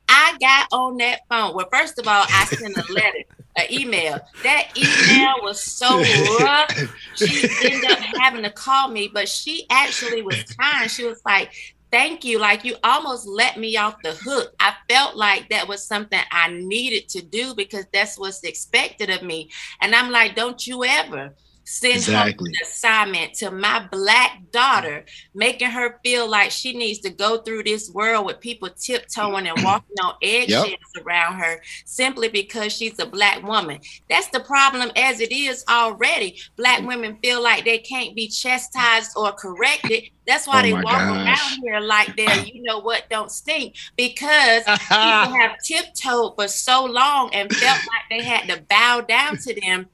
[0.09, 1.55] I got on that phone.
[1.55, 3.25] Well first of all i sent a letter
[3.57, 4.21] an email.
[4.43, 5.99] That email was so
[6.41, 6.71] rough.
[7.17, 10.91] She ended up having to call me, but she actually was kind.
[10.91, 11.53] She was like,
[11.91, 12.39] Thank you.
[12.39, 14.55] Like you almost let me off the hook.
[14.59, 19.23] I felt like that was something I needed to do because that's what's expected of
[19.23, 19.51] me.
[19.83, 21.35] And I'm like, Don't you ever
[21.65, 22.51] send exactly.
[22.51, 25.05] an assignment to my black daughter,
[25.35, 29.63] making her feel like she needs to go through this world with people tiptoeing and
[29.65, 31.07] walking on eggshells yep.
[31.07, 33.81] around her simply because she's a black woman.
[34.09, 36.39] That's the problem as it is already.
[36.57, 36.89] Black mm-hmm.
[36.89, 40.05] women feel like they can't be chastised or corrected.
[40.27, 41.27] That's why oh they walk gosh.
[41.27, 46.85] around here like they're, you know what, don't stink because people have tiptoed for so
[46.85, 49.89] long and felt like they had to bow down to them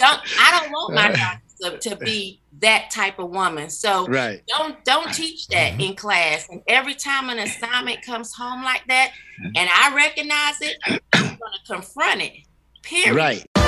[0.00, 3.70] don't I don't want my daughter to, to be that type of woman.
[3.70, 4.42] So right.
[4.48, 5.80] don't don't teach that mm-hmm.
[5.80, 6.48] in class.
[6.50, 9.52] And every time an assignment comes home like that, mm-hmm.
[9.56, 12.32] and I recognize it, I'm gonna confront it.
[12.82, 13.14] Period.
[13.14, 13.59] Right.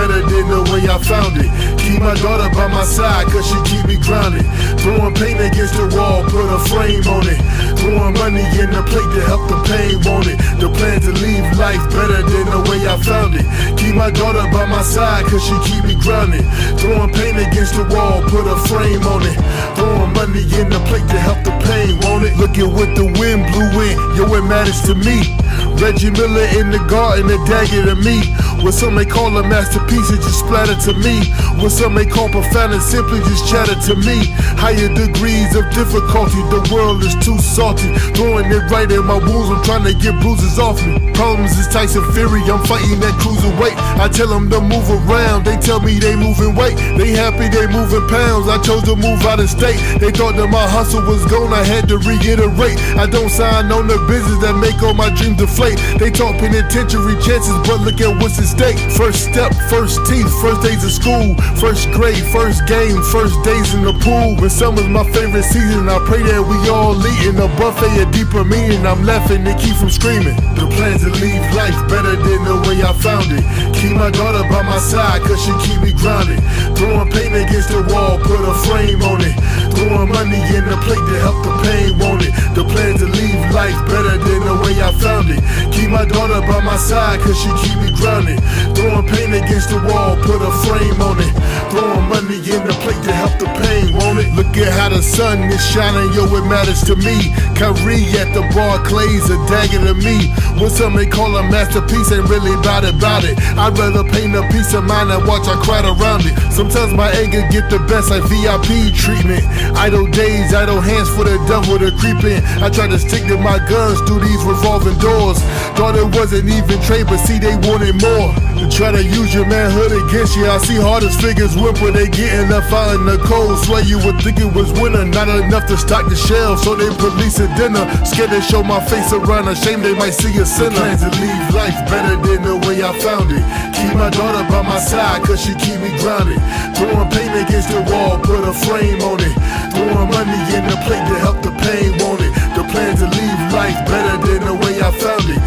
[0.00, 1.50] Better than the way I found it.
[1.80, 4.44] Keep my daughter by my side, cause she keep me grounded.
[4.80, 7.40] Throwing paint against the wall, put a frame on it.
[7.78, 10.38] Throwing money in the plate to help the pain, want it.
[10.60, 13.44] The plan to leave life better than the way I found it.
[13.78, 16.44] Keep my daughter by my side, cause she keep me grounded.
[16.80, 19.36] Throwing paint against the wall, put a frame on it.
[19.76, 22.36] Throwing money in the plate to help the pain, want it.
[22.36, 25.36] Look at what the wind blew in, yo, it matters to me.
[25.80, 28.20] Reggie Miller in the garden, a dagger to me.
[28.60, 31.20] What some may call a masterpiece, it just splattered to me.
[31.62, 34.26] What some may call profound, simply just chattered to me.
[34.58, 37.88] Higher degrees of difficulty, the world is too salty.
[38.14, 40.98] Throwing it right in my wounds, I'm trying to get bruises off me.
[41.12, 43.76] Problems is Tyson Fury, I'm fighting that cruiserweight.
[43.98, 46.76] I tell them to move around, they tell me they moving weight.
[46.96, 49.80] They happy they moving pounds, I chose to move out of state.
[49.98, 52.78] They thought that my hustle was gone, I had to reiterate.
[52.96, 55.78] I don't sign on the business that make all my dreams deflate.
[55.98, 58.78] They talk penitentiary chances, but look at what's at stake.
[58.96, 63.82] First step, first teeth, first days of school, first grade, first game, first days in
[63.82, 64.36] the pool.
[64.36, 68.12] When summer's my favorite season, I pray that we all eat in a buffet of
[68.12, 68.86] deeper meaning.
[68.86, 70.36] I'm laughing to keep from screaming.
[70.56, 73.44] The plan to leave life better than the way I found it.
[73.74, 76.40] Keep my daughter by my side, cause she keep me grounded.
[76.76, 79.36] Throwing paint against the wall, put a frame on it.
[79.72, 82.32] Throwing money in the plate to help the pain, want it.
[82.54, 85.40] The plan to leave life better than the way I found it.
[85.72, 88.40] Keep my daughter by my side, cause she keep me grounded.
[88.76, 91.32] Throwing paint against the wall, put a frame on it.
[91.70, 94.34] Throwing money in the plate to help the pain, won't it?
[94.34, 97.30] Look at how the sun is shining, yo, it matters to me.
[97.54, 100.34] Kyrie at the bar, Clay's a dagger to me.
[100.58, 103.38] What some may call a masterpiece, ain't really about it, about it.
[103.54, 106.34] I'd rather paint a piece of mine and watch I crowd around it.
[106.50, 109.46] Sometimes my anger get the best, like VIP treatment.
[109.78, 112.42] Idle days, idle hands for the devil to creep in.
[112.62, 115.38] I try to stick to my guns through these revolving doors.
[115.78, 118.49] Thought it wasn't even trade, but see they wanted more.
[118.60, 120.44] To try to use your manhood against you.
[120.44, 123.56] I see hardest figures whimper, they getting left out in the cold.
[123.64, 126.60] Swear you would think it was winter, not enough to stock the shelves.
[126.60, 127.88] So they police a dinner.
[128.04, 130.76] Scared to show my face around, ashamed they might see a sinner.
[130.76, 133.40] Plans to leave life better than the way I found it.
[133.72, 136.36] Keep my daughter by my side, cause she keep me grounded.
[136.76, 139.32] Throwing paint against the wall, put a frame on it.
[139.72, 142.32] Throwing money in the plate to help the pain, want it.
[142.52, 145.39] The plan to leave life better than the way I found it.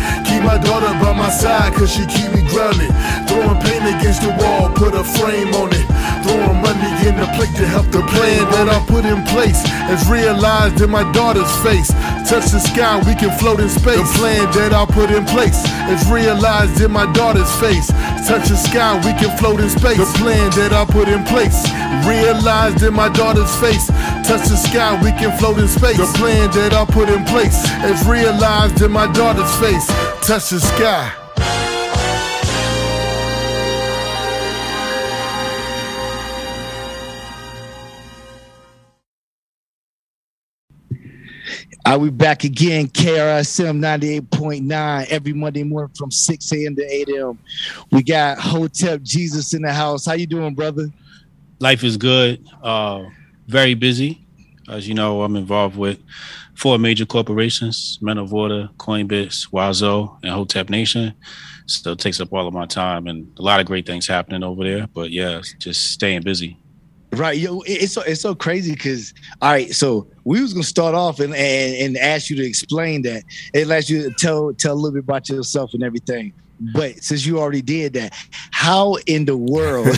[0.44, 2.92] My daughter by my side, cause she keep me grounded.
[3.28, 5.88] Throwing paint against the wall, put a frame on it.
[6.24, 10.08] Throwing money in the plate to help the plan that I put in place is
[10.10, 11.92] realized in my daughter's face.
[12.26, 13.98] Touch the sky, we can float in space.
[13.98, 15.60] The plan that I put in place
[15.92, 17.88] is realized in my daughter's face.
[18.28, 19.98] Touch the sky, we can float in space.
[19.98, 21.68] The plan that I put in place,
[22.08, 23.88] realized in my daughter's face.
[24.28, 25.98] Touch the sky, we can float in space.
[25.98, 29.86] The plan that I put in place is realized in my daughter's face.
[30.26, 31.23] Touch the sky.
[41.86, 42.88] Are we back again?
[42.88, 46.76] KRSM 98.9 every Monday morning from 6 a.m.
[46.76, 47.40] to 8 a.m.
[47.92, 50.06] We got Hotep Jesus in the house.
[50.06, 50.88] How you doing, brother?
[51.60, 52.46] Life is good.
[52.62, 53.06] Uh,
[53.48, 54.26] very busy.
[54.70, 56.00] As you know, I'm involved with
[56.56, 61.14] four major corporations: Men of Order, Coinbase, Wazo, and Hotep Nation.
[61.66, 64.44] So it takes up all of my time, and a lot of great things happening
[64.44, 64.88] over there.
[64.88, 66.58] But yeah, just staying busy.
[67.14, 70.96] Right, yo, it's so it's so crazy because all right, so we was gonna start
[70.96, 74.76] off and, and and ask you to explain that and ask you tell tell a
[74.76, 76.34] little bit about yourself and everything.
[76.74, 78.14] But since you already did that,
[78.52, 79.88] how in the world?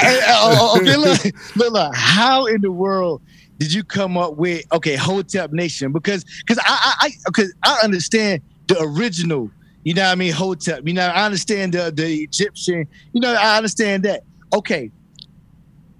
[0.00, 1.24] Eh, oh, oh, okay, look,
[1.56, 3.22] look, look, how in the world
[3.58, 5.92] did you come up with okay Hotep Nation?
[5.92, 9.50] Because because I I because I, I understand the original.
[9.84, 10.32] You know what I mean?
[10.32, 10.86] Hotep.
[10.86, 12.88] You know I understand the the Egyptian.
[13.12, 14.24] You know I understand that.
[14.52, 14.90] Okay,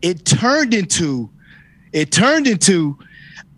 [0.02, 1.30] it turned into
[1.92, 2.98] it turned into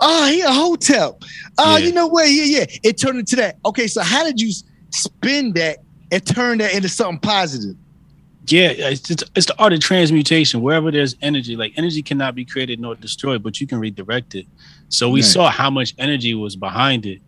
[0.00, 1.26] oh he a hotel oh
[1.58, 1.86] ah, yeah.
[1.86, 2.28] you know what?
[2.28, 2.64] Yeah yeah.
[2.82, 3.58] It turned into that.
[3.64, 4.52] Okay so how did you
[4.90, 5.78] spin that
[6.10, 7.76] and turn that into something positive?
[8.46, 10.62] Yeah it's, it's, it's the art of transmutation.
[10.62, 14.46] Wherever there's energy like energy cannot be created nor destroyed but you can redirect it.
[14.88, 15.28] So we right.
[15.28, 17.20] saw how much energy was behind it.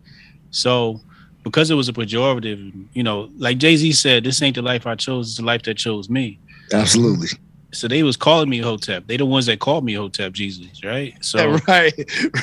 [0.51, 0.99] So
[1.43, 4.95] because it was a pejorative you know like jay-z said this ain't the life i
[4.95, 6.39] chose it's the life that chose me.
[6.71, 7.27] Absolutely
[7.73, 9.07] so they was calling me Hotep.
[9.07, 11.13] They the ones that called me Hotep Jesus, right?
[11.21, 11.93] So right,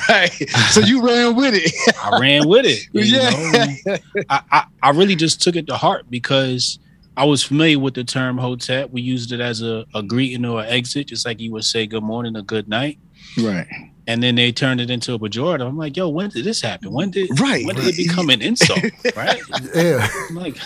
[0.09, 0.49] right.
[0.69, 1.73] So you ran with it.
[2.03, 2.87] I ran with it.
[2.93, 3.97] yeah.
[4.29, 6.79] I, I, I really just took it to heart because
[7.17, 8.91] I was familiar with the term Hotep.
[8.91, 11.87] We used it as a, a greeting or an exit, just like you would say
[11.87, 12.99] good morning or good night.
[13.37, 13.67] Right.
[14.07, 15.65] And then they turned it into a pejorative.
[15.67, 16.91] I'm like, yo, when did this happen?
[16.91, 17.65] When did right?
[17.65, 18.83] When did it become an insult?
[19.15, 19.41] right?
[19.75, 20.07] Yeah.
[20.29, 20.57] I'm like,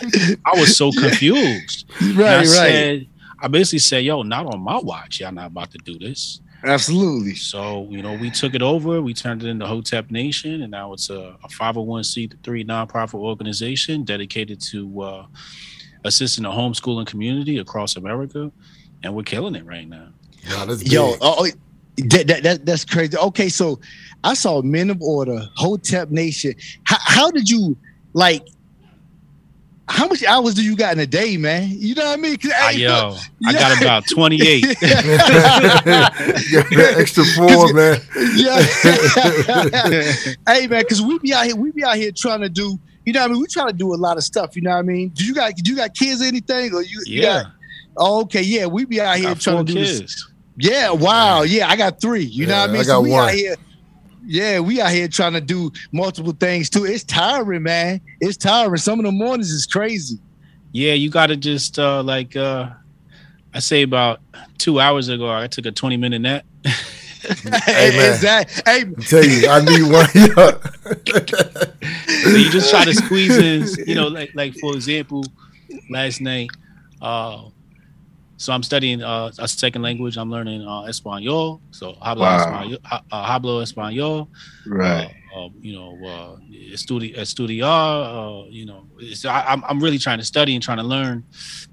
[0.45, 1.85] I was so confused.
[2.01, 2.47] Right, right.
[2.47, 3.07] Said,
[3.45, 5.19] I basically said, yo, not on my watch.
[5.19, 6.41] Y'all not about to do this.
[6.63, 7.35] Absolutely.
[7.35, 10.93] So, you know, we took it over, we turned it into Hotep Nation, and now
[10.93, 15.25] it's a, a 501c3 nonprofit organization dedicated to uh,
[16.05, 18.51] assisting the homeschooling community across America.
[19.03, 20.07] And we're killing it right now.
[20.81, 21.47] Yo, oh, oh,
[21.97, 23.15] that, that, that, that's crazy.
[23.15, 23.79] Okay, so
[24.23, 26.55] I saw Men of Order, Hotep Nation.
[26.85, 27.77] How, how did you
[28.13, 28.47] like
[29.87, 31.69] how much hours do you got in a day, man?
[31.69, 32.37] You know what I mean?
[32.43, 33.49] Uh, yo, yeah.
[33.49, 34.65] I got about 28.
[36.97, 38.01] extra four, man.
[38.35, 38.61] Yeah.
[40.47, 43.13] hey, man, because we be out here, we be out here trying to do, you
[43.13, 43.41] know what I mean?
[43.41, 45.09] We trying to do a lot of stuff, you know what I mean?
[45.09, 46.73] Do you got do you got kids or anything?
[46.73, 47.15] Or you, yeah.
[47.15, 47.51] You got,
[47.97, 48.65] oh, okay, yeah.
[48.65, 50.01] We be out here trying to do kids.
[50.01, 50.31] this.
[50.57, 51.43] Yeah, wow.
[51.43, 52.23] Yeah, I got three.
[52.23, 52.81] You yeah, know what I mean?
[52.81, 53.29] I got so we one.
[53.29, 53.55] out here
[54.25, 56.85] yeah, we out here trying to do multiple things too.
[56.85, 58.01] It's tiring, man.
[58.19, 58.77] It's tiring.
[58.77, 60.19] Some of the mornings is crazy.
[60.71, 62.69] Yeah, you got to just uh like uh
[63.53, 64.19] I say about
[64.57, 66.43] two hours ago, I took a 20 minute nap.
[66.65, 68.13] hey, man.
[68.13, 68.61] Exactly.
[68.65, 70.07] Hey, I tell you, I need one.
[72.23, 75.23] so you just try to squeeze in, you know, like like for example,
[75.89, 76.49] last night,
[77.01, 77.43] uh,
[78.37, 80.17] so I'm studying uh, a second language.
[80.17, 81.61] I'm learning uh, Espanol.
[81.71, 82.37] So hablo wow.
[82.37, 82.77] Espanol.
[82.91, 84.29] Uh, hablo Espanol.
[84.67, 85.13] Right.
[85.35, 87.65] Uh, you know, uh, estudi- estudiar.
[87.65, 88.87] Uh, you know,
[89.25, 91.17] I, am I'm really trying to study and trying to learn.
[91.17, 91.23] Um,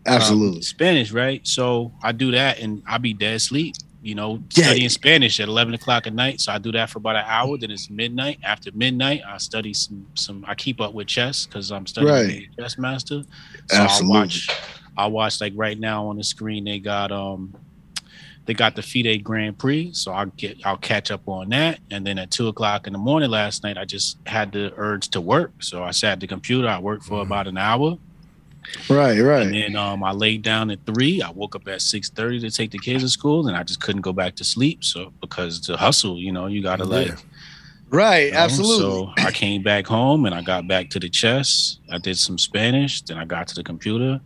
[0.07, 0.59] Absolutely.
[0.59, 1.47] Um, Spanish, right?
[1.47, 3.75] So I do that, and I be dead asleep.
[4.01, 4.65] You know, yeah.
[4.65, 6.41] studying Spanish at 11 o'clock at night.
[6.41, 7.57] So I do that for about an hour.
[7.57, 8.39] Then it's midnight.
[8.43, 10.45] After midnight, I study some some.
[10.47, 12.49] I keep up with chess because I'm studying right.
[12.59, 13.23] chess master.
[13.69, 14.17] So Absolutely.
[14.17, 14.49] I watch
[14.97, 17.55] I watched like right now on the screen they got um
[18.45, 21.79] they got the FIDE Grand Prix, so I'll get I'll catch up on that.
[21.91, 25.09] And then at two o'clock in the morning last night, I just had the urge
[25.11, 26.67] to work, so I sat at the computer.
[26.67, 27.99] I worked for about an hour.
[28.89, 29.43] Right, right.
[29.43, 31.21] And then um, I laid down at three.
[31.21, 33.81] I woke up at six thirty to take the kids to school, and I just
[33.81, 34.83] couldn't go back to sleep.
[34.85, 37.13] So because the hustle, you know, you gotta like.
[37.91, 38.39] Right, you know?
[38.39, 38.79] absolutely.
[38.79, 41.79] So I came back home and I got back to the chess.
[41.91, 44.19] I did some Spanish, then I got to the computer,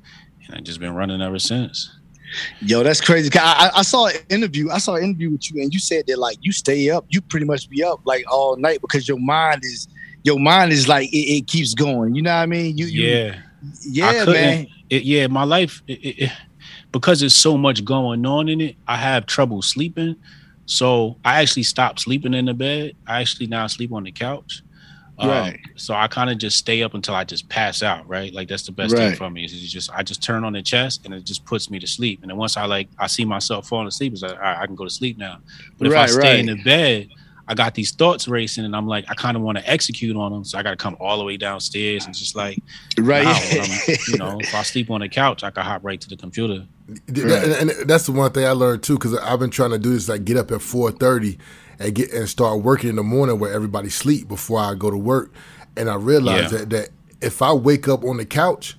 [0.49, 1.91] and I've just been running ever since.
[2.61, 3.31] Yo, that's crazy.
[3.35, 4.71] I, I, saw an interview.
[4.71, 7.21] I saw an interview with you, and you said that like you stay up, you
[7.21, 9.89] pretty much be up like all night because your mind is
[10.25, 12.15] your mind is like it, it keeps going.
[12.15, 12.77] You know what I mean?
[12.77, 13.41] You, you yeah,
[13.83, 14.67] yeah, man.
[14.91, 16.31] It, yeah, my life it,
[16.93, 18.77] because there's so much going on in it.
[18.89, 20.17] I have trouble sleeping,
[20.67, 22.93] so I actually stopped sleeping in the bed.
[23.07, 24.63] I actually now sleep on the couch.
[25.19, 25.61] Um, Right.
[25.77, 28.33] So I kind of just stay up until I just pass out, right?
[28.33, 29.45] Like that's the best thing for me.
[29.45, 31.87] Is it's just I just turn on the chest and it just puts me to
[31.87, 32.21] sleep.
[32.23, 34.67] And then once I like I see myself falling asleep, it's like all right, I
[34.67, 35.39] can go to sleep now.
[35.79, 37.09] But if I Right, stay in the bed,
[37.49, 40.33] I got these thoughts racing, and I'm like, I kind of want to execute on
[40.33, 42.59] them, so I got to come all the way downstairs and just like,
[42.99, 43.25] Right.
[43.25, 46.09] wow, I'm- you know, if I sleep on the couch, I can hop right to
[46.09, 46.67] the computer.
[47.13, 49.79] Th- And, and that's the one thing I learned too, because I've been trying to
[49.79, 51.39] do this like get up at four thirty
[51.79, 54.97] and get and start working in the morning where everybody sleep before I go to
[54.99, 55.33] work,
[55.77, 56.59] and I realized Yeah.
[56.59, 56.89] that that
[57.21, 58.77] if I wake up on the couch.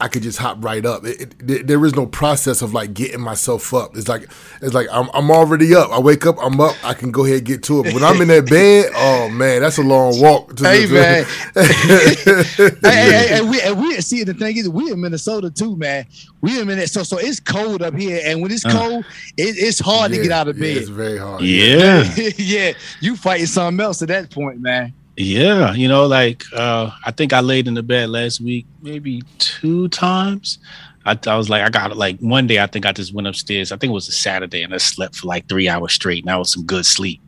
[0.00, 1.04] I could just hop right up.
[1.04, 3.96] It, it, there- there is no process of like getting myself up.
[3.96, 4.28] It's like
[4.62, 5.90] it's like I'm I'm already up.
[5.90, 6.74] I wake up, I'm up.
[6.84, 7.84] I can go ahead and get to it.
[7.84, 10.56] But when I'm in that bed, oh man, that's a long walk.
[10.56, 11.24] To Hey, man.
[11.54, 15.50] the, hey, hey, hey, and we and we see the thing is we in Minnesota
[15.50, 16.06] too, man.
[16.40, 18.70] We in Minnesota, so so it's cold up here, and when it's Uh.
[18.72, 19.04] cold,
[19.36, 20.76] it, it's hard to get out of yeah, bed.
[20.78, 21.42] it's very hard.
[21.42, 22.02] Yeah,
[22.36, 24.92] yeah, you fighting something else at that point, man.
[25.16, 25.72] Yeah.
[25.72, 29.88] You know, like uh, I think I laid in the bed last week maybe two
[29.88, 30.58] times.
[31.06, 32.58] I, I was like, I got like one day.
[32.60, 33.72] I think I just went upstairs.
[33.72, 36.28] I think it was a Saturday, and I slept for like three hours straight, and
[36.28, 37.20] that was some good sleep.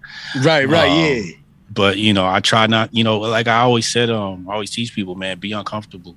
[0.42, 1.32] Right, right, Um, yeah.
[1.70, 2.94] But you know, I try not.
[2.94, 6.16] You know, like I always said, um, I always teach people, man, be uncomfortable.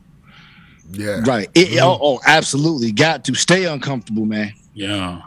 [0.91, 1.21] Yeah.
[1.25, 1.49] Right.
[1.55, 2.91] It, oh, oh, absolutely.
[2.91, 4.53] Got to stay uncomfortable, man.
[4.73, 5.21] Yeah.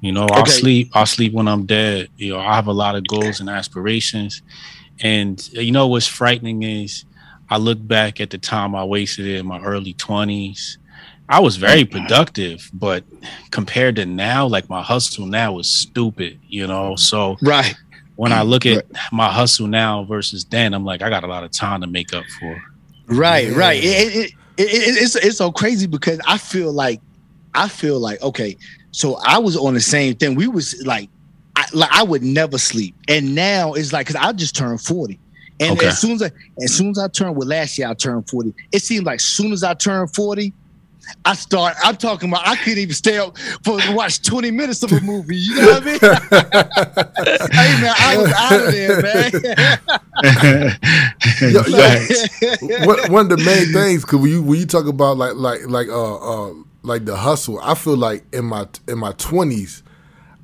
[0.00, 0.50] You know, I'll Okay.
[0.52, 0.90] sleep.
[0.94, 2.08] I'll sleep when I'm dead.
[2.16, 4.42] You know, I have a lot of goals and aspirations.
[5.02, 7.04] And uh, you know what's frightening is
[7.50, 10.76] I look back at the time I wasted in my early 20s.
[11.28, 13.04] I was very productive, but
[13.50, 16.96] compared to now, like my hustle now is stupid, you know.
[16.96, 17.74] So Right.
[18.16, 21.44] when I look at my hustle now versus then, I'm like, I got a lot
[21.44, 22.62] of time to make up for.
[23.08, 23.56] Right, Yeah.
[23.58, 23.82] right.
[23.82, 27.00] It, it, it, it, it's it's so crazy because I feel like
[27.54, 28.56] I feel like okay,
[28.90, 30.34] so I was on the same thing.
[30.34, 31.10] We was like,
[31.58, 35.20] I, like I would never sleep, and now it's like because I just turned forty,
[35.60, 35.88] and Okay.
[35.88, 36.30] as soon as I
[36.62, 38.54] as soon as I turned, well, last year I turned forty.
[38.72, 40.54] It seemed like as soon as I turned forty.
[41.24, 41.74] I start.
[41.82, 42.46] I'm talking about.
[42.46, 45.36] I couldn't even stay up for watch 20 minutes of a movie.
[45.38, 45.98] You know what I mean?
[47.50, 49.32] hey man, I was out of there, man.
[51.40, 55.16] Yo, yo, one, one of the main things because when you when you talk about
[55.16, 56.16] like like like uh
[56.48, 56.52] uh
[56.82, 59.82] like the hustle, I feel like in my in my twenties,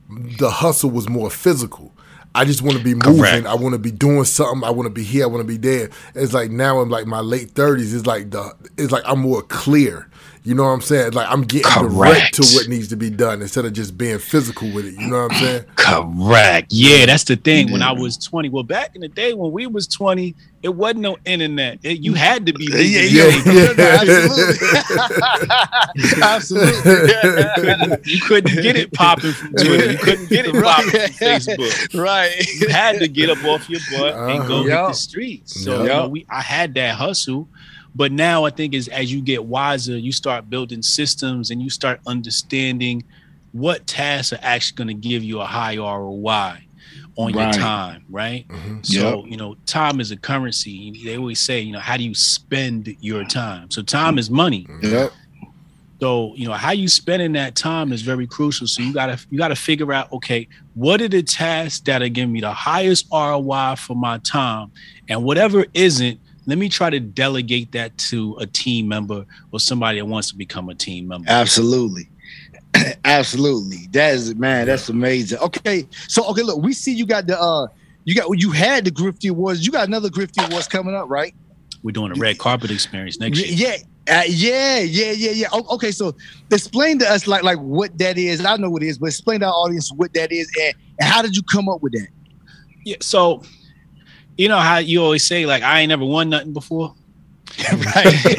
[0.08, 1.92] the hustle was more physical.
[2.36, 3.22] I just want to be moving.
[3.22, 3.46] Correct.
[3.46, 4.64] I want to be doing something.
[4.64, 5.24] I want to be here.
[5.24, 5.90] I want to be there.
[6.16, 7.94] It's like now I'm like my late thirties.
[7.94, 10.08] It's like the it's like I'm more clear.
[10.46, 11.12] You know what I'm saying?
[11.14, 14.70] Like I'm getting direct to what needs to be done instead of just being physical
[14.72, 14.92] with it.
[14.94, 15.64] You know what I'm saying?
[15.76, 16.66] Correct.
[16.70, 17.72] Yeah, that's the thing.
[17.72, 21.00] When I was 20, well, back in the day when we was 20, it wasn't
[21.00, 21.78] no internet.
[21.82, 22.68] It- you had to be.
[22.68, 22.86] moving.
[22.86, 23.74] Yeah, Yeah, yeah,
[26.22, 26.22] absolutely.
[26.22, 27.98] absolutely.
[28.12, 29.92] you couldn't get it popping from Twitter.
[29.92, 32.00] You couldn't get it popping from Facebook.
[32.02, 32.34] right.
[32.60, 34.62] You had to get up off your butt and go Uh-huh.
[34.62, 34.88] hit Yup.
[34.88, 35.64] the streets.
[35.64, 35.80] So Yup.
[35.82, 37.48] you know, we I had that hustle.
[37.94, 41.70] But now I think is as you get wiser, you start building systems and you
[41.70, 43.04] start understanding
[43.52, 46.58] what tasks are actually going to give you a high ROI
[47.16, 48.44] on your time, right?
[48.48, 48.84] Mhm.
[48.84, 51.00] So, you know, time is a currency.
[51.04, 53.70] They always say, you know, how do you spend your time?
[53.70, 54.66] So time is money.
[54.82, 55.12] Yep.
[56.00, 58.66] So, you know, how you spending that time is very crucial.
[58.66, 62.32] So you gotta you gotta figure out, okay, what are the tasks that are giving
[62.32, 64.72] me the highest ROI for my time?
[65.08, 69.98] And whatever isn't, let me try to delegate that to a team member or somebody
[69.98, 71.28] that wants to become a team member.
[71.28, 72.08] Absolutely.
[73.04, 73.88] Absolutely.
[73.92, 75.38] That is man, that's amazing.
[75.38, 75.86] Okay.
[76.08, 77.68] So okay, look, we see you got the uh
[78.04, 79.64] you got you had the Grifty Awards.
[79.64, 81.34] You got another Grifty Awards coming up, right?
[81.82, 83.76] We're doing a red carpet experience next year.
[84.06, 85.46] Yeah, uh, yeah, yeah, yeah, yeah.
[85.52, 86.14] O- okay, so
[86.50, 88.44] explain to us like like what that is.
[88.44, 91.08] I know what it is, but explain to our audience what that is and, and
[91.08, 92.08] how did you come up with that?
[92.84, 92.96] Yeah.
[93.00, 93.42] So
[94.36, 96.94] you know how you always say, like, I ain't never won nothing before.
[97.72, 98.06] right.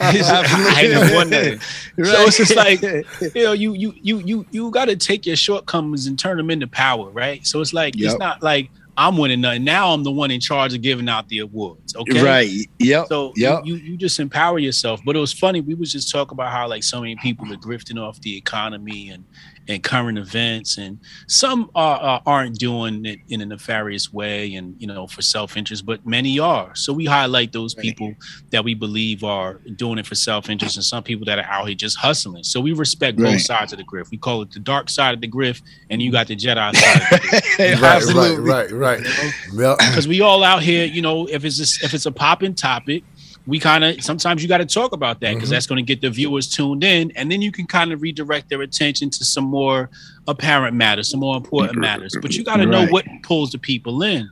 [0.00, 1.60] I ain't never won nothing.
[1.60, 5.36] So it's just like you know, you you you you you got to take your
[5.36, 7.46] shortcomings and turn them into power, right?
[7.46, 8.10] So it's like Yep.
[8.10, 9.64] it's not like I'm winning nothing.
[9.64, 11.94] Now I'm the one in charge of giving out the awards.
[11.96, 12.48] Okay, right.
[12.78, 13.06] Yep.
[13.08, 13.62] So Yep.
[13.64, 15.00] you, you you just empower yourself.
[15.04, 15.60] But it was funny.
[15.60, 19.10] We was just talking about how like so many people are grifting off the economy
[19.10, 19.24] and
[19.66, 24.74] and current events, and some are, uh, aren't doing it in a nefarious way and
[24.78, 26.74] you know for self interest, but many are.
[26.74, 28.14] So we highlight those people
[28.50, 31.66] that we believe are doing it for self interest, and some people that are out
[31.66, 32.42] here just hustling.
[32.44, 33.32] So we respect Right.
[33.32, 34.10] both sides of the grift.
[34.10, 37.02] We call it the dark side of the grift, and you got the Jedi side.
[37.02, 37.16] Of the
[37.56, 38.44] grift Right, Absolutely.
[38.44, 39.32] right, right, right.
[39.54, 39.78] Yep.
[39.78, 43.04] because we all out here, you know, if it's a, if it's a popping topic,
[43.46, 45.52] we kind of sometimes you got to talk about that because Mhm.
[45.52, 48.48] that's going to get the viewers tuned in, and then you can kind of redirect
[48.48, 49.90] their attention to some more
[50.26, 52.16] apparent matters, some more important matters.
[52.22, 54.30] But you got to know what pulls the people in,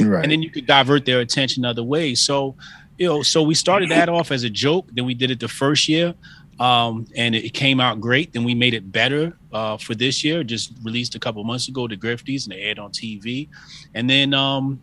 [0.00, 0.22] Right.
[0.22, 2.20] and then you could divert their attention other ways.
[2.20, 2.54] So,
[2.98, 4.86] you know, so we started that off as a joke.
[4.92, 6.14] Then we did it the first year,
[6.60, 8.34] um, and it came out great.
[8.34, 10.44] Then we made it better uh, for this year.
[10.44, 13.48] Just released a couple months ago, the Grifties, and they aired on TV.
[13.94, 14.80] And then, um,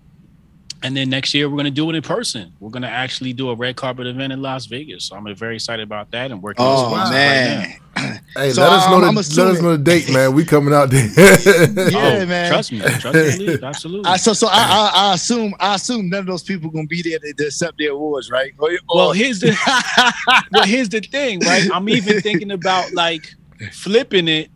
[0.84, 2.54] and then next year we're gonna do it in person.
[2.60, 5.06] We're gonna actually do a red carpet event in Las Vegas.
[5.06, 6.66] So I'm very excited about that and working.
[6.66, 7.76] on Oh some stuff right man.
[8.36, 10.34] Hey, So let us um, know I'm- the let us know the date, man.
[10.34, 11.08] We coming out there.
[11.92, 12.50] Yeah, Oh, man.
[12.50, 14.10] Trust me, trust me, absolutely.
[14.10, 17.02] I, so so I, I I assume I assume none of those people gonna be
[17.02, 18.54] there to, to accept their awards, right?
[18.58, 19.52] Or- well, here's the
[20.52, 21.68] well, here's the thing, right?
[21.74, 23.28] I'm even thinking about like
[23.74, 24.50] flipping it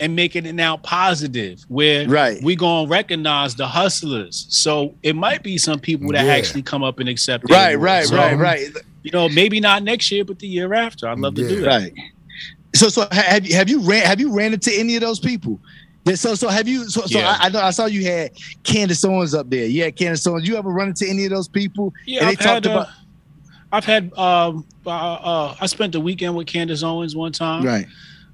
[0.00, 2.42] and making it now positive, where Right.
[2.42, 4.46] we gonna recognize the hustlers.
[4.48, 6.32] So it might be some people that Yeah.
[6.32, 7.46] actually come up and accept.
[7.48, 7.84] the right, award.
[7.84, 8.60] right, So, right, right,
[9.02, 11.08] You know, maybe not next year, but the year after.
[11.08, 11.60] I'd love to do Yeah.
[11.62, 11.66] that.
[11.82, 11.92] right.
[12.74, 15.58] So so have you have you ran have you ran into any of those people?
[16.14, 17.36] So so have you so, so Yeah.
[17.40, 18.30] I, I know I saw you had
[18.62, 19.66] Candace Owens up there.
[19.66, 20.46] Yeah, Candace Owens.
[20.46, 21.92] You ever run into any of those people?
[22.06, 22.92] Yeah, And they I've had, talked about- uh,
[23.72, 24.12] I've had.
[24.16, 27.62] Um, uh, uh, I spent the weekend with Candace Owens one time.
[27.64, 27.86] Right.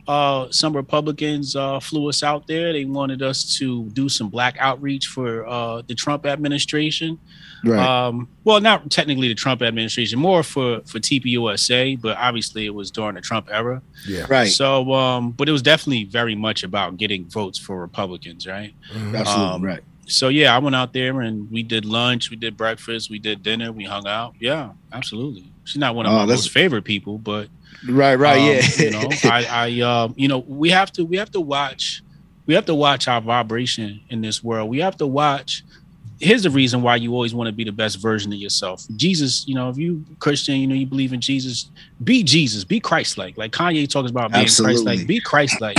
[0.06, 2.72] Uh, some Republicans uh, flew us out there.
[2.72, 7.18] They wanted us to do some black outreach for uh, the Trump administration.
[7.64, 7.80] Right.
[7.80, 12.90] Um, well, not technically the Trump administration, more for for TPUSA, but obviously it was
[12.90, 13.80] during the Trump era.
[14.06, 14.26] yeah.
[14.28, 14.50] right.
[14.50, 18.74] So, um, but it was definitely very much about getting votes for Republicans, right?
[18.94, 19.18] Mhm.
[19.18, 19.54] Absolutely.
[19.54, 19.82] um, right.
[20.06, 23.42] So yeah, I went out there and we did lunch, we did breakfast, we did
[23.42, 24.34] dinner, we hung out.
[24.40, 25.50] Yeah, absolutely.
[25.64, 27.48] She's not one of Oh, my most favorite people, but
[27.88, 28.14] Right.
[28.14, 28.38] Right.
[28.38, 28.62] um, yeah.
[28.84, 32.02] you know, I, I, um, you know, we have to, we have to watch,
[32.46, 34.68] we have to watch our vibration in this world.
[34.68, 35.64] We have to watch.
[36.20, 38.84] Here's the reason why you always want to be the best version of yourself.
[38.96, 41.70] Jesus, you know, if you Christian, you know, you believe in Jesus,
[42.04, 43.36] be Jesus, be Christ-like.
[43.36, 45.76] Like Kanye talks about being Christ-like, be Christ-like.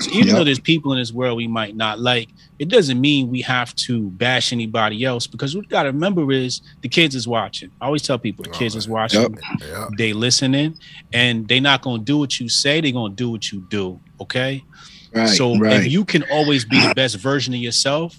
[0.00, 0.36] So even Yep.
[0.36, 2.28] though there's people in this world we might not like,
[2.58, 6.30] it doesn't mean we have to bash anybody else because what we got to remember
[6.32, 7.70] is the kids is watching.
[7.80, 9.32] I always tell people the kids is watching Yep.
[9.60, 9.88] Yeah.
[9.98, 10.78] they listening
[11.12, 14.62] and they not gonna do what you say they gonna do what you do okay
[15.14, 15.26] right.
[15.28, 15.80] so right.
[15.80, 18.18] if you can always be the best version of yourself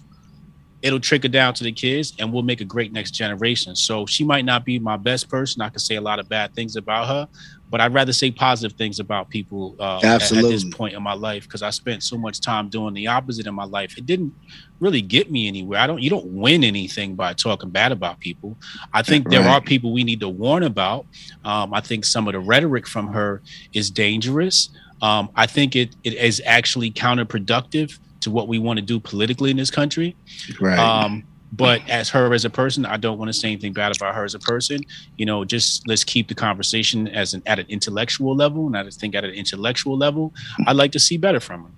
[0.84, 4.24] it'll trickle down to the kids and we'll make a great next generation so she
[4.24, 7.08] might not be my best person i can say a lot of bad things about
[7.08, 7.28] her
[7.69, 11.14] but i'd rather say positive things about people uh, at- At, this point in my
[11.14, 13.98] life because i spent so much time doing the opposite in my life.
[13.98, 14.34] It didn't
[14.80, 15.80] really get me anywhere.
[15.80, 18.56] I don't you don't win anything by talking bad about people.
[18.94, 21.06] I think there are people we need to warn about.
[21.44, 23.41] Um, i think some of the rhetoric from her
[23.73, 24.69] is dangerous.
[25.02, 29.52] Um, i think it, it is actually counterproductive to what we want to do politically
[29.52, 30.15] in this country.
[30.60, 30.80] Right.
[30.80, 31.23] um,
[31.57, 34.23] but as her as a person, I don't want to say anything bad about her
[34.23, 34.79] as a person.
[35.17, 38.84] You know, just let's keep the conversation as an at an intellectual level, and I
[38.84, 40.34] just think at an intellectual level,
[40.67, 41.69] I'd like to see better from her.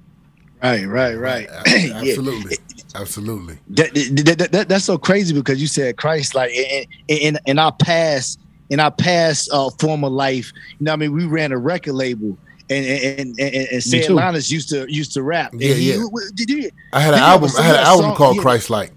[0.61, 0.85] right.
[0.85, 1.15] Right.
[1.15, 1.47] Right.
[1.49, 1.95] A- yeah.
[1.97, 2.57] Absolutely.
[2.95, 3.57] Absolutely.
[3.69, 7.59] that, that, that, that- that's so crazy because you said Christ like in in, in
[7.59, 8.39] our past
[8.71, 11.93] in our past uh, former life you know what I mean we ran a record
[11.93, 12.35] label
[12.69, 14.09] and and and, and, and Ced.
[14.09, 15.97] Linus used to used to rap And Yeah, he- yeah.
[16.03, 17.49] w- did you I had an Did you ever album.
[17.59, 18.15] I had an album song?
[18.15, 18.41] called Yeah.
[18.41, 18.91] Christ Like.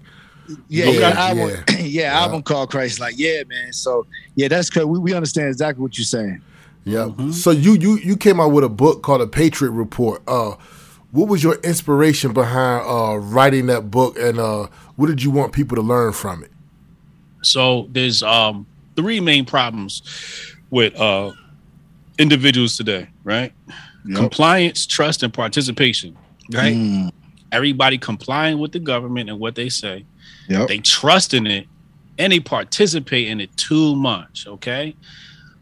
[0.67, 0.99] Yeah Okay.
[0.99, 1.77] yeah, Yeah, album, yeah.
[1.79, 4.05] yeah, album called Christ like yeah man so
[4.35, 6.41] yeah that's cause we, we understand exactly what you're saying
[6.85, 7.05] Yeah.
[7.05, 7.31] Mm-hmm.
[7.31, 10.21] So you you you came out with a book called A Patriot Report.
[10.27, 10.55] Uh,
[11.11, 15.53] what was your inspiration behind uh, writing that book, and uh, what did you want
[15.53, 16.51] people to learn from it?
[17.43, 18.65] So there's um,
[18.95, 20.01] three main problems
[20.71, 21.31] with uh,
[22.17, 23.53] individuals today, right?
[24.15, 26.17] Compliance, trust, and participation.
[26.51, 26.73] Right?
[26.75, 27.11] Mm,
[27.51, 30.05] Everybody complying with the government and what they say.
[30.47, 30.67] Yep.
[30.67, 31.67] they trust in it
[32.17, 34.95] and they participate in it too much okay?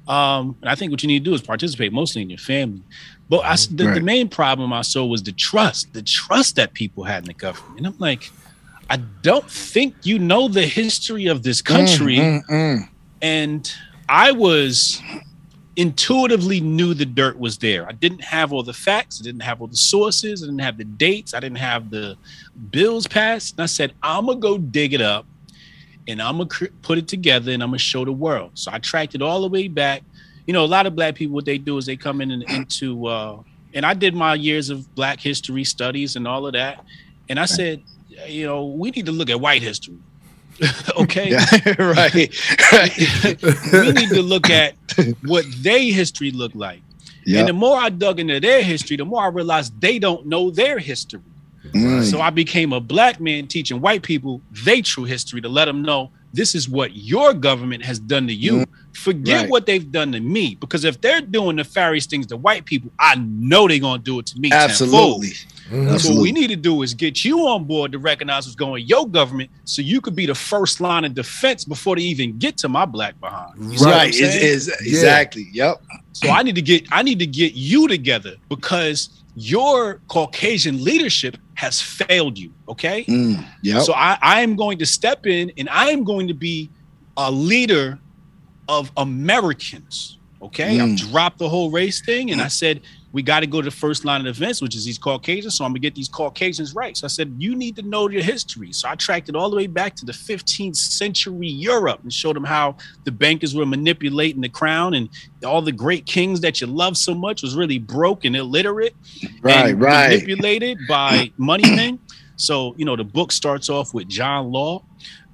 [0.08, 2.84] Um and i think what you need to do is participate mostly in your family.
[3.30, 7.04] But I, the, the main problem i saw was the trust the trust that people
[7.04, 7.78] had in the government.
[7.78, 8.32] And i'm like
[8.90, 12.18] i don't think you know the history of this country.
[12.18, 12.90] Mm, mm, mm.
[13.22, 13.74] and
[14.12, 15.02] I was
[15.82, 17.88] intuitively knew the dirt was there.
[17.90, 20.78] I didn't have all the facts, I didn't have all the sources, I didn't have
[20.78, 22.16] the dates, I didn't have the
[22.70, 23.56] bills passed.
[23.56, 25.26] And I said, I'm gonna go dig it up
[26.08, 28.52] and I'm gonna cr- put it together and I'm gonna show the world.
[28.54, 30.04] So I tracked it all the way back.
[30.46, 32.44] You know, a lot of black people, what they do is they come in and,
[32.52, 33.42] into, uh,
[33.74, 36.86] and I did my years of black history studies and all of that.
[37.28, 37.82] And I said,
[38.28, 39.98] you know, we need to look at white history.
[40.98, 41.32] okay.
[41.80, 42.34] Right
[42.72, 42.98] right
[43.74, 44.76] we need to look at
[45.24, 46.82] what their history looked like.
[47.26, 50.26] yeah And the more I dug into their history, the more I realized they don't
[50.26, 51.22] know their history.
[51.74, 52.04] Mm.
[52.04, 55.82] So I became a black man teaching white people their true history to let them
[55.82, 58.66] know this is what your government has done to you.
[58.94, 59.50] Forget Right.
[59.50, 63.16] what they've done to me, because if they're doing nefarious things to white people, I
[63.16, 64.50] know they're gonna do it to me.
[64.50, 65.24] tenfold.
[65.24, 66.00] Absolutely.
[66.00, 68.84] So what we need to do is get you on board to recognize what's going
[68.84, 72.38] on your government, so you could be the first line of defense before they even
[72.38, 73.54] get to my black behind.
[73.72, 74.10] You see what I'm Right.
[74.10, 74.46] Is, saying?
[74.46, 75.48] is exactly.
[75.54, 75.82] Yep.
[76.12, 81.38] So I need to get I need to get you together because your Caucasian leadership
[81.54, 82.52] has failed you.
[82.68, 83.06] Okay.
[83.06, 83.84] Mm, yep.
[83.84, 86.70] So I, I am going to step in and I am going to be
[87.16, 87.98] a leader
[88.72, 90.18] of Americans.
[90.42, 90.78] Okay.
[90.78, 90.82] Mm.
[90.94, 92.82] I've dropped the whole race thing and I said,
[93.14, 95.58] we got to go to the first line of defense, which is these Caucasians.
[95.58, 96.96] So I'm gonna get these Caucasians right.
[96.98, 98.72] So I said, you need to know your history.
[98.72, 102.36] So I tracked it all the way back to the 15th century Europe and showed
[102.38, 105.10] them how the bankers were manipulating the crown and
[105.46, 108.96] all the great kings that you love so much was really broke and illiterate
[109.44, 109.72] right.
[109.72, 110.10] and Right.
[110.12, 112.00] manipulated by money men.
[112.42, 114.84] So, you know, the book starts off with John Law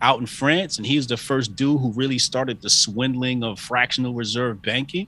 [0.01, 4.13] out in France, and he's the first dude who really started the swindling of fractional
[4.13, 5.07] reserve banking.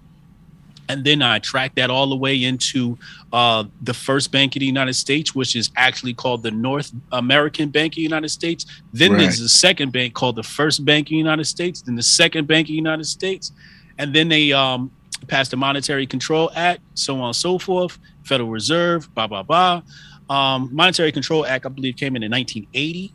[0.88, 2.98] And then I track that all the way into
[3.32, 7.70] uh, the first bank of the United States, which is actually called the North American
[7.70, 8.66] Bank of the United States.
[8.92, 9.20] Then Right.
[9.20, 11.82] there's the second bank called the First Bank of the United States.
[11.82, 13.52] Then the second Bank of the United States.
[14.00, 14.90] And then they um,
[15.28, 19.84] passed the Monetary Control Act, so on and so forth, Federal Reserve, blah, blah, blah.
[20.30, 23.14] Um, Monetary Control Act, I believe, came in in 1980.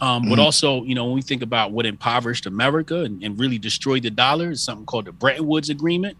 [0.00, 0.42] Um, But Mhm.
[0.42, 4.10] also, you know, when we think about what impoverished America and, and really destroyed the
[4.10, 6.16] dollar, is something called the Bretton Woods Agreement.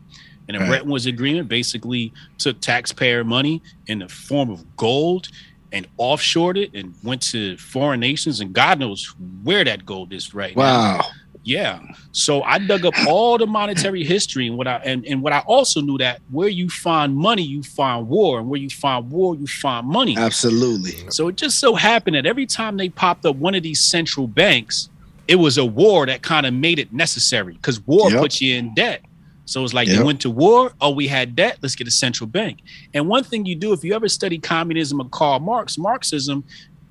[0.48, 0.68] And the Right.
[0.68, 5.28] Bretton Woods Agreement basically took taxpayer money in the form of gold
[5.72, 8.40] and offshored it and went to foreign nations.
[8.40, 9.06] And God knows
[9.44, 11.00] where that gold is right now.
[11.42, 11.80] Yeah.
[12.12, 15.38] So I dug up all the monetary history and what I and, and what I
[15.40, 19.34] also knew that where you find money, you find war, and where you find war,
[19.34, 20.16] you find money.
[20.18, 21.10] Absolutely.
[21.10, 24.26] So it just so happened that every time they popped up one of these central
[24.26, 24.90] banks,
[25.28, 28.20] it was a war that kind of made it necessary because war Yep.
[28.20, 29.02] puts you in debt.
[29.46, 29.98] So it's like Yep.
[29.98, 30.72] you went to war.
[30.80, 31.58] Oh, we had debt.
[31.62, 32.58] Let's get a central bank.
[32.94, 36.44] And one thing you do if you ever study communism or Karl Marx, Marxism,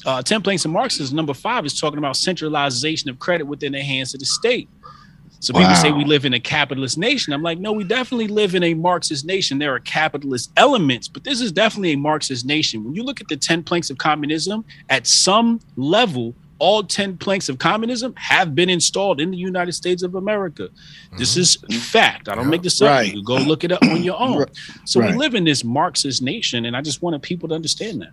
[0.06, 3.82] uh, ten planks of Marxism, number five is talking about centralization of credit within the
[3.82, 4.70] hands of the state.
[5.42, 7.32] So people say we live in a capitalist nation.
[7.32, 9.58] I'm like, no, we definitely live in a Marxist nation.
[9.58, 12.84] There are capitalist elements, but this is definitely a Marxist nation.
[12.84, 17.48] When you look at the 10 planks of communism, at some level, all 10 planks
[17.48, 20.68] of communism have been installed in the United States of America.
[21.18, 21.56] This is
[21.90, 22.28] fact.
[22.28, 22.90] I don't make this up.
[22.90, 23.14] Right.
[23.14, 24.46] You go look it up on your own.
[24.84, 25.12] So Right.
[25.12, 28.12] we live in this Marxist nation, and I just wanted people to understand that.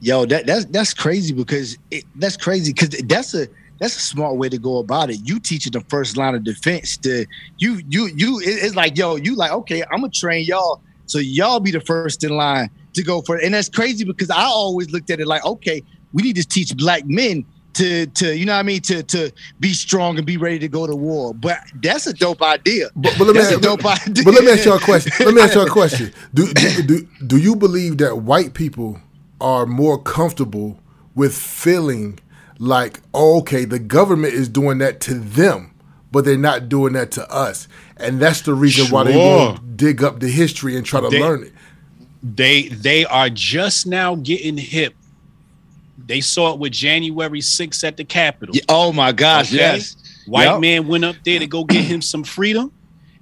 [0.00, 3.46] Yo, that that's that's crazy because it, that's crazy because that's a
[3.78, 5.18] that's a smart way to go about it.
[5.24, 7.26] You teaching the first line of defense to
[7.58, 8.40] you you you.
[8.42, 12.22] It's like yo, you like okay, I'm gonna train y'all so y'all be the first
[12.24, 13.44] in line to go for it.
[13.44, 15.82] And that's crazy because I always looked at it like okay,
[16.12, 19.32] we need to teach black men to to you know what I mean to to
[19.60, 21.32] be strong and be ready to go to war.
[21.34, 22.90] But that's a dope idea.
[22.96, 24.24] But, but let me That's a ask, dope idea.
[24.24, 25.12] but let me ask you a question.
[25.24, 26.12] Let me ask you a question.
[26.34, 29.00] Do, do do do you believe that white people
[29.40, 30.80] are more comfortable
[31.14, 32.18] with feeling
[32.58, 35.72] like, oh, okay, the government is doing that to them,
[36.10, 39.36] but they're not doing that to us, and that's the reason why they Sure.
[39.46, 41.52] want to dig up the history and try to They- learn it.
[42.20, 44.94] They they are just now getting hip.
[46.06, 48.54] They saw it with January 6th at the Capitol.
[48.56, 49.56] Yeah, oh my gosh, Okay.
[49.56, 49.96] yes.
[50.26, 50.60] White Yep.
[50.60, 52.72] man went up there to go get him some freedom,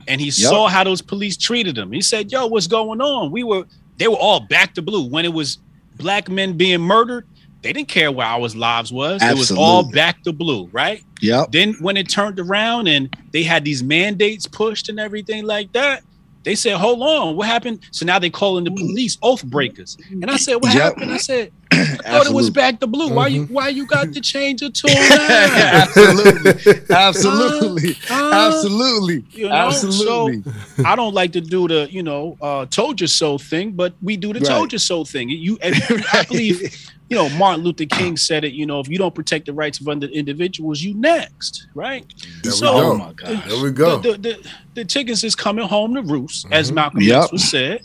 [0.08, 1.92] and he saw how those police treated him.
[1.92, 3.64] He said, "Yo, what's going on?" We were
[3.98, 5.58] they were all back to blue when it was
[5.96, 7.26] black men being murdered.
[7.62, 9.22] They didn't care where our lives was.
[9.22, 11.02] It was all back to blue, right?
[11.20, 11.50] Yep.
[11.50, 16.04] Then when it turned around and they had these mandates pushed and everything like that,
[16.46, 19.98] they said, "Hold on, what happened?" So now they calling the police oath breakers.
[20.22, 20.72] And I said, "What Yep.
[20.72, 23.10] happened?" I said, "I thought it was back to blue.
[23.10, 23.52] Why you Mm-hmm.
[23.52, 24.70] why you got to change to
[25.08, 26.54] now?" absolutely,
[26.90, 28.22] absolutely, Huh?
[28.32, 30.44] absolutely, You know, absolutely.
[30.84, 34.16] I don't like to do the, you know, uh, told you so thing, but we
[34.16, 34.48] do the Right.
[34.48, 35.28] told you so thing.
[35.30, 36.62] You, I believe,
[37.08, 38.52] you know, Martin Luther King said it.
[38.52, 42.04] You know, if you don't protect the rights of other individuals, you next, right?
[42.42, 42.90] There So- we go.
[42.92, 43.48] Oh my gosh.
[43.48, 43.98] There we go.
[43.98, 46.74] The, the, the, the chickens is coming home to roost, as Mhm.
[46.74, 47.22] Malcolm Yep.
[47.24, 47.82] X was said.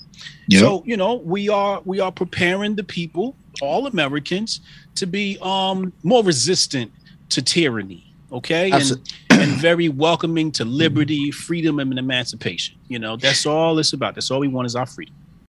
[0.47, 0.59] Yep.
[0.59, 4.59] So you know, we are we are preparing the people, all Americans,
[4.95, 6.91] to be um more resistant
[7.29, 8.05] to tyranny.
[8.33, 8.91] Okay, and,
[9.29, 12.77] and very welcoming to liberty, freedom, and emancipation.
[12.87, 14.15] You know, that's all it's about.
[14.15, 15.13] That's all we want is our freedom.